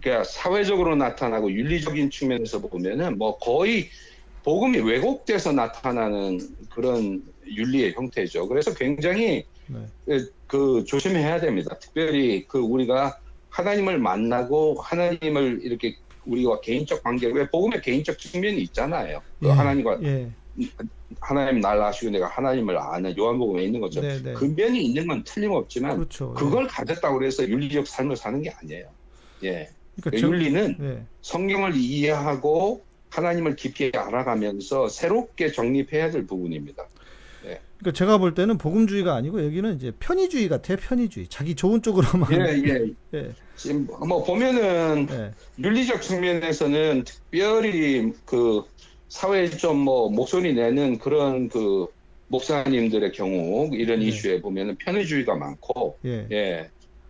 [0.00, 3.88] 그러니까 사회적으로 나타나고 윤리적인 측면에서 보면은 뭐 거의
[4.44, 6.38] 복음이 왜곡돼서 나타나는
[6.70, 8.48] 그런 윤리의 형태죠.
[8.48, 9.86] 그래서 굉장히 네.
[10.06, 11.76] 그, 그 조심해야 됩니다.
[11.78, 13.18] 특별히 그 우리가
[13.50, 19.20] 하나님을 만나고 하나님을 이렇게 우리와 개인적 관계 왜 복음의 개인적 측면이 있잖아요.
[19.40, 19.50] 그 예.
[19.50, 20.30] 하나님과 예.
[21.20, 24.32] 하나님 날 아시고 내가 하나님을 아는 요한복음에 있는 것처럼 네, 네.
[24.34, 26.34] 그 면이 있는 건 틀림없지만 그렇죠.
[26.36, 26.40] 예.
[26.40, 28.88] 그걸 가졌다고 해서 윤리적 삶을 사는 게 아니에요.
[29.44, 29.70] 예.
[30.00, 31.02] 그러니까 저- 윤리는 네.
[31.22, 36.86] 성경을 이해하고 하나님을 깊이 알아가면서 새롭게 정립해야 될 부분입니다.
[37.78, 40.76] 그러니까 제가 볼 때는 복음주의가 아니고 여기는 이제 편의주의 같아요.
[40.78, 41.28] 편의주의.
[41.28, 42.32] 자기 좋은 쪽으로만.
[42.32, 42.86] 예, 예.
[43.14, 43.30] 예.
[43.54, 45.30] 지금 뭐 보면은 예.
[45.62, 48.62] 윤리적 측면에서는 특별히 그
[49.08, 51.86] 사회에 좀 뭐 목소리 내는 그런 그
[52.26, 54.06] 목사님들의 경우 이런 네.
[54.06, 56.68] 이슈에 보면은 편의주의가 많고 예.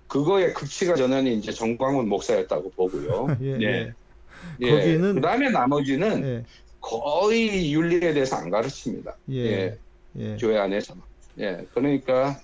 [0.09, 0.13] 예.
[0.19, 3.29] 그거의 극치가 저는 이제 정광훈 목사였다고 보고요.
[3.43, 3.59] 예.
[3.61, 3.93] 예.
[4.61, 4.67] 예.
[4.71, 6.45] 거기는- 그다음에 나머지는 예.
[6.81, 9.15] 거의 윤리에 대해서 안 가르칩니다.
[9.33, 9.37] 예.
[9.37, 9.79] 예.
[10.17, 10.37] 예.
[10.41, 10.95] 교회 안에서.
[11.39, 11.65] 예.
[11.75, 12.41] 그러니까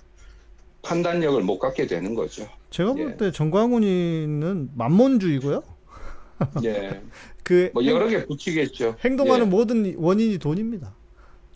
[0.83, 2.47] 판단력을 못 갖게 되는 거죠.
[2.69, 3.17] 제가 볼 예.
[3.17, 5.63] 때 정광훈이는 만몬주의고요.
[6.63, 7.01] 예.
[7.43, 8.95] 그 뭐 여러 개 붙이겠죠.
[9.03, 9.49] 행동하는 예.
[9.49, 10.93] 모든 원인이 돈입니다.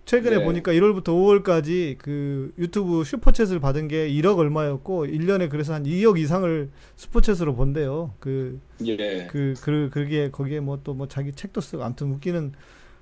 [0.09, 0.43] 최근에 네.
[0.43, 1.09] 보니까 1월부터
[1.43, 8.15] 5월까지 그 유튜브 슈퍼챗을 받은 게 1억 얼마였고 1년에 그래서 한 2억 이상을 슈퍼챗으로 번대요.
[8.19, 9.27] 그 예.
[9.29, 12.53] 그, 그, 그게, 거기에 뭐 또뭐 자기 책도 쓰고, 아무튼 웃기는,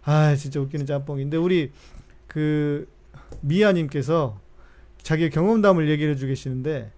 [0.03, 1.71] 아, 진짜 웃기는 짬뽕인데, 우리,
[2.27, 2.89] 그,
[3.39, 4.41] 미아 님께서
[5.01, 6.91] 자기 경험담을 얘기를 해주고 계시는데,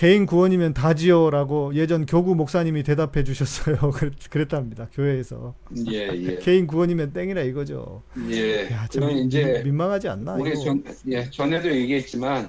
[0.00, 3.76] 개인 구원이면 다지요라고 예전 교구 목사님이 대답해 주셨어요.
[3.92, 4.88] 그랬, 그랬답니다.
[4.94, 5.54] 교회에서.
[5.92, 6.36] 예, 예.
[6.40, 8.02] 개인 구원이면 땡이라 이거죠.
[8.30, 8.70] 예.
[8.70, 10.36] 야, 참 그럼 이제 민, 망하지 않나?
[10.36, 10.60] 우리 이거.
[10.64, 12.48] 전, 예, 전에도 얘기했지만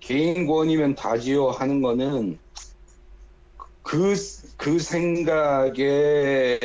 [0.00, 2.40] 개인 구원이면 다지요 하는 거는
[3.84, 4.16] 그,
[4.56, 6.58] 그 생각의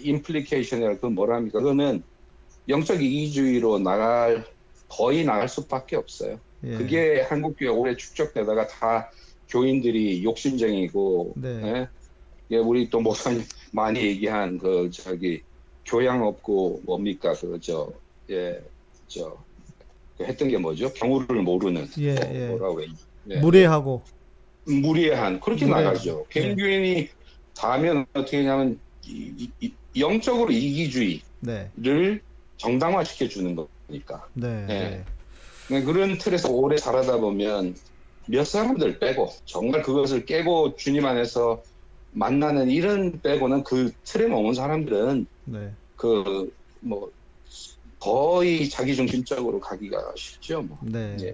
[0.00, 1.58] 임플리케이션이라 그 뭐랍니까?
[1.58, 2.02] 그거는
[2.66, 4.42] 영적 이기주의로 나갈
[4.88, 6.40] 거의 나갈 수밖에 없어요.
[6.64, 6.78] 예.
[6.78, 9.10] 그게 한국교회 오래 축적되다가 다
[9.56, 11.48] 교인들이 욕심쟁이고, 네.
[11.64, 11.88] 예?
[12.50, 13.42] 예, 우리 또 목사님
[13.72, 15.40] 많이 얘기한 그 저기
[15.86, 17.90] 교양 없고 뭡니까 그저
[18.30, 18.60] 예,
[19.08, 19.38] 저그
[20.20, 20.92] 했던 게 뭐죠?
[20.92, 22.48] 경우를 모르는 예, 뭐, 예.
[22.48, 22.86] 뭐라고 해?
[23.30, 23.40] 예.
[23.40, 24.02] 무례하고,
[24.66, 25.84] 무례한 그렇게 무례한.
[25.84, 26.26] 나가죠.
[26.30, 26.40] 네.
[26.40, 27.08] 개인주의인이
[27.54, 31.70] 다면 어떻게 하냐면 이- 이- 이- 영적으로 이기주의를 네,
[32.58, 34.28] 정당화시켜 주는 거니까.
[34.34, 35.04] 네, 네.
[35.70, 37.74] 네, 그런 틀에서 오래 살아다 보면
[38.28, 41.62] 몇 사람들 빼고 정말 그것을 깨고 주님 안에서
[42.12, 45.72] 만나는 이런 빼고는 그 틀에 머문 사람들은 네.
[45.96, 47.10] 그뭐
[47.98, 50.62] 거의 자기 중심적으로 가기가 쉽죠.
[50.62, 50.78] 뭐.
[50.82, 51.16] 네.
[51.20, 51.26] 예.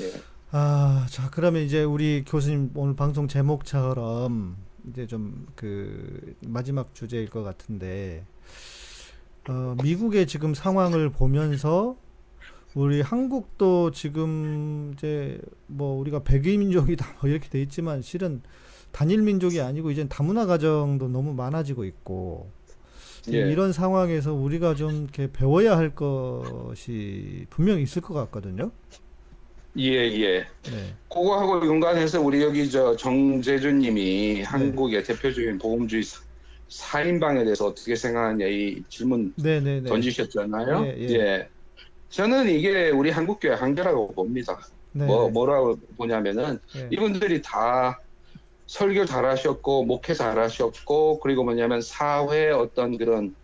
[0.00, 0.12] 예.
[0.50, 4.56] 아, 자, 그러면 이제 우리 교수님 오늘 방송 제목처럼
[4.90, 8.24] 이제 좀 그 마지막 주제일 것 같은데,
[9.48, 11.96] 어, 미국의 지금 상황을 보면서
[12.78, 18.40] 우리 한국도 지금 이제 뭐 우리가 백의 민족이다 뭐 이렇게 돼 있지만 실은
[18.92, 22.52] 단일 민족이 아니고 이제 다문화 가정도 너무 많아지고 있고
[23.32, 23.50] 예.
[23.50, 28.70] 이런 상황에서 우리가 좀 이렇게 배워야 할 것이 분명히 있을 것 같거든요.
[29.76, 30.38] 예, 예.
[30.62, 30.94] 네.
[31.08, 36.22] 그거하고 연관해서 우리 여기 저 정재준 님이 한국의 대표적인 보험주의 사-
[36.68, 39.88] 사인방에 대해서 어떻게 생각하냐 이 질문 네, 네, 네.
[39.88, 40.86] 던지셨잖아요.
[40.86, 41.48] 예, 예.
[42.10, 44.58] 저는 이게 우리 한국교회 한계라고 봅니다.
[44.92, 45.04] 네.
[45.04, 46.88] 뭐, 뭐라고 보냐면은 네.
[46.90, 48.00] 이분들이 다
[48.66, 53.34] 설교 잘하셨고 목회 잘하셨고 그리고 뭐냐면 사회 어떤 그런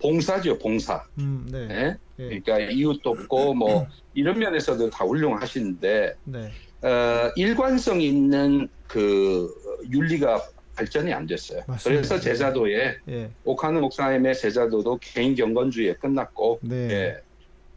[0.00, 1.04] 봉사죠 봉사.
[1.18, 1.68] 음, 네.
[1.70, 1.96] 예?
[2.20, 2.40] 예.
[2.40, 6.52] 그러니까 이웃 돕고 뭐 이런 면에서도 다 훌륭하신데 네.
[6.82, 9.48] 어, 일관성 있는 그
[9.90, 10.40] 윤리가
[10.76, 11.62] 발전이 안 됐어요.
[11.66, 12.00] 맞습니다.
[12.00, 13.30] 그래서 제자도에 예.
[13.44, 16.90] 오카는 목사님의 제자도도 개인 경건주의에 끝났고 네.
[16.90, 17.27] 예.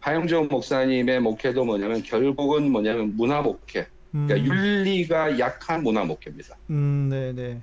[0.01, 3.87] 하영정 목사님의 목회도 뭐냐면 결국은 뭐냐면 문화 목회.
[4.13, 6.57] 음, 그러니까 윤리가 약한 문화 목회입니다.
[6.69, 7.61] 음, 네, 네.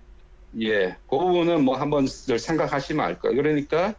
[0.63, 0.97] 예.
[1.09, 3.37] 그 부분은 뭐 한번 늘 생각하시면 알 거예요.
[3.37, 3.95] 그러니까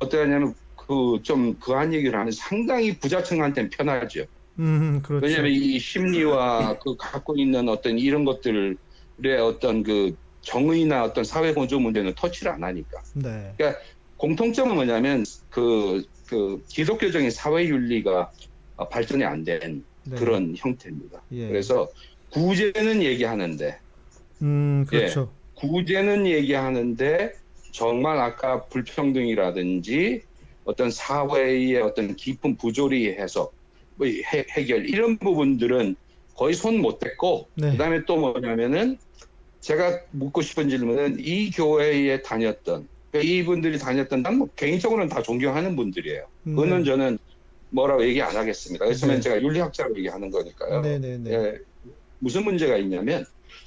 [0.00, 4.24] 어떠냐면 그 좀 그한 얘기를 하면 상당히 부자층한테는 편하죠.
[4.58, 5.24] 음, 그렇죠.
[5.24, 8.76] 왜냐하면 이 심리와 그 갖고 있는 어떤 이런 것들의
[9.42, 13.00] 어떤 그 정의나 어떤 사회 건조 문제는 터치를 안 하니까.
[13.14, 13.54] 네.
[14.16, 18.30] 공통점은 뭐냐면 그, 그 기독교적인 사회 윤리가
[18.76, 20.16] 어, 발전이 안된 네.
[20.16, 21.22] 그런 형태입니다.
[21.32, 21.48] 예.
[21.48, 21.88] 그래서
[22.30, 23.78] 구제는 얘기하는데
[24.42, 25.30] 음, 그렇죠.
[25.54, 27.32] 구제는 얘기하는데
[27.70, 30.22] 정말 아까 불평등이라든지
[30.64, 33.54] 어떤 사회의 어떤 깊은 부조리 해석,
[33.96, 35.96] 뭐 해, 해결 이런 부분들은
[36.34, 37.72] 거의 손 못 댔고 네.
[37.72, 38.98] 그다음에 또 뭐냐면은
[39.60, 46.26] 제가 묻고 싶은 질문은 이 교회에 다녔던 그러니까 이분들이 다녔던 난뭐 개인적으로는 다 존경하는 분들이에요.
[46.44, 46.84] 그거는 네.
[46.84, 47.18] 저는
[47.70, 48.84] 뭐라고 얘기 안 하겠습니다.
[48.86, 49.20] 그렇지만 네.
[49.20, 50.80] 제가 윤리학자로 얘기하는 거니까요.
[50.80, 51.30] 네, 네, 네.
[51.32, 51.58] 예,
[52.18, 53.24] 무슨 문제가 있냐면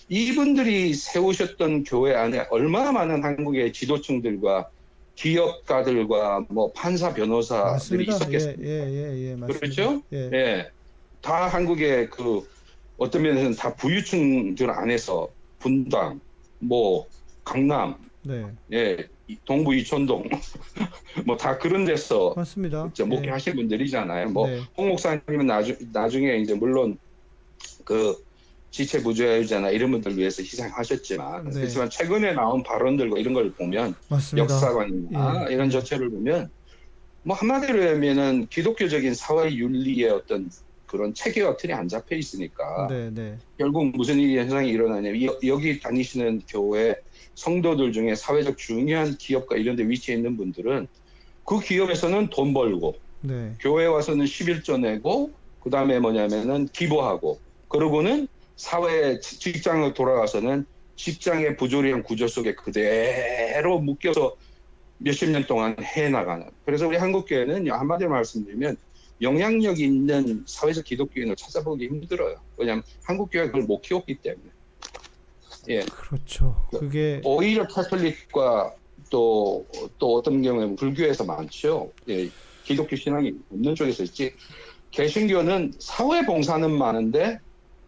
[0.09, 4.69] 이분들이 세우셨던 교회 안에 얼마나 많은 한국의 지도층들과
[5.15, 8.05] 기업가들과 뭐 판사 변호사들이.
[8.07, 8.63] 예, 있었겠습니까?
[8.63, 9.59] 예, 예, 예, 맞습니다.
[9.59, 10.01] 그렇죠?
[10.11, 10.29] 예.
[10.33, 10.69] 예,
[11.21, 12.47] 다 한국의 그
[12.97, 15.29] 어떤 면에서는 다 부유층들 안에서
[15.59, 16.19] 분당,
[16.59, 17.07] 뭐
[17.43, 18.45] 강남, 네.
[18.73, 19.14] 예, 이-
[19.45, 20.23] 동부 이촌동
[21.25, 22.87] 뭐 다 그런 데서 맞습니다.
[22.91, 24.29] 이제 목회하신 분들이잖아요.
[24.29, 24.61] 뭐 네.
[24.77, 26.97] 홍 목사님은 나중, 나중에 이제 물론
[27.83, 28.15] 그
[28.71, 31.51] 지체 부조자나 이런 분들 위해서 희생하셨지만 네.
[31.51, 34.43] 그렇지만 최근에 나온 발언들과 이런 걸 보면 맞습니다.
[34.53, 35.53] 역사관이나 예.
[35.53, 36.49] 이런 저체를 보면
[37.23, 40.49] 뭐 한마디로 하면은 기독교적인 사회 윤리의 어떤
[40.85, 43.37] 그런 체계와 틀이 안 잡혀 있으니까 네, 네.
[43.57, 46.95] 결국 무슨 일이 현상이 일어나냐면 여- 여기 다니시는 교회
[47.35, 50.87] 성도들 중에 사회적 중요한 기업가 이런 데 위치해 있는 분들은
[51.43, 53.53] 그 기업에서는 돈 벌고 네.
[53.59, 60.65] 교회 와서는 11조 내고 그 다음에 뭐냐면은 기부하고 그러고는 사회 지- 직장을 돌아가서는
[60.95, 64.35] 직장의 부조리한 구조 속에 그대로 묶여서
[64.97, 68.77] 몇십 년 동안 해 나가는 그래서 우리 한국 교회는 한마디로 말씀드리면
[69.21, 72.35] 영향력 있는 사회적 기독교인을 찾아보기 힘들어요.
[72.57, 74.49] 왜냐하면 한국 교회가 그걸 못 키웠기 때문에.
[75.69, 75.83] 예.
[75.85, 76.67] 그렇죠.
[76.71, 78.75] 그게 오히려 카톨릭과
[79.09, 79.65] 또,
[79.97, 81.91] 또 어떤 경우에는 불교에서 많죠.
[82.09, 82.29] 예,
[82.63, 84.33] 기독교 신앙이 없는 쪽에서 있지.
[84.91, 87.39] 개신교는 사회 봉사는 많은데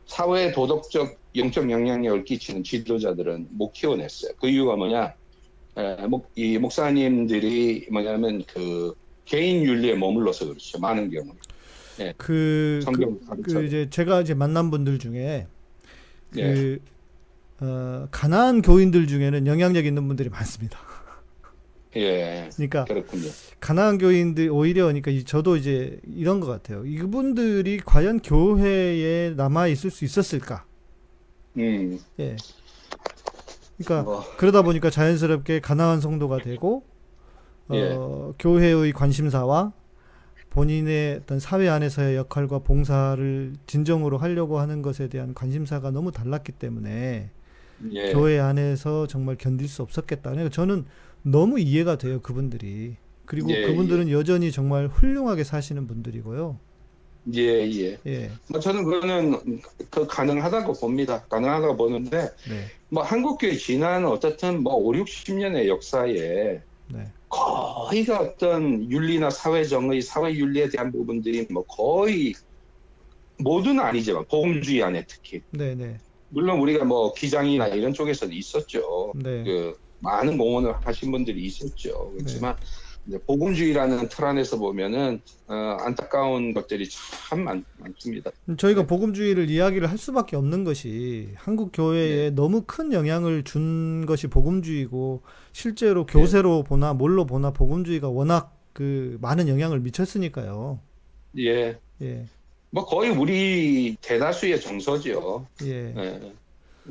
[0.06, 4.32] 사회 도덕적 영적 영향력을 끼치는 지도자들은 못 키워냈어요.
[4.40, 5.14] 그 이유가 뭐냐?
[5.78, 8.96] 에, 목, 이 목사님들이 뭐냐면 그
[9.28, 10.80] 개인 윤리에 머물러서 그렇죠.
[10.80, 11.28] 많은 경우.
[12.18, 13.42] 그, 성경 그.
[13.42, 15.48] 그 이제 제가 이제 만난 분들 중에
[16.32, 16.80] 그 예.
[17.66, 20.80] 어, 가난한 교인들 중에는 영향력 있는 분들이 많습니다.
[21.96, 22.50] 예.
[22.56, 23.28] 그러니까 그렇군요.
[23.60, 26.86] 가난한 교인들 오히려 그러니까 이- 저도 이제 이런 것 같아요.
[26.86, 30.66] 이분들이 과연 교회에 남아 있을 수 있었을까?
[31.58, 32.00] 음.
[32.20, 32.36] 예.
[33.78, 36.84] 그러니까 뭐, 그러다 보니까 자연스럽게 가난한 성도가 되고
[37.70, 38.34] 어, 예.
[38.40, 39.74] 교회의 관심사와
[40.50, 47.30] 본인의 어떤 사회 안에서의 역할과 봉사를 진정으로 하려고 하는 것에 대한 관심사가 너무 달랐기 때문에
[47.92, 48.12] 예.
[48.14, 50.32] 교회 안에서 정말 견딜 수 없었겠다.
[50.32, 50.86] 그러니까 저는
[51.22, 52.96] 너무 이해가 돼요, 그분들이.
[53.26, 56.58] 그리고 예, 그분들은 여전히 정말 훌륭하게 사시는 분들이고요.
[57.36, 58.00] 예, 예.
[58.08, 59.60] 예, 뭐 저는 그거는
[59.90, 61.24] 그 가능하다고 봅니다.
[61.26, 69.30] 가능하다고 보는데 네, 뭐 한국교회 지난 어쨌든 뭐 5, 60년의 역사에 네, 거의가 어떤 윤리나
[69.30, 72.34] 사회정의, 사회윤리에 대한 부분들이 뭐 거의
[73.40, 75.98] 모두는 아니지만 보험주의 안에 특히 네, 네,
[76.30, 79.14] 물론 우리가 뭐 기장이나 이런 쪽에서는 있었죠.
[79.16, 82.12] 네, 그 많은 공헌을 하신 분들이 있었죠.
[82.16, 82.56] 그렇지만
[83.08, 88.32] 이제 복음주의라는 틀 안에서 보면은 어, 안타까운 것들이 참 많, 많습니다.
[88.58, 88.88] 저희가 네.
[88.88, 91.78] 복음주의를 이야기를 할 수밖에 없는 것이 한국 네.
[91.78, 95.24] 교회에 너무 큰 영향을 준 것이 복음주의고
[95.58, 96.14] 실제로 네.
[96.14, 100.80] 교세로 보나 뭘로 보나 복음주의가 워낙 그 많은 영향을 미쳤으니까요.
[101.40, 102.26] 예, 예,
[102.70, 105.48] 뭐 거의 우리 대다수의 정서죠.
[105.64, 106.32] 예, 예,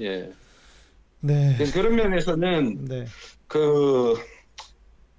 [0.01, 0.33] 예.
[1.21, 3.05] 네, 그런 면에서는 네,
[3.47, 4.15] 그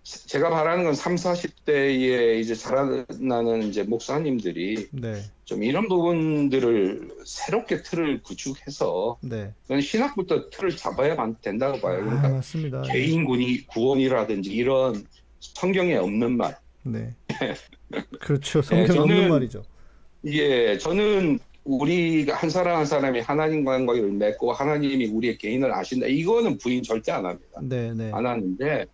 [0.07, 8.23] 제가 바라는 건 3, 40대에 이제 자라나는 이제 목사님들이 네, 좀 이런 부분들을 새롭게 틀을
[8.23, 9.53] 구축해서 네.
[9.81, 11.97] 신학부터 틀을 잡아야만 된다고 봐요.
[11.97, 12.81] 아, 그러니까 맞습니다.
[12.83, 15.05] 개인군이 구원이라든지 이런
[15.39, 16.57] 성경에 없는 말.
[16.83, 17.13] 네.
[18.21, 18.61] 그렇죠.
[18.61, 19.63] 성경 네, 저는- 없는 말이죠.
[20.27, 26.07] 예, 저는 우리가 한 사람 한 사람이 하나님과 관계를 맺고 하나님이 우리의 개인을 아신다.
[26.07, 27.59] 이거는 부인 절대 안 합니다.
[27.61, 28.09] 네, 네.
[28.13, 28.85] 안 하는데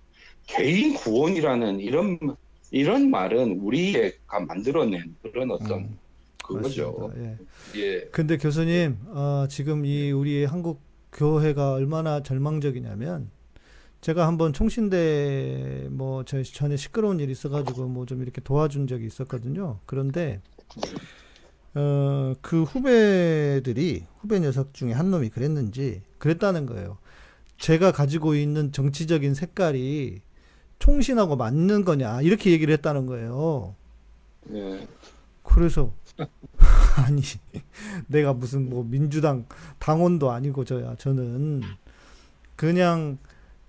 [0.46, 2.20] 개인 구원이라는 이런
[2.72, 5.98] 이런 말은 우리가 만들어낸 그런 어떤 음,
[6.44, 6.96] 그거죠.
[7.00, 7.38] 맞습니다.
[7.76, 7.82] 예.
[7.82, 10.82] 예, 근데 교수님, 어, 지금 이 우리 한국
[11.12, 13.30] 교회가 얼마나 절망적이냐면
[14.02, 19.80] 제가 한번 총신대 뭐 저 전에 시끄러운 일이 있어가지고 뭐 좀 이렇게 도와준 적이 있었거든요.
[19.86, 20.42] 그런데
[21.76, 26.98] 어, 그 후배들이 후배 녀석 중에 한 놈이 그랬는지 그랬다는 거예요.
[27.58, 30.22] 제가 가지고 있는 정치적인 색깔이
[30.84, 33.74] 총신하고 맞는 거냐 이렇게 얘기를 했다는 거예요.
[34.54, 34.86] 예,
[35.42, 35.94] 그래서
[36.98, 37.22] 아니
[38.08, 39.46] 내가 무슨 뭐 민주당
[39.80, 41.62] 당원도 아니고 저야 저는
[42.58, 43.18] 그냥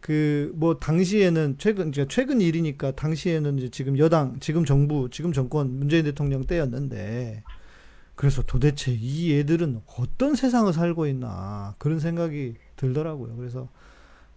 [0.01, 5.79] 그 뭐 당시에는 최근 이제 최근 일이니까 당시에는 이제 지금 여당 지금 정부 지금 정권
[5.79, 7.45] 문재인 대통령 때였는데
[8.17, 13.37] 그래서 도대체 이 애들은 어떤 세상을 살고 있나 그런 생각이 들더라고요.
[13.37, 13.69] 그래서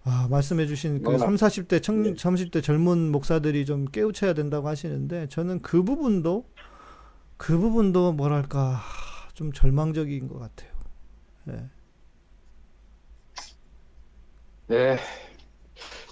[0.10, 2.14] 아, 말씀해주신 그 어, 3, 40대 청, 네.
[2.14, 6.46] 30대 젊은 목사들이 좀 깨우쳐야 된다고 하시는데 저는 그 부분도
[7.36, 8.82] 그 부분도 뭐랄까
[9.34, 10.72] 좀 절망적인 것 같아요.
[11.50, 11.70] 예.
[14.68, 14.98] 네.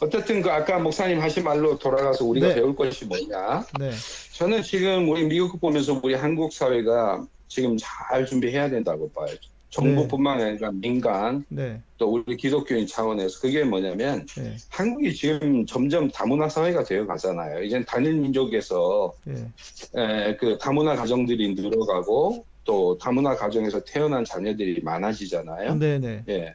[0.01, 2.55] 어쨌든 그 아까 목사님 하신 말로 돌아가서 우리가 네.
[2.55, 3.65] 배울 것이 뭐냐?
[3.79, 3.91] 네,
[4.33, 9.27] 저는 지금 우리 미국 보면서 우리 한국 사회가 지금 잘 준비해야 된다고 봐요.
[9.75, 16.49] 정부뿐만 아니라 민간 네, 또 우리 기독교인 차원에서 그게 뭐냐면 예, 한국이 지금 점점 다문화
[16.49, 17.63] 사회가 되어 가잖아요.
[17.63, 25.75] 이젠 단일 민족에서 예, 에, 그 다문화 가정들이 늘어가고 또 다문화 가정에서 태어난 자녀들이 많아지잖아요.
[25.75, 26.53] 네, 네, 예.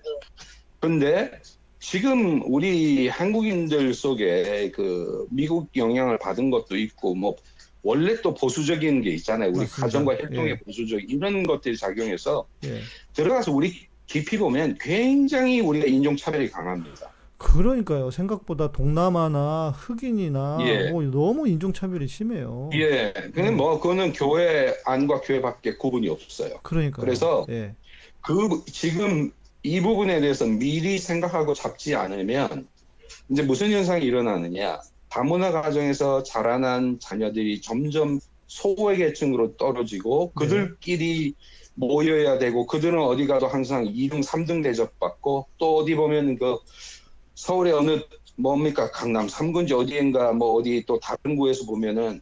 [0.81, 1.31] 근데
[1.79, 7.37] 지금 우리 한국인들 속에 그 미국 영향을 받은 것도 있고 뭐
[7.83, 9.51] 원래 또 보수적인 게 있잖아요.
[9.51, 9.83] 우리 맞습니다.
[9.83, 10.59] 가정과 협동의 예.
[10.59, 12.81] 보수적 이런 것들이 작용해서 예.
[13.15, 17.11] 들어가서 우리 깊이 보면 굉장히 우리가 인종 차별이 강합니다.
[17.39, 18.11] 그러니까요.
[18.11, 20.91] 생각보다 동남아나 흑인이나 예.
[20.91, 22.69] 뭐 너무 인종차별이 심해요.
[22.75, 23.15] 예.
[23.15, 23.57] 근데 음.
[23.57, 26.59] 뭐 그거는 교회 안과 교회 밖에 구분이 없어요.
[26.63, 27.03] 그러니까요.
[27.03, 27.75] 그래서 예,
[28.21, 32.69] 그 지금 이 부분에 대해서 미리 생각하고 잡지 않으면
[33.31, 40.47] 이제 무슨 현상이 일어나느냐 다문화 가정에서 자라난 자녀들이 점점 소외 계층으로 떨어지고 네.
[40.47, 41.35] 그들끼리
[41.75, 46.57] 모여야 되고 그들은 어디 가도 항상 2등, 3등 대접받고 또 어디 보면 그
[47.35, 48.01] 서울의 어느
[48.37, 52.21] 뭡니까 강남 3군지 어디인가 뭐 어디 또 다른 구에서 보면은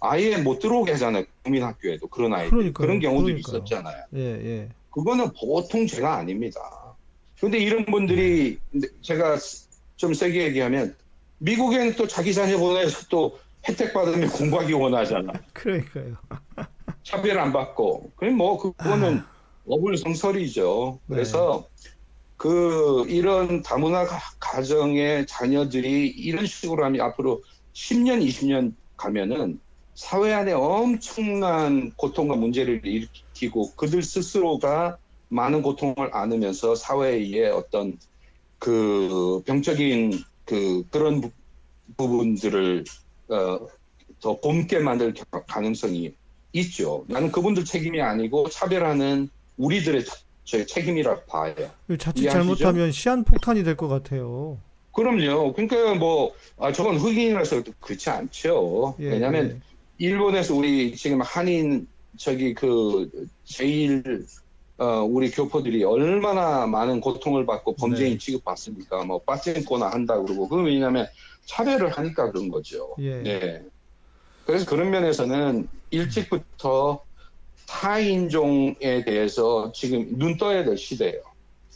[0.00, 2.86] 아예 못 들어오게 하잖아요 국민학교에도 그런 아이들 그러니까요.
[2.86, 3.56] 그런 경우들이 그러니까요.
[3.58, 4.04] 있었잖아요.
[4.14, 4.68] 예, 예.
[4.90, 6.60] 그거는 보통 죄가 아닙니다.
[7.40, 8.58] 근데 이런 분들이
[9.02, 9.38] 제가
[9.96, 10.96] 좀 세게 얘기하면
[11.38, 15.32] 미국에는 또 자기 자녀 보내서 또 혜택 받으면 공부하기 원하잖아.
[15.52, 16.16] 그러니까요.
[17.04, 18.12] 차별 안 받고.
[18.16, 19.22] 그럼 뭐 그거는
[19.66, 21.00] 어불성설이죠.
[21.06, 21.14] 네.
[21.14, 21.66] 그래서
[22.36, 27.42] 그 이런 다문화 가- 가정의 자녀들이 이런 식으로 하면 앞으로
[27.74, 29.60] 10년, 20년 가면은
[29.94, 37.98] 사회 안에 엄청난 고통과 문제를 일으키고 그들 스스로가 많은 고통을 안으면서 사회의 어떤
[38.58, 40.12] 그 병적인
[40.48, 41.30] 그 그런 부-
[41.96, 42.84] 부분들을
[43.28, 43.58] 어
[44.20, 46.12] 더 곰게 만들 가- 가능성이
[46.52, 47.04] 있죠.
[47.06, 49.28] 나는 그분들 책임이 아니고 차별하는
[49.58, 51.54] 우리들의 차- 저희 책임이라 봐요.
[52.00, 52.28] 자칫 이해하시죠?
[52.56, 54.58] 잘못하면 시한폭탄이 될 것 같아요.
[54.92, 55.52] 그럼요.
[55.52, 58.96] 그러니까 뭐 아, 저건 흑인이라서 그렇지 않죠.
[58.98, 59.62] 예, 왜냐하면
[59.98, 61.86] 일본에서 우리 지금 한인
[62.16, 63.08] 저기 그
[63.44, 64.26] 제일
[64.78, 68.18] 어, 우리 교포들이 얼마나 많은 고통을 받고 범죄인 네.
[68.18, 69.04] 취급받습니까?
[69.04, 71.06] 뭐 빠진거나 한다 그러고 그건 왜냐하면
[71.46, 72.94] 차별을 하니까 그런 거죠.
[73.00, 73.22] 예.
[73.22, 73.62] 네.
[74.46, 77.02] 그래서 그런 면에서는 일찍부터
[77.66, 81.22] 타인종에 대해서 지금 눈 떠야 될 시대예요.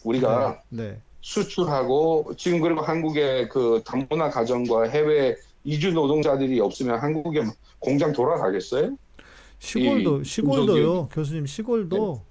[0.05, 0.91] 우리가 네.
[0.91, 1.01] 네.
[1.21, 7.43] 수출하고 지금 그리고 한국의 그 다문화 가정과 해외 이주 노동자들이 없으면 한국에
[7.79, 8.97] 공장 돌아가겠어요?
[9.59, 12.23] 시골도 이 시골도요 교수님 시골도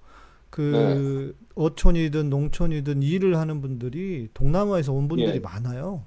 [0.51, 1.45] 그 네.
[1.55, 5.39] 어촌이든 농촌이든 일을 하는 분들이 동남아에서 온 분들이 예.
[5.39, 6.03] 많아요.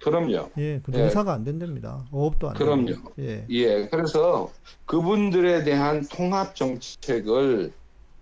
[0.00, 0.50] 그럼요.
[0.58, 0.98] 예, 그 예.
[0.98, 2.06] 농사가 안 된답니다.
[2.10, 2.86] 어업도 안 그럼요.
[2.86, 3.12] 되고.
[3.18, 4.50] 예, 예, 그래서
[4.86, 7.72] 그분들에 대한 통합 정책을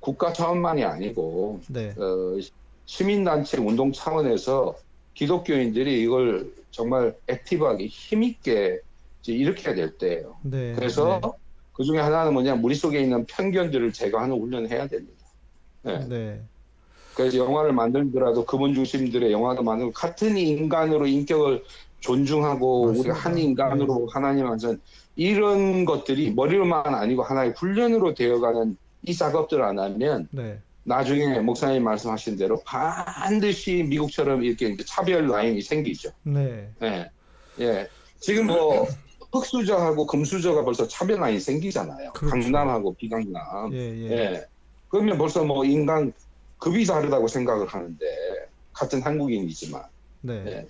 [0.00, 2.38] 국가 차원만이 아니고 네, 어,
[2.86, 4.76] 시민단체 운동 차원에서
[5.14, 8.80] 기독교인들이 이걸 정말 액티브하게 힘있게
[9.26, 10.36] 일으켜야 될 때예요.
[10.42, 10.72] 네.
[10.74, 11.20] 그래서
[11.72, 15.19] 그 중에 하나는 뭐냐 머릿속에 있는 편견들을 제거하는 훈련을 해야 됩니다.
[15.82, 15.98] 네.
[15.98, 16.42] 네, 네,
[17.14, 21.64] 그래서 영화를 만들더라도 그분 중심들의 영화도 만들고 같은 인간으로 인격을
[22.00, 23.14] 존중하고 우리 맞습니다.
[23.14, 24.80] 한 인간으로 하나님 안선
[25.16, 32.36] 이런 것들이 머리로만 아니고 하나의 훈련으로 되어가는 이 작업들을 안 하면 네, 나중에 목사님 말씀하신
[32.36, 36.10] 대로 반드시 미국처럼 이렇게 차별 라인이 생기죠.
[36.22, 37.10] 네, 예.
[37.60, 37.88] 예.
[38.18, 38.86] 지금 뭐
[39.32, 42.12] 흑수저하고 금수저가 벌써 차별 라인이 생기잖아요.
[42.12, 42.34] 그렇죠.
[42.34, 43.72] 강남하고 비강남.
[43.72, 44.46] 예, 예, 예.
[44.90, 46.12] 그러면 벌써 뭐 인간
[46.58, 48.06] 급이 다르다고 생각을 하는데
[48.72, 49.82] 같은 한국인이지만
[50.20, 50.66] 네, 예.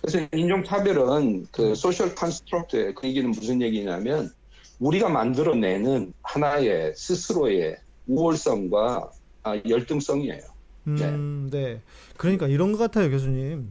[0.00, 4.30] 그래서 인종차별은 그 social construct의 그 얘기는 무슨 얘기냐면
[4.78, 7.76] 우리가 만들어내는 하나의 스스로의
[8.06, 9.10] 우월성과
[9.42, 10.42] 아, 열등성이에요.
[10.86, 11.80] 음, 네.
[12.16, 13.70] 그러니까 이런 것 같아요, 교수님.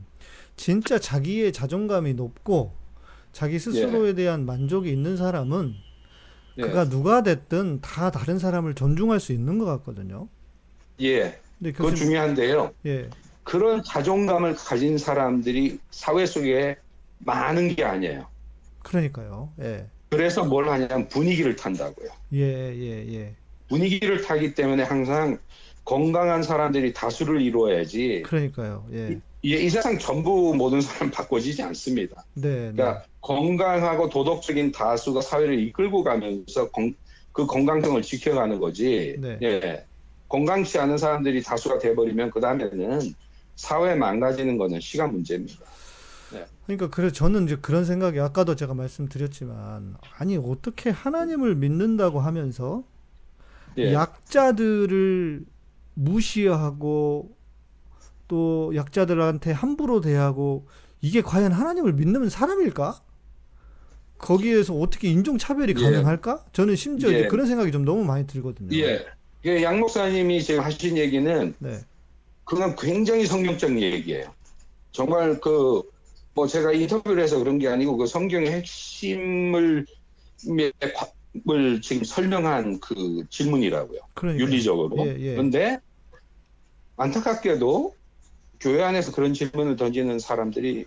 [0.55, 2.73] 진짜 자기의 자존감이 높고
[3.31, 5.73] 자기 스스로에 대한 만족이 있는 사람은
[6.59, 6.63] 예.
[6.63, 10.27] 그가 누가 됐든 다 다른 사람을 존중할 수 있는 것 같거든요.
[11.01, 11.39] 예.
[11.57, 12.73] 근데 그건 교수님, 중요한데요.
[12.85, 13.09] 예,
[13.43, 16.77] 그런 자존감을 가진 사람들이 사회 속에
[17.19, 18.27] 많은 게 아니에요.
[18.83, 19.49] 그러니까요.
[19.61, 22.09] 예, 그래서 뭘 하냐면 분위기를 탄다고요.
[22.33, 22.39] 예,
[22.75, 23.35] 예, 예.
[23.69, 25.37] 분위기를 타기 때문에 항상
[25.85, 28.85] 건강한 사람들이 다수를 이루어야지 그러니까요.
[28.93, 32.25] 예, 이, 이 세상 전부 모든 사람 바꿔지지 않습니다.
[32.33, 36.95] 네, 네, 그러니까 건강하고 도덕적인 다수가 사회를 이끌고 가면서 건-
[37.31, 39.17] 그 건강성을 지켜가는 거지.
[39.19, 39.37] 네.
[39.41, 39.85] 예.
[40.27, 42.99] 건강치 않은 사람들이 다수가 돼버리면 그 다음에는
[43.55, 45.65] 사회 망가지는 거는 시간 문제입니다.
[46.65, 52.83] 그러니까 그래 저는 이제 그런 생각이 아까도 제가 말씀드렸지만 아니 어떻게 하나님을 믿는다고 하면서
[53.79, 53.91] 예.
[53.93, 55.45] 약자들을
[55.95, 57.35] 무시하고
[58.27, 60.67] 또 약자들한테 함부로 대하고
[61.01, 63.01] 이게 과연 하나님을 믿는 사람일까?
[64.19, 65.81] 거기에서 어떻게 인종차별이 예.
[65.81, 66.45] 가능할까?
[66.53, 67.27] 저는 심지어 예.
[67.27, 68.77] 그런 생각이 좀 너무 많이 들거든요.
[68.77, 69.05] 예.
[69.45, 71.79] 예, 양 목사님이 지금 하신 얘기는 네.
[72.43, 74.33] 그건 굉장히 성경적 얘기예요.
[74.91, 75.81] 정말 그,
[76.33, 79.85] 뭐 제가 인터뷰를 해서 그런 게 아니고 그 성경의 핵심을,
[81.49, 83.99] 을 지금 설명한 그 질문이라고요.
[84.15, 85.05] 그러니까 윤리적으로.
[85.05, 85.31] 예, 예.
[85.31, 85.79] 그런데
[86.97, 87.95] 안타깝게도
[88.59, 90.85] 교회 안에서 그런 질문을 던지는 사람들이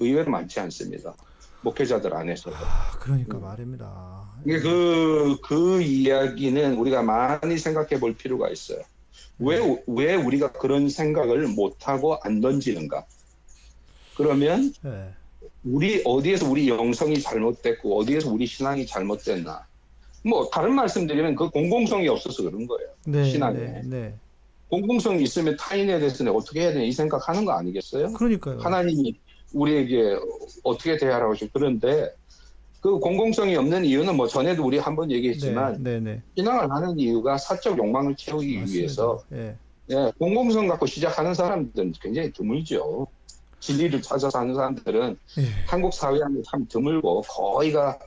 [0.00, 1.14] 의외로 많지 않습니다.
[1.64, 2.54] 목회자들 안에서도.
[2.56, 4.28] 아, 그러니까 말입니다.
[4.44, 8.80] 이게 그, 그 이야기는 우리가 많이 생각해 볼 필요가 있어요.
[9.38, 13.04] 왜, 왜 우리가 그런 생각을 못하고 안 던지는가?
[14.16, 15.12] 그러면 예.
[15.64, 19.66] 우리 어디에서 우리 영성이 잘못됐고 어디에서 우리 신앙이 잘못됐나?
[20.22, 22.88] 뭐 다른 말씀드리면 그 공공성이 없어서 그런 거예요.
[23.06, 23.58] 네, 신앙에.
[23.58, 24.14] 네, 네.
[24.68, 28.12] 공공성이 있으면 타인에 대해서 는 어떻게 해야 되나 이 생각하는 거 아니겠어요?
[28.12, 28.58] 그러니까요.
[28.60, 29.18] 하나님이
[29.54, 30.16] 우리에게
[30.62, 31.46] 어떻게 대하라고 하죠.
[31.52, 32.12] 그런데
[32.80, 36.22] 그 공공성이 없는 이유는 뭐 전에도 우리 한 번 얘기했지만 네, 네, 네.
[36.36, 38.76] 신앙을 하는 이유가 사적 욕망을 채우기 맞습니다.
[38.78, 39.56] 위해서 예.
[39.90, 43.06] 예, 공공성 갖고 시작하는 사람들은 굉장히 드물죠.
[43.60, 45.42] 진리를 찾아서 하는 사람들은 예.
[45.66, 47.98] 한국 사회 안에 참 드물고 거의가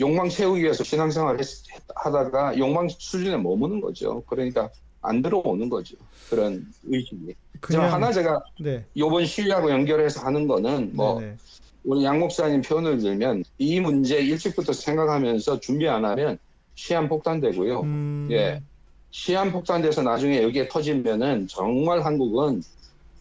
[0.00, 1.48] 욕망 채우기 위해서 신앙생활을 했-
[1.96, 4.22] 하다가 욕망 수준에 머무는 거죠.
[4.26, 4.68] 그러니까
[5.00, 5.96] 안 들어오는 거죠.
[6.30, 7.34] 그런 의식이.
[7.60, 8.84] 그냥 하나 제가 네.
[8.96, 11.36] 요번 시위하고 연결해서 하는 거는 뭐 네, 네.
[11.84, 16.38] 우리 양 목사님 표현을 들면 이 문제 일찍부터 생각하면서 준비 안 하면
[16.74, 17.80] 시한 폭탄되고요.
[17.80, 18.62] 음, 예.
[19.10, 22.62] 시한 폭탄돼서 나중에 여기에 터지면은 정말 한국은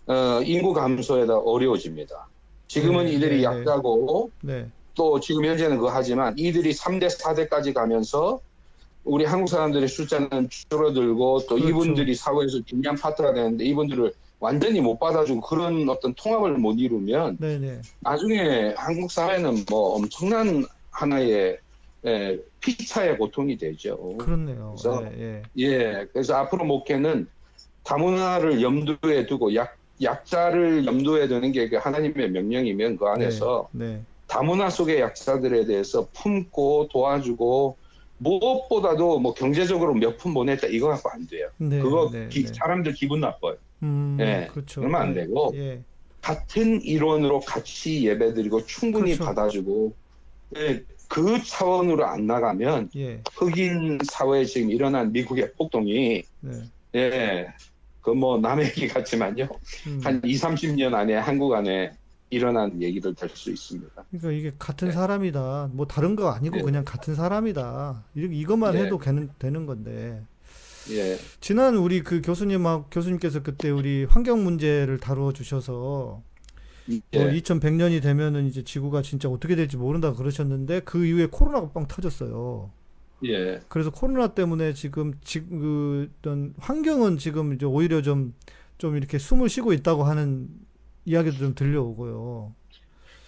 [0.07, 2.27] 어, 인구 감소에다 어려워집니다.
[2.67, 3.43] 지금은 네, 이들이 네, 네.
[3.43, 4.67] 약자고 네.
[4.95, 8.39] 또 지금 현재는 그거 하지만 이들이 3대, 4대까지 가면서
[9.03, 11.69] 우리 한국 사람들의 숫자는 줄어들고 또 그렇죠.
[11.69, 14.11] 이분들이 사회에서 중요한 파트가 되는데 이분들을
[14.45, 17.81] 완전히 못 받아주고 그런 어떤 통합을 못 이루면 네네.
[18.01, 21.57] 나중에 한국 사회는 뭐 엄청난 하나의
[22.05, 24.15] 예, 피차의 고통이 되죠.
[24.17, 24.75] 그렇네요.
[24.79, 25.41] 그래서 예, 예.
[25.57, 27.27] 예, 그래서 앞으로 목회는
[27.83, 34.01] 다문화를 염두에 두고 약, 약자를 염두에 두는 게그 하나님의 명령이면 그 안에서 네.
[34.27, 37.77] 다문화 속의 약자들에 대해서 품고 도와주고
[38.17, 41.49] 무엇보다도 뭐 경제적으로 몇 푼 보냈다 이거 갖고 안 돼요.
[41.57, 41.79] 네.
[41.79, 42.53] 그거 네, 기- 네.
[42.53, 43.55] 사람들 기분 나빠요.
[43.85, 44.81] 음, 예, 그렇죠.
[44.81, 45.81] 그러면 안 예, 되고 예.
[46.21, 49.25] 같은 이론으로 같이 예배드리고 충분히 그렇죠.
[49.25, 49.93] 받아주고
[50.57, 53.21] 예, 그 차원으로 안 나가면 예.
[53.35, 56.51] 흑인 사회에 지금 일어난 미국의 폭동이 네.
[56.95, 57.47] 예,
[58.01, 59.47] 그 뭐 남의 얘기 같지만요.
[59.87, 59.99] 음.
[60.03, 61.91] 한 2, 30년 안에 한국 안에
[62.29, 64.03] 일어난 얘기를 될 수 있습니다.
[64.11, 64.93] 그러니까 이게 같은 네.
[64.93, 65.69] 사람이다.
[65.73, 66.61] 뭐 다른 거 아니고 네.
[66.63, 68.03] 그냥 같은 사람이다.
[68.15, 68.83] 이- 이것만 네.
[68.83, 70.21] 해도 되는, 되는 건데.
[70.91, 76.23] 예, 지난 우리 그 교수님하고 교수님께서 그때 우리 환경 문제를 다루어 주셔서 뭐
[77.13, 82.71] 예, 2100년이 되면은 이제 지구가 진짜 어떻게 될지 모른다 그러셨는데 그 이후에 코로나가 빵 터졌어요.
[83.25, 89.49] 예, 그래서 코로나 때문에 지금 지금 그 어떤 환경은 지금 이제 오히려 좀좀 이렇게 숨을
[89.49, 90.49] 쉬고 있다고 하는
[91.05, 92.53] 이야기도 좀 들려오고요.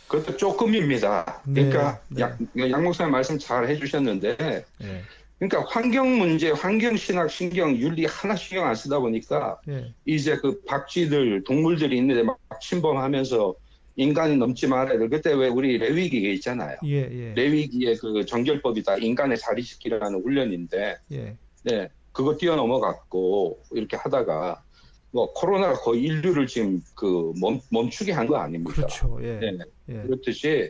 [0.08, 1.42] 그것도 조금입니다.
[1.46, 2.22] 네, 그러니까 네.
[2.22, 5.04] 양, 양 목사님 말씀 잘 해주셨는데, 예.
[5.40, 9.94] 그러니까 환경 문제, 환경 신학, 신경, 윤리 하나 신경 안 쓰다 보니까 예.
[10.06, 13.56] 이제 그 박쥐들, 동물들이 있는데 막 침범하면서
[13.98, 15.08] 인간이 넘지 말아야 돼.
[15.08, 16.78] 그때 왜 우리 레위기에 있잖아요.
[16.86, 17.34] 예, 예.
[17.36, 21.38] 레위기의 그 정결법이 다 인간의 자리시키라는 훈련인데, 예.
[21.64, 24.64] 네, 그거 뛰어넘어갔고 이렇게 하다가
[25.12, 28.74] 뭐 코로나가 거의 인류를 지금 그 멈, 멈추게 한 거 아닙니까?
[28.76, 29.20] 그렇죠.
[29.22, 29.40] 예.
[29.40, 29.58] 네,
[29.90, 30.02] 예.
[30.02, 30.70] 그렇듯이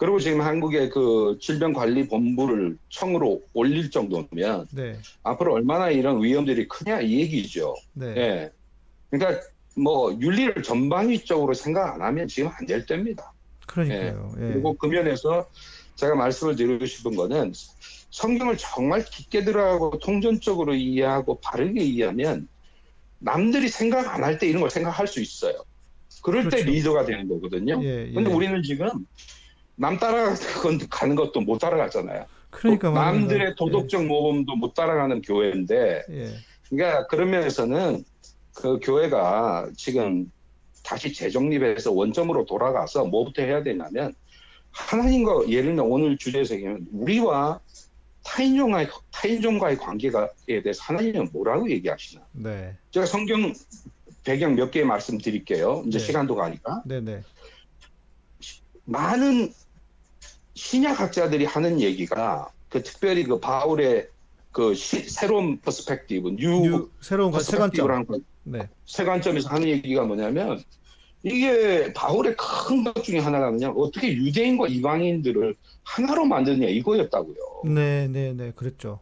[0.00, 4.98] 그리고 지금 한국의 그 질병관리본부를 청으로 올릴 정도면 네.
[5.24, 7.74] 앞으로 얼마나 이런 위험들이 크냐 이 얘기죠.
[7.92, 8.06] 네.
[8.16, 8.50] 예.
[9.10, 9.42] 그러니까
[9.76, 13.30] 뭐 윤리를 전방위적으로 생각 안 하면 지금 안 될 때입니다.
[13.66, 14.32] 그러니까요.
[14.38, 14.52] 예.
[14.52, 15.46] 그리고 그 면에서
[15.96, 17.52] 제가 말씀을 드리고 싶은 거는
[18.10, 22.48] 성경을 정말 깊게 들어가고 통전적으로 이해하고 바르게 이해하면
[23.18, 25.62] 남들이 생각 안 할 때 이런 걸 생각할 수 있어요.
[26.22, 26.70] 그럴 때 그렇죠.
[26.70, 27.78] 리더가 되는 거거든요.
[27.84, 28.12] 예, 예.
[28.14, 28.88] 근데 우리는 지금
[29.80, 32.26] 남 따라가는 것도 못 따라가잖아요.
[32.50, 32.90] 그러니까.
[32.90, 36.14] 남들의 도덕적 모범도 못 따라가는 교회인데, 예.
[36.14, 36.30] 예.
[36.68, 38.04] 그러니까 그런 면에서는
[38.54, 40.30] 그 교회가 지금
[40.84, 44.12] 다시 재정립해서 원점으로 돌아가서 뭐부터 해야 되냐면
[44.70, 47.58] 하나님과 예를 들면 오늘 주제에서 얘기하면 우리와
[48.22, 50.10] 타인종과의, 타인종과의 관계에
[50.62, 52.22] 대해서 하나님은 뭐라고 얘기하시나?
[52.32, 52.76] 네.
[52.90, 53.52] 제가 성경
[54.24, 55.84] 배경 몇 개 말씀드릴게요.
[55.86, 56.04] 이제 네.
[56.04, 56.82] 시간도 가니까.
[56.84, 57.22] 네, 네.
[58.84, 59.52] 많은
[60.64, 64.08] 신약학자들이 하는 얘기가 그 특별히 그 바울의
[64.52, 67.86] 그 시- 새로운 perspective, new, new 새로운 관- 새 관점.
[67.88, 68.68] perspective라는 그 네.
[68.84, 70.62] 새 관점에서 하는 얘기가 뭐냐면
[71.22, 75.54] 이게 바울의 큰 것 중에 하나가 뭐냐 어떻게 유대인과 이방인들을
[75.84, 77.36] 하나로 만드냐 이거였다고요.
[77.64, 78.52] 네, 네, 네.
[78.54, 79.00] 그랬죠.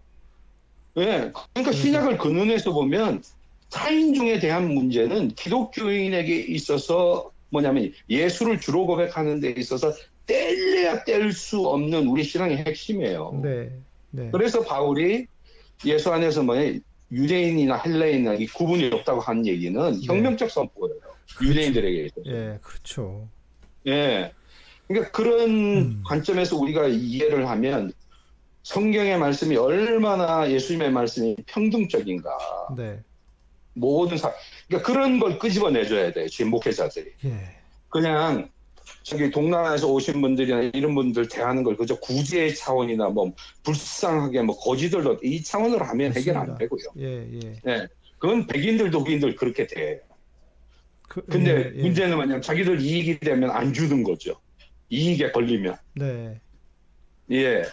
[0.97, 3.23] 예, 그러니까 신약을 그 눈에서 보면
[3.71, 9.93] 타인종에 대한 문제는 기독교인에게 있어서 뭐냐면 예수를 주로 고백하는 데 있어서
[10.29, 13.41] 뗄래야 뗄 수 없는 우리 신앙의 핵심이에요.
[13.43, 13.73] 네.
[14.11, 14.29] 네.
[14.31, 15.27] 그래서 바울이
[15.85, 16.79] 예수 안에서 뭐냐
[17.11, 20.95] 유대인이나 헬레인이나 이 구분이 없다고 하는 얘기는 혁명적 선포예요.
[21.43, 22.31] 유대인들에게 있어서.
[22.31, 23.29] 예, 그렇죠.
[23.87, 24.33] 예.
[24.87, 26.03] 그러니까 그런 음.
[26.05, 27.93] 관점에서 우리가 이해를 하면
[28.63, 32.31] 성경의 말씀이 얼마나 예수님의 말씀이 평등적인가.
[32.77, 33.01] 네.
[33.73, 34.33] 모든 사,
[34.67, 36.29] 그러니까 그런 걸 끄집어내줘야 돼요.
[36.29, 37.13] 지금 목회자들이.
[37.25, 37.57] 예.
[37.89, 38.51] 그냥
[39.03, 43.33] 저기 동남아에서 오신 분들이나 이런 분들 대하는 걸 그저 구제의 차원이나 뭐
[43.63, 46.59] 불쌍하게 뭐 거지들로 이 차원으로 하면 해결 안 맞습니다.
[46.59, 46.85] 되고요.
[46.99, 47.61] 예, 예.
[47.67, 47.89] 예.
[48.19, 50.01] 그건 백인들도 흑인들 그렇게 돼.
[51.09, 51.83] 그, 근데 예, 예.
[51.83, 54.35] 문제는 뭐냐면 자기들 이익이 되면 안 주는 거죠.
[54.91, 55.77] 이익에 걸리면.
[55.95, 56.41] 네.
[57.31, 57.65] 예.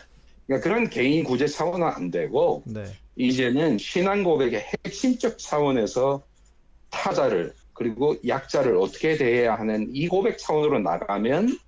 [0.45, 2.85] 그러니까 그런 개인 구제 차원은 안 되고 네.
[3.15, 6.23] 이제는 신앙 고백의 핵심적 차원에서
[6.89, 11.59] 타자를 그리고 약자를 어떻게 대해야 하는 이 고백 차원으로 나가면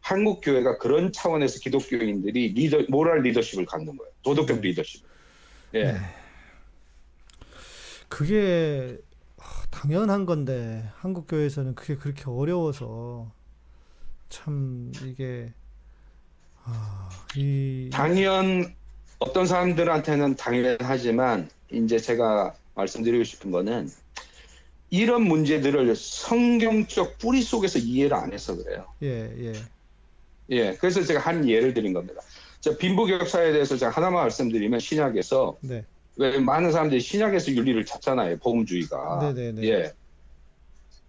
[0.00, 4.12] 한국 교회가 그런 차원에서 기독교인들이 리더 모랄 리더십을 갖는 거예요.
[4.22, 4.68] 도덕적 네.
[4.68, 5.02] 리더십.
[5.74, 5.84] 예.
[5.84, 5.98] 네.
[8.08, 8.98] 그게
[9.38, 13.32] 아, 당연한 건데 한국 교회에서는 그게 그렇게 어려워서
[14.28, 15.52] 참 이게
[16.64, 18.74] 아, 이 당연
[19.20, 23.88] 어떤 사람들한테는 당연하지만 이제 제가 말씀드리고 싶은 거는
[24.94, 28.86] 이런 문제들을 성경적 뿌리 속에서 이해를 안 해서 그래요.
[29.02, 29.52] 예, 예.
[30.50, 32.22] 예, 그래서 제가 한 예를 드린 겁니다.
[32.60, 35.84] 저 빈부격차에 대해서 제가 하나만 말씀드리면 신약에서 네.
[36.14, 38.38] 왜 많은 사람들이 신약에서 윤리를 찾잖아요.
[38.38, 39.32] 복음주의가.
[39.34, 39.66] 네네네.
[39.66, 39.92] 예.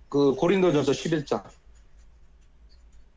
[0.10, 1.44] 그 고린도전서 11장.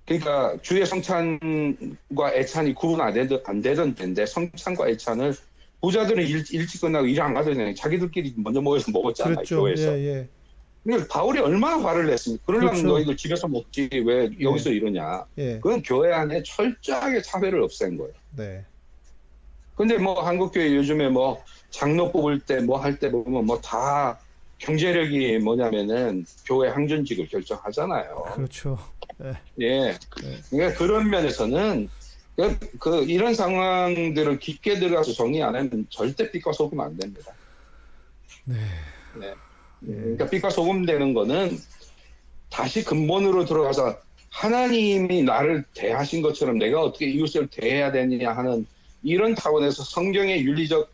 [0.05, 5.35] 그러니까 주의 성찬과 애찬이 구분 안 되던, 안 되던 때인데 성찬과 애찬을
[5.81, 9.37] 부자들은 일, 일찍 끝나고 일 안 가도 되는 자기들끼리 먼저 모여서 먹었잖아요.
[9.37, 9.61] 그렇죠.
[9.61, 9.99] 교회에서.
[9.99, 10.29] 예, 예.
[10.89, 12.43] 근데 바울이 얼마나 화를 냈습니까?
[12.47, 12.89] 그러려면 그렇죠.
[12.89, 15.27] 너 이거 집에서 먹지 왜 여기서 이러냐.
[15.37, 15.57] 예.
[15.61, 18.15] 그건 교회 안에 철저하게 차별을 없앤 거예요.
[18.31, 18.65] 네.
[19.75, 24.19] 근데 뭐 한국교회 요즘에 뭐 장로 뽑을 때 뭐 할 때 보면 뭐 다
[24.61, 28.25] 경제력이 뭐냐면은 교회 항전직을 결정하잖아요.
[28.35, 28.79] 그렇죠.
[29.61, 29.95] 예.
[30.51, 31.91] 그러니까 그런 면에서는
[32.35, 37.31] 그, 그 이런 상황들을 깊게 들어가서 정리 안 하면 절대 빛과 소금 안 됩니다.
[38.47, 38.57] 네.
[39.17, 39.35] 네.
[39.87, 39.93] 예.
[39.93, 41.57] 그러니까 빛과 소금 되는 거는
[42.51, 43.99] 다시 근본으로 들어가서
[44.31, 48.67] 하나님이 나를 대하신 것처럼 내가 어떻게 이웃을 대해야 되느냐 하는
[49.03, 50.91] 이런 차원에서 성경의 윤리적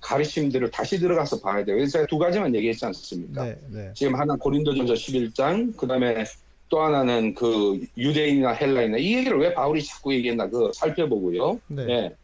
[0.00, 1.76] 가르침들을 다시 들어가서 봐야 돼요.
[1.76, 3.44] 그래서 제가 두 가지만 얘기했지 않습니까?
[3.44, 3.56] 네.
[3.70, 3.90] 네.
[3.94, 6.24] 지금 하나 고린도전서 11장, 그 다음에
[6.68, 11.60] 또 하나는 그 유대인이나 헬라인이나 이 얘기를 왜 바울이 자꾸 얘기했나 그 살펴보고요.
[11.68, 11.86] 네.
[11.88, 12.14] 예.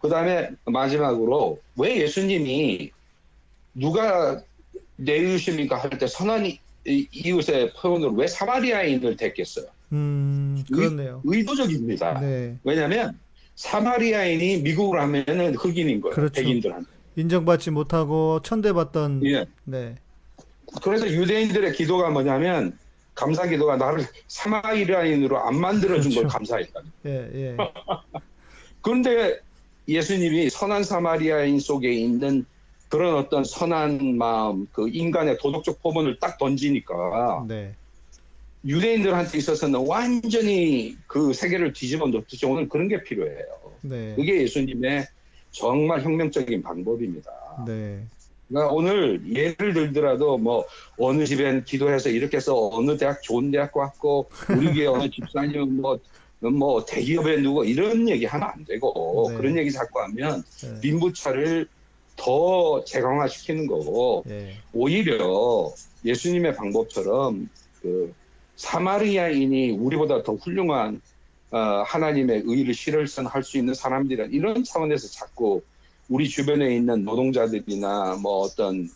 [0.00, 2.90] 그 다음에 마지막으로 왜 예수님이
[3.74, 4.40] 누가
[4.96, 9.66] 내 이웃입니까 할 때 선한 이- 이- 이웃의 표현으로 왜 사마리아인을 택했어요?
[9.92, 11.22] 음, 그렇네요.
[11.24, 12.20] 의 도적입니다.
[12.20, 12.56] 네.
[12.64, 13.18] 왜냐하면
[13.56, 16.14] 사마리아인이 미국을 하면은 흑인인 거예요.
[16.14, 16.42] 그렇죠.
[16.42, 16.86] 백인들한테.
[17.16, 19.46] 인정받지 못하고 천대받던 예.
[19.64, 19.94] 네.
[20.82, 22.76] 그래서 유대인들의 기도가 뭐냐면
[23.14, 26.28] 감사 기도가 나를 사마리아인으로 안 만들어준 걸 그렇죠.
[26.36, 26.80] 감사했다.
[27.06, 27.56] 예, 예.
[28.82, 29.38] 그런데
[29.86, 32.44] 예수님이 선한 사마리아인 속에 있는
[32.94, 37.74] 그런 어떤 선한 마음, 그 인간의 도덕적 포문을 딱 던지니까 네.
[38.64, 43.46] 유대인들한테 있어서는 완전히 그 세계를 뒤집어 놓듯이 오늘 그런 게 필요해요.
[43.80, 44.14] 네.
[44.14, 45.08] 그게 예수님의
[45.50, 47.32] 정말 혁명적인 방법입니다.
[47.66, 48.06] 네.
[48.48, 50.64] 그러니까 오늘 예를 들더라도 뭐
[50.96, 55.98] 어느 집엔 기도해서 이렇게 해서 어느 대학 좋은 대학 갔고 우리 교회 어느 집사님은 뭐,
[56.38, 59.36] 뭐 대기업에 누구 이런 얘기 하면 안 되고 네.
[59.36, 60.80] 그런 얘기 자꾸 하면 네.
[60.80, 61.66] 빈부차를
[62.16, 64.56] 더 재강화시키는 거고 예.
[64.72, 65.72] 오히려
[66.04, 67.48] 예수님의 방법처럼
[67.82, 68.14] 그
[68.56, 71.00] 사마리아인이 우리보다 더 훌륭한
[71.50, 75.62] 어, 하나님의 의를 실현할 수 있는 사람들이란 이런 차원에서 자꾸
[76.08, 78.88] 우리 주변에 있는 노동자들이나 뭐 어떤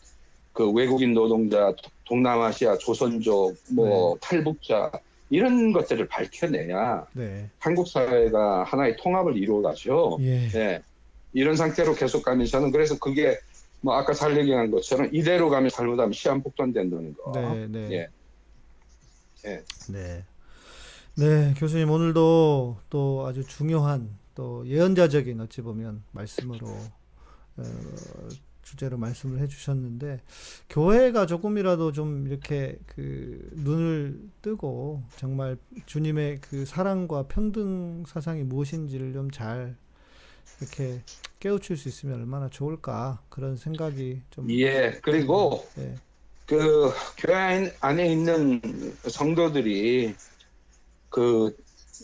[0.52, 1.72] 그 외국인 노동자,
[2.04, 4.90] 동남아시아 조선족, 뭐 탈북자
[5.30, 7.48] 이런 것들을 밝혀내야 네.
[7.58, 10.18] 한국 사회가 하나의 통합을 이루어가죠.
[10.22, 10.50] 예.
[10.54, 10.82] 예.
[11.32, 13.38] 이런 상태로 계속 가면 저는 그래서 그게
[13.80, 17.32] 뭐 아까 살 얘기한 것처럼 이대로 가면 잘못하면 시한폭탄 된다는 거.
[17.32, 17.88] 네, 네.
[17.92, 18.08] 예.
[19.46, 19.64] 예.
[19.90, 20.24] 네.
[21.16, 26.68] 네, 교수님 오늘도 또 아주 중요한 또 예언자적인 어찌 보면 말씀으로
[27.56, 27.62] 어,
[28.62, 30.20] 주제로 말씀을 해주셨는데
[30.70, 35.56] 교회가 조금이라도 좀 이렇게 그 눈을 뜨고 정말
[35.86, 39.76] 주님의 그 사랑과 평등 사상이 무엇인지를 좀 잘
[40.60, 41.00] 이렇게
[41.40, 44.98] 깨우칠 수 있으면 얼마나 좋을까 그런 생각이 좀 예.
[45.02, 45.94] 그리고 예,
[46.46, 48.60] 그 교회 안- 안에 있는
[49.08, 50.14] 성도들이
[51.08, 51.54] 그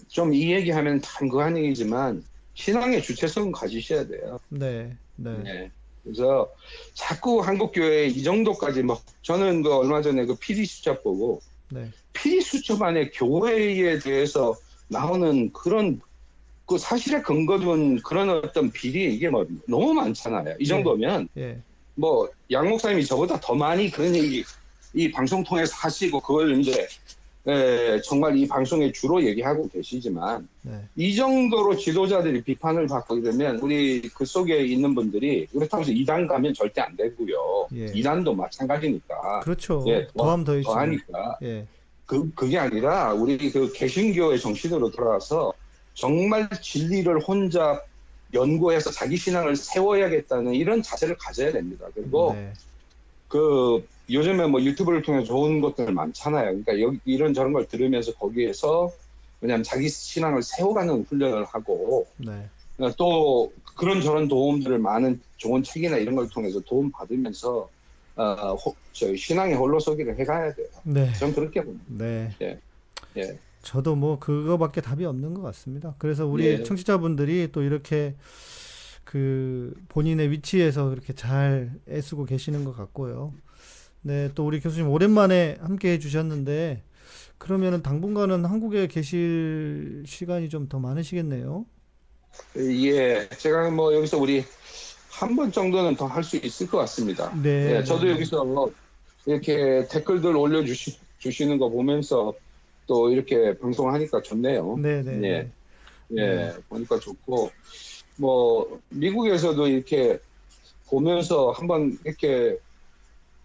[0.08, 2.24] 좀 이 얘기하면 참 그한 얘기지만
[2.54, 4.40] 신앙의 주체성은 가지셔야 돼요.
[4.48, 5.70] 네, 네, 네.
[6.02, 6.52] 그래서
[6.94, 11.40] 자꾸 한국 교회 이 정도까지 막 저는 그 얼마 전에 그 PD 수첩 보고
[11.70, 14.56] 네, PD 수첩 안에 교회에 대해서
[14.88, 16.00] 나오는 그런
[16.66, 20.56] 그 사실에 근거된 그런 어떤 비리 이게 뭐 너무 많잖아요.
[20.58, 21.58] 이 정도면 예,
[21.94, 24.44] 뭐 양 목사님이 저보다 더 많이 그런 얘기
[24.94, 26.86] 이 방송 통해서 하시고 그걸 이제
[27.46, 34.00] 에, 정말 이 방송에 주로 얘기하고 계시지만 네, 이 정도로 지도자들이 비판을 받게 되면 우리
[34.14, 37.68] 그 속에 있는 분들이 그렇다고 해서 이단 가면 절대 안 되고요.
[37.76, 37.86] 예.
[37.94, 39.84] 이단도 마찬가지니까 그렇죠.
[39.88, 40.72] 예, 더- 더하면 더해지고.
[40.72, 41.66] 더하니까 예,
[42.06, 45.52] 그 그게 아니라 우리 그 개신교의 정신으로 돌아와서
[45.94, 47.80] 정말 진리를 혼자
[48.32, 51.86] 연구해서 자기 신앙을 세워야겠다는 이런 자세를 가져야 됩니다.
[51.94, 52.52] 그리고 네,
[53.28, 56.46] 그 요즘에 뭐 유튜브를 통해 좋은 것들 많잖아요.
[56.46, 58.92] 그러니까 여기 이런 저런 걸 들으면서 거기에서
[59.40, 62.48] 왜냐하면 자기 신앙을 세워가는 훈련을 하고 네,
[62.78, 67.68] 어, 또 그런 저런 도움들을 많은 좋은 책이나 이런 걸 통해서 도움 받으면서
[68.16, 70.66] 어, 호- 저 신앙의 홀로 서기를 해가야 돼요.
[70.84, 71.84] 네, 전 그렇게 봅니다.
[72.40, 72.58] 네.
[73.16, 73.38] 예.
[73.64, 75.94] 저도 뭐 그거밖에 답이 없는 것 같습니다.
[75.98, 76.62] 그래서 우리 예.
[76.62, 78.14] 청취자분들이 또 이렇게
[79.04, 83.34] 그 본인의 위치에서 그렇게 잘 애쓰고 계시는 것 같고요.
[84.02, 86.82] 네, 또 우리 교수님 오랜만에 함께 해주셨는데
[87.38, 91.66] 그러면은 당분간은 한국에 계실 시간이 좀 더 많으시겠네요.
[92.56, 94.44] 예, 제가 뭐 여기서 우리
[95.10, 97.32] 한 번 정도는 더 할 수 있을 것 같습니다.
[97.40, 97.76] 네.
[97.78, 98.72] 예, 저도 여기서 뭐
[99.26, 102.34] 이렇게 댓글들 올려주시, 주시는 거 보면서
[102.86, 104.76] 또 이렇게 방송하니까 좋네요.
[104.78, 105.12] 네, 네.
[105.22, 105.50] 예.
[106.08, 106.22] 네.
[106.22, 107.50] 예, 보니까 좋고,
[108.16, 110.18] 뭐, 미국에서도 이렇게
[110.86, 112.58] 보면서 한번 이렇게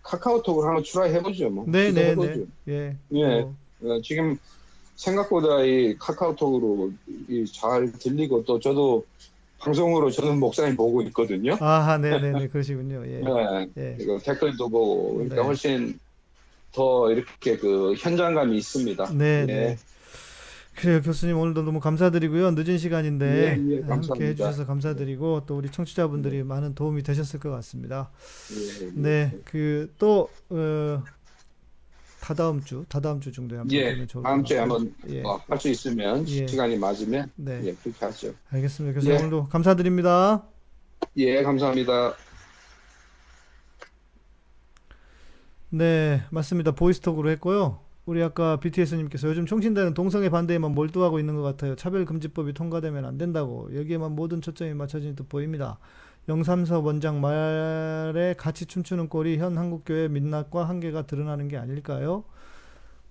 [0.03, 1.65] 카카오톡을 한번 try 해보죠, 뭐.
[1.67, 2.45] 네, 네, 시도해보죠.
[2.65, 2.73] 네.
[2.73, 2.97] 예.
[3.13, 3.41] 예.
[3.41, 3.53] 어,
[3.83, 4.37] 어, 지금
[4.95, 6.91] 생각보다 이 카카오톡으로
[7.29, 9.05] 이 잘 들리고 또 저도
[9.59, 11.55] 방송으로 저는 목사님 보고 있거든요.
[11.59, 12.47] 아하, 네, 네, 네.
[12.47, 13.03] 그러시군요.
[13.05, 13.21] 예.
[13.21, 13.97] 예, 예.
[13.99, 15.41] 이거 댓글도 보고 그러니까 네.
[15.41, 15.99] 훨씬
[16.71, 19.11] 더 이렇게 그 현장감이 있습니다.
[19.13, 19.45] 네, 예.
[19.45, 19.77] 네.
[20.75, 22.51] 그래요, 교수님 오늘도 너무 감사드리고요.
[22.51, 24.27] 늦은 시간인데 예, 예, 함께.
[24.27, 28.09] 해주셔서 감사드리고 또 우리 청취자분들이 많은 도움이 되셨을 것 같습니다.
[28.53, 28.91] 예, 예.
[28.93, 31.03] 네, 그또 어,
[32.21, 34.57] 다다음 주, 다다음 주 정도에 한번 예, 다음 것 주에.
[34.59, 36.47] 한번 예, 할수 있으면 예.
[36.47, 38.33] 시간이 맞으면 네, 예, 그렇게 하죠.
[38.49, 38.93] 알겠습니다.
[38.95, 39.19] 교수님 예.
[39.19, 40.43] 오늘도 감사드립니다.
[41.17, 42.13] 예, 감사합니다.
[45.71, 46.71] 네, 맞습니다.
[46.71, 47.79] 보이스톡으로 했고요.
[48.05, 51.75] 우리 아까 BTS님께서 요즘 총신대는 동성애 반대에만 몰두하고 있는 것 같아요.
[51.75, 55.77] 차별금지법이 통과되면 안 된다고 여기에만 모든 초점이 맞춰진 듯 보입니다.
[56.27, 62.23] 영삼서 원장 말에 같이 춤추는 꼴이 현 한국교회 민낯과 한계가 드러나는 게 아닐까요?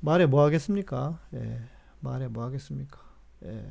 [0.00, 1.20] 말에 뭐 하겠습니까?
[1.34, 1.60] 예,
[2.00, 2.98] 말에 뭐 하겠습니까?
[3.44, 3.64] 예.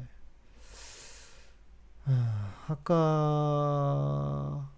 [2.06, 4.70] 아, 아까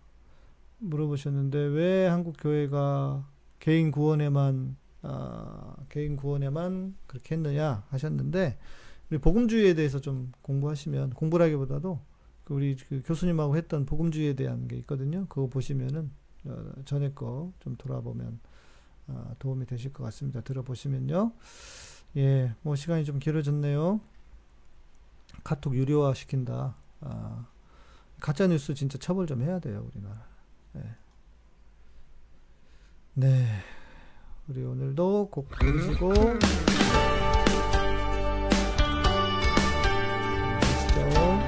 [0.79, 3.23] 물어보셨는데 왜 한국 교회가
[3.69, 8.57] 개인 구원에만 아, 개인 구원에만 그렇게 했느냐 하셨는데
[9.11, 11.99] 우리 복음주의에 대해서 좀 공부하시면 공부라기보다도
[12.45, 15.27] 그 우리 그 교수님하고 했던 복음주의에 대한 게 있거든요.
[15.27, 16.09] 그거 보시면은
[16.45, 18.39] 어, 전에 거 좀 돌아보면
[19.07, 20.41] 아, 도움이 되실 것 같습니다.
[20.41, 21.31] 들어보시면요.
[22.17, 23.99] 예, 뭐 시간이 좀 길어졌네요.
[25.43, 26.75] 카톡 유료화 시킨다.
[27.01, 27.45] 아,
[28.19, 30.25] 가짜 뉴스 진짜 처벌 좀 해야 돼요, 우리나라.
[30.77, 30.81] 예.
[33.19, 33.45] 네.
[34.47, 36.13] 우리 오늘도 곡 들으시고
[40.61, 41.43] 가시죠.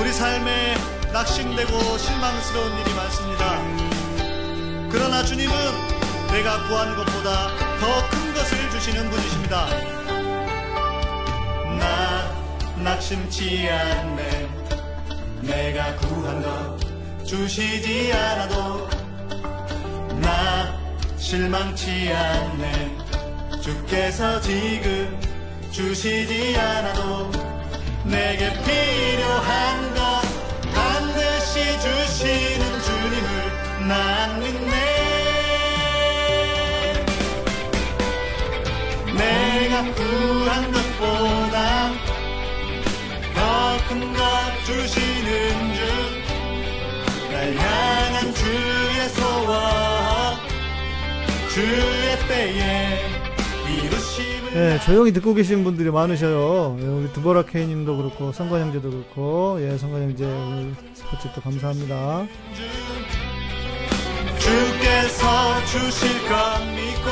[0.00, 0.74] 우리 삶에
[1.12, 3.62] 낙심되고 실망스러운 일이 많습니다.
[4.90, 5.54] 그러나 주님은
[6.32, 9.66] 내가 구하는 것보다 더 큰 것을 주시는 분이십니다.
[11.78, 14.48] 나 낙심치 않네.
[15.42, 18.88] 내가 구한 것 주시지 않아도
[20.20, 20.61] 나
[21.22, 22.96] 실망치 않네.
[23.62, 25.18] 주께서 지금
[25.70, 27.30] 주시지 않아도
[28.04, 30.20] 내게 필요한 것
[30.74, 34.74] 반드시 주시는 주님을 난 믿네
[39.16, 41.92] 내가 구한 것보다
[43.34, 44.20] 더 큰 것
[44.66, 45.74] 주시는
[47.28, 49.91] 주날 향한 주의 소원
[54.54, 56.78] 네, 조용히 듣고 계신 분들이 많으셔요.
[56.80, 62.26] 예, 우리 두보라 케이님도 그렇고 성관 형제도 그렇고 예, 성관 형제 오늘 스포츠 또 감사합니다.
[64.38, 67.10] 주께서 주실 것 믿고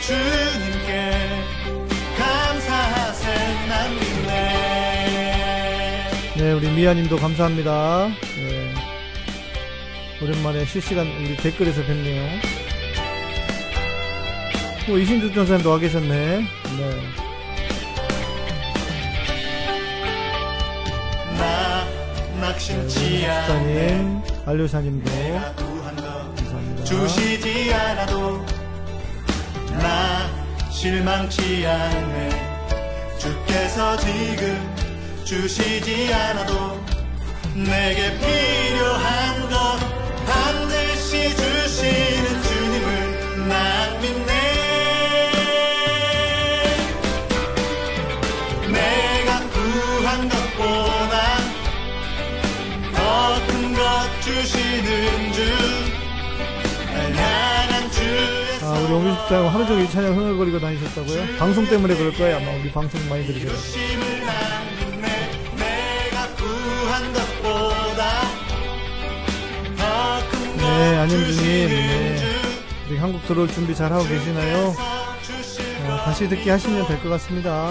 [0.00, 1.10] 주님께
[2.18, 3.32] 감사하세
[3.68, 4.30] 난 믿네
[6.36, 8.08] 네, 우리 미아님도 감사합니다.
[8.38, 8.74] 예,
[10.22, 12.59] 오랜만에 실시간 우리 댓글에서 뵙네요.
[14.90, 16.40] 오, 이신주 전사님도 와 계셨네.
[16.40, 16.46] 네.
[25.54, 26.02] 구한 것
[26.34, 26.84] 감사합니다.
[26.84, 28.44] 주시지 않아도
[29.80, 30.28] 나
[30.72, 34.74] 실망치 않네 주께서 지금
[35.24, 36.80] 주시지 않아도
[37.54, 39.19] 내게 필요한
[58.98, 61.38] 우리 집사님 하루 종일 찬양 흥얼거리고 다니셨다고요?
[61.38, 62.36] 방송 때문에 그럴 거예요.
[62.36, 63.78] 아마 우리 방송 많이 들으셔서.
[70.56, 72.16] 네, 안현주님, 네.
[72.16, 72.24] 주
[72.90, 74.74] 우리 한국 들어올 준비 잘 하고 계시나요?
[75.86, 77.70] 어, 다시 듣기 하시면 될 것 같습니다.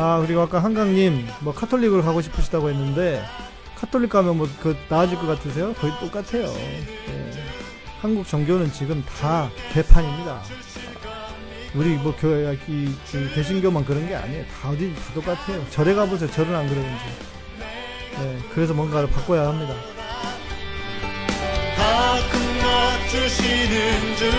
[0.00, 3.20] 아, 그리고 아까 한강님, 뭐, 카톨릭을 가고 싶으시다고 했는데,
[3.74, 5.72] 카톨릭 가면 뭐, 그, 나아질 것 같으세요?
[5.72, 6.44] 거의 똑같아요.
[6.44, 6.86] 예.
[8.00, 10.40] 한국 종교는 지금 다 개판입니다.
[11.74, 14.44] 우리 뭐, 교회, 이, 그 개신교만 그런 게 아니에요.
[14.62, 15.68] 다 어디, 다 똑같아요.
[15.70, 16.30] 절에 가보세요.
[16.30, 17.04] 절은 안 그러는지.
[18.20, 19.74] 예, 그래서 뭔가를 바꿔야 합니다.
[23.10, 24.30] 주시는 주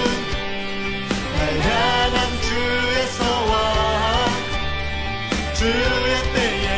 [1.34, 3.99] 나야난 주의 서와
[5.60, 5.74] 주의
[6.34, 6.78] 때에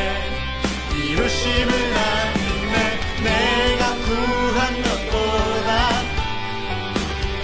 [0.96, 2.76] 이루심을 난 믿네
[3.24, 5.70] 내가 구한 것보다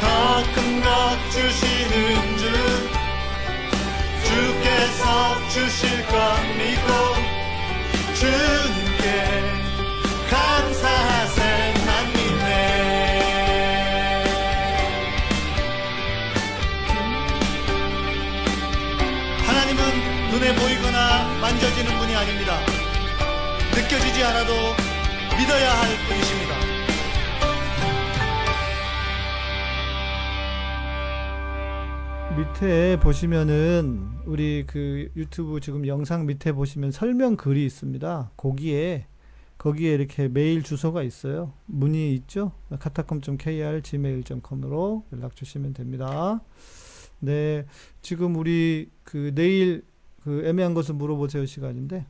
[0.02, 0.04] 더
[0.56, 0.86] 큰 것
[1.32, 2.44] 주시는 주.
[4.26, 5.04] 주께서
[5.50, 6.16] 주실 것
[6.58, 6.90] 믿고
[8.16, 9.06] 주님께
[10.32, 11.40] 감사하세
[11.86, 12.48] 난 믿네.
[19.46, 19.82] 하나님은
[20.32, 20.87] 눈에 보이거나
[21.48, 22.60] 만져지는 분이 아닙니다
[23.74, 24.52] 느껴지지 않아도
[25.40, 26.78] 믿어야 할 분이십니다
[32.36, 38.32] 밑에 보시면은 우리 그 유튜브 지금 영상 밑에 보시면 설명 글이 있습니다.
[38.38, 39.08] 거기에
[39.58, 41.54] 거기에 이렇게 메일 주소가 있어요.
[41.66, 42.52] 문의 있죠?
[42.78, 46.42] 카타콤.kr gmail.com으로 연락 주시면 됩니다.
[47.20, 47.66] 네,
[48.04, 49.84] 지금 우리 그 내일
[50.28, 52.06] 그 애매한 것을 물어보세요 시간인데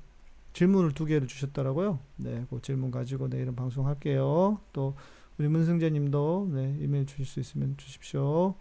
[0.54, 2.00] 질문을 두 개를 주셨더라고요.
[2.16, 4.60] 네, 그 질문 가지고 내일은 방송할게요.
[4.74, 4.96] 또
[5.38, 8.56] 우리 문승재님도 네, 이메일 주실 수 있으면 주십시오.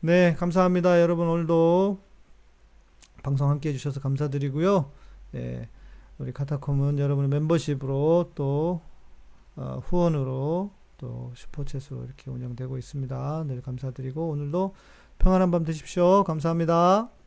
[0.00, 1.00] 네, 감사합니다.
[1.00, 2.00] 여러분 오늘도
[3.22, 4.90] 방송 함께 해주셔서 감사드리고요.
[5.30, 5.70] 네,
[6.18, 8.82] 우리 카타콤은 여러분의 멤버십으로 또
[9.56, 13.44] 어, 후원으로 또 슈퍼챗으로 이렇게 운영되고 있습니다.
[13.44, 14.74] 늘 감사드리고 오늘도
[15.18, 16.24] 평안한 밤 되십시오.
[16.24, 17.21] 감사합니다.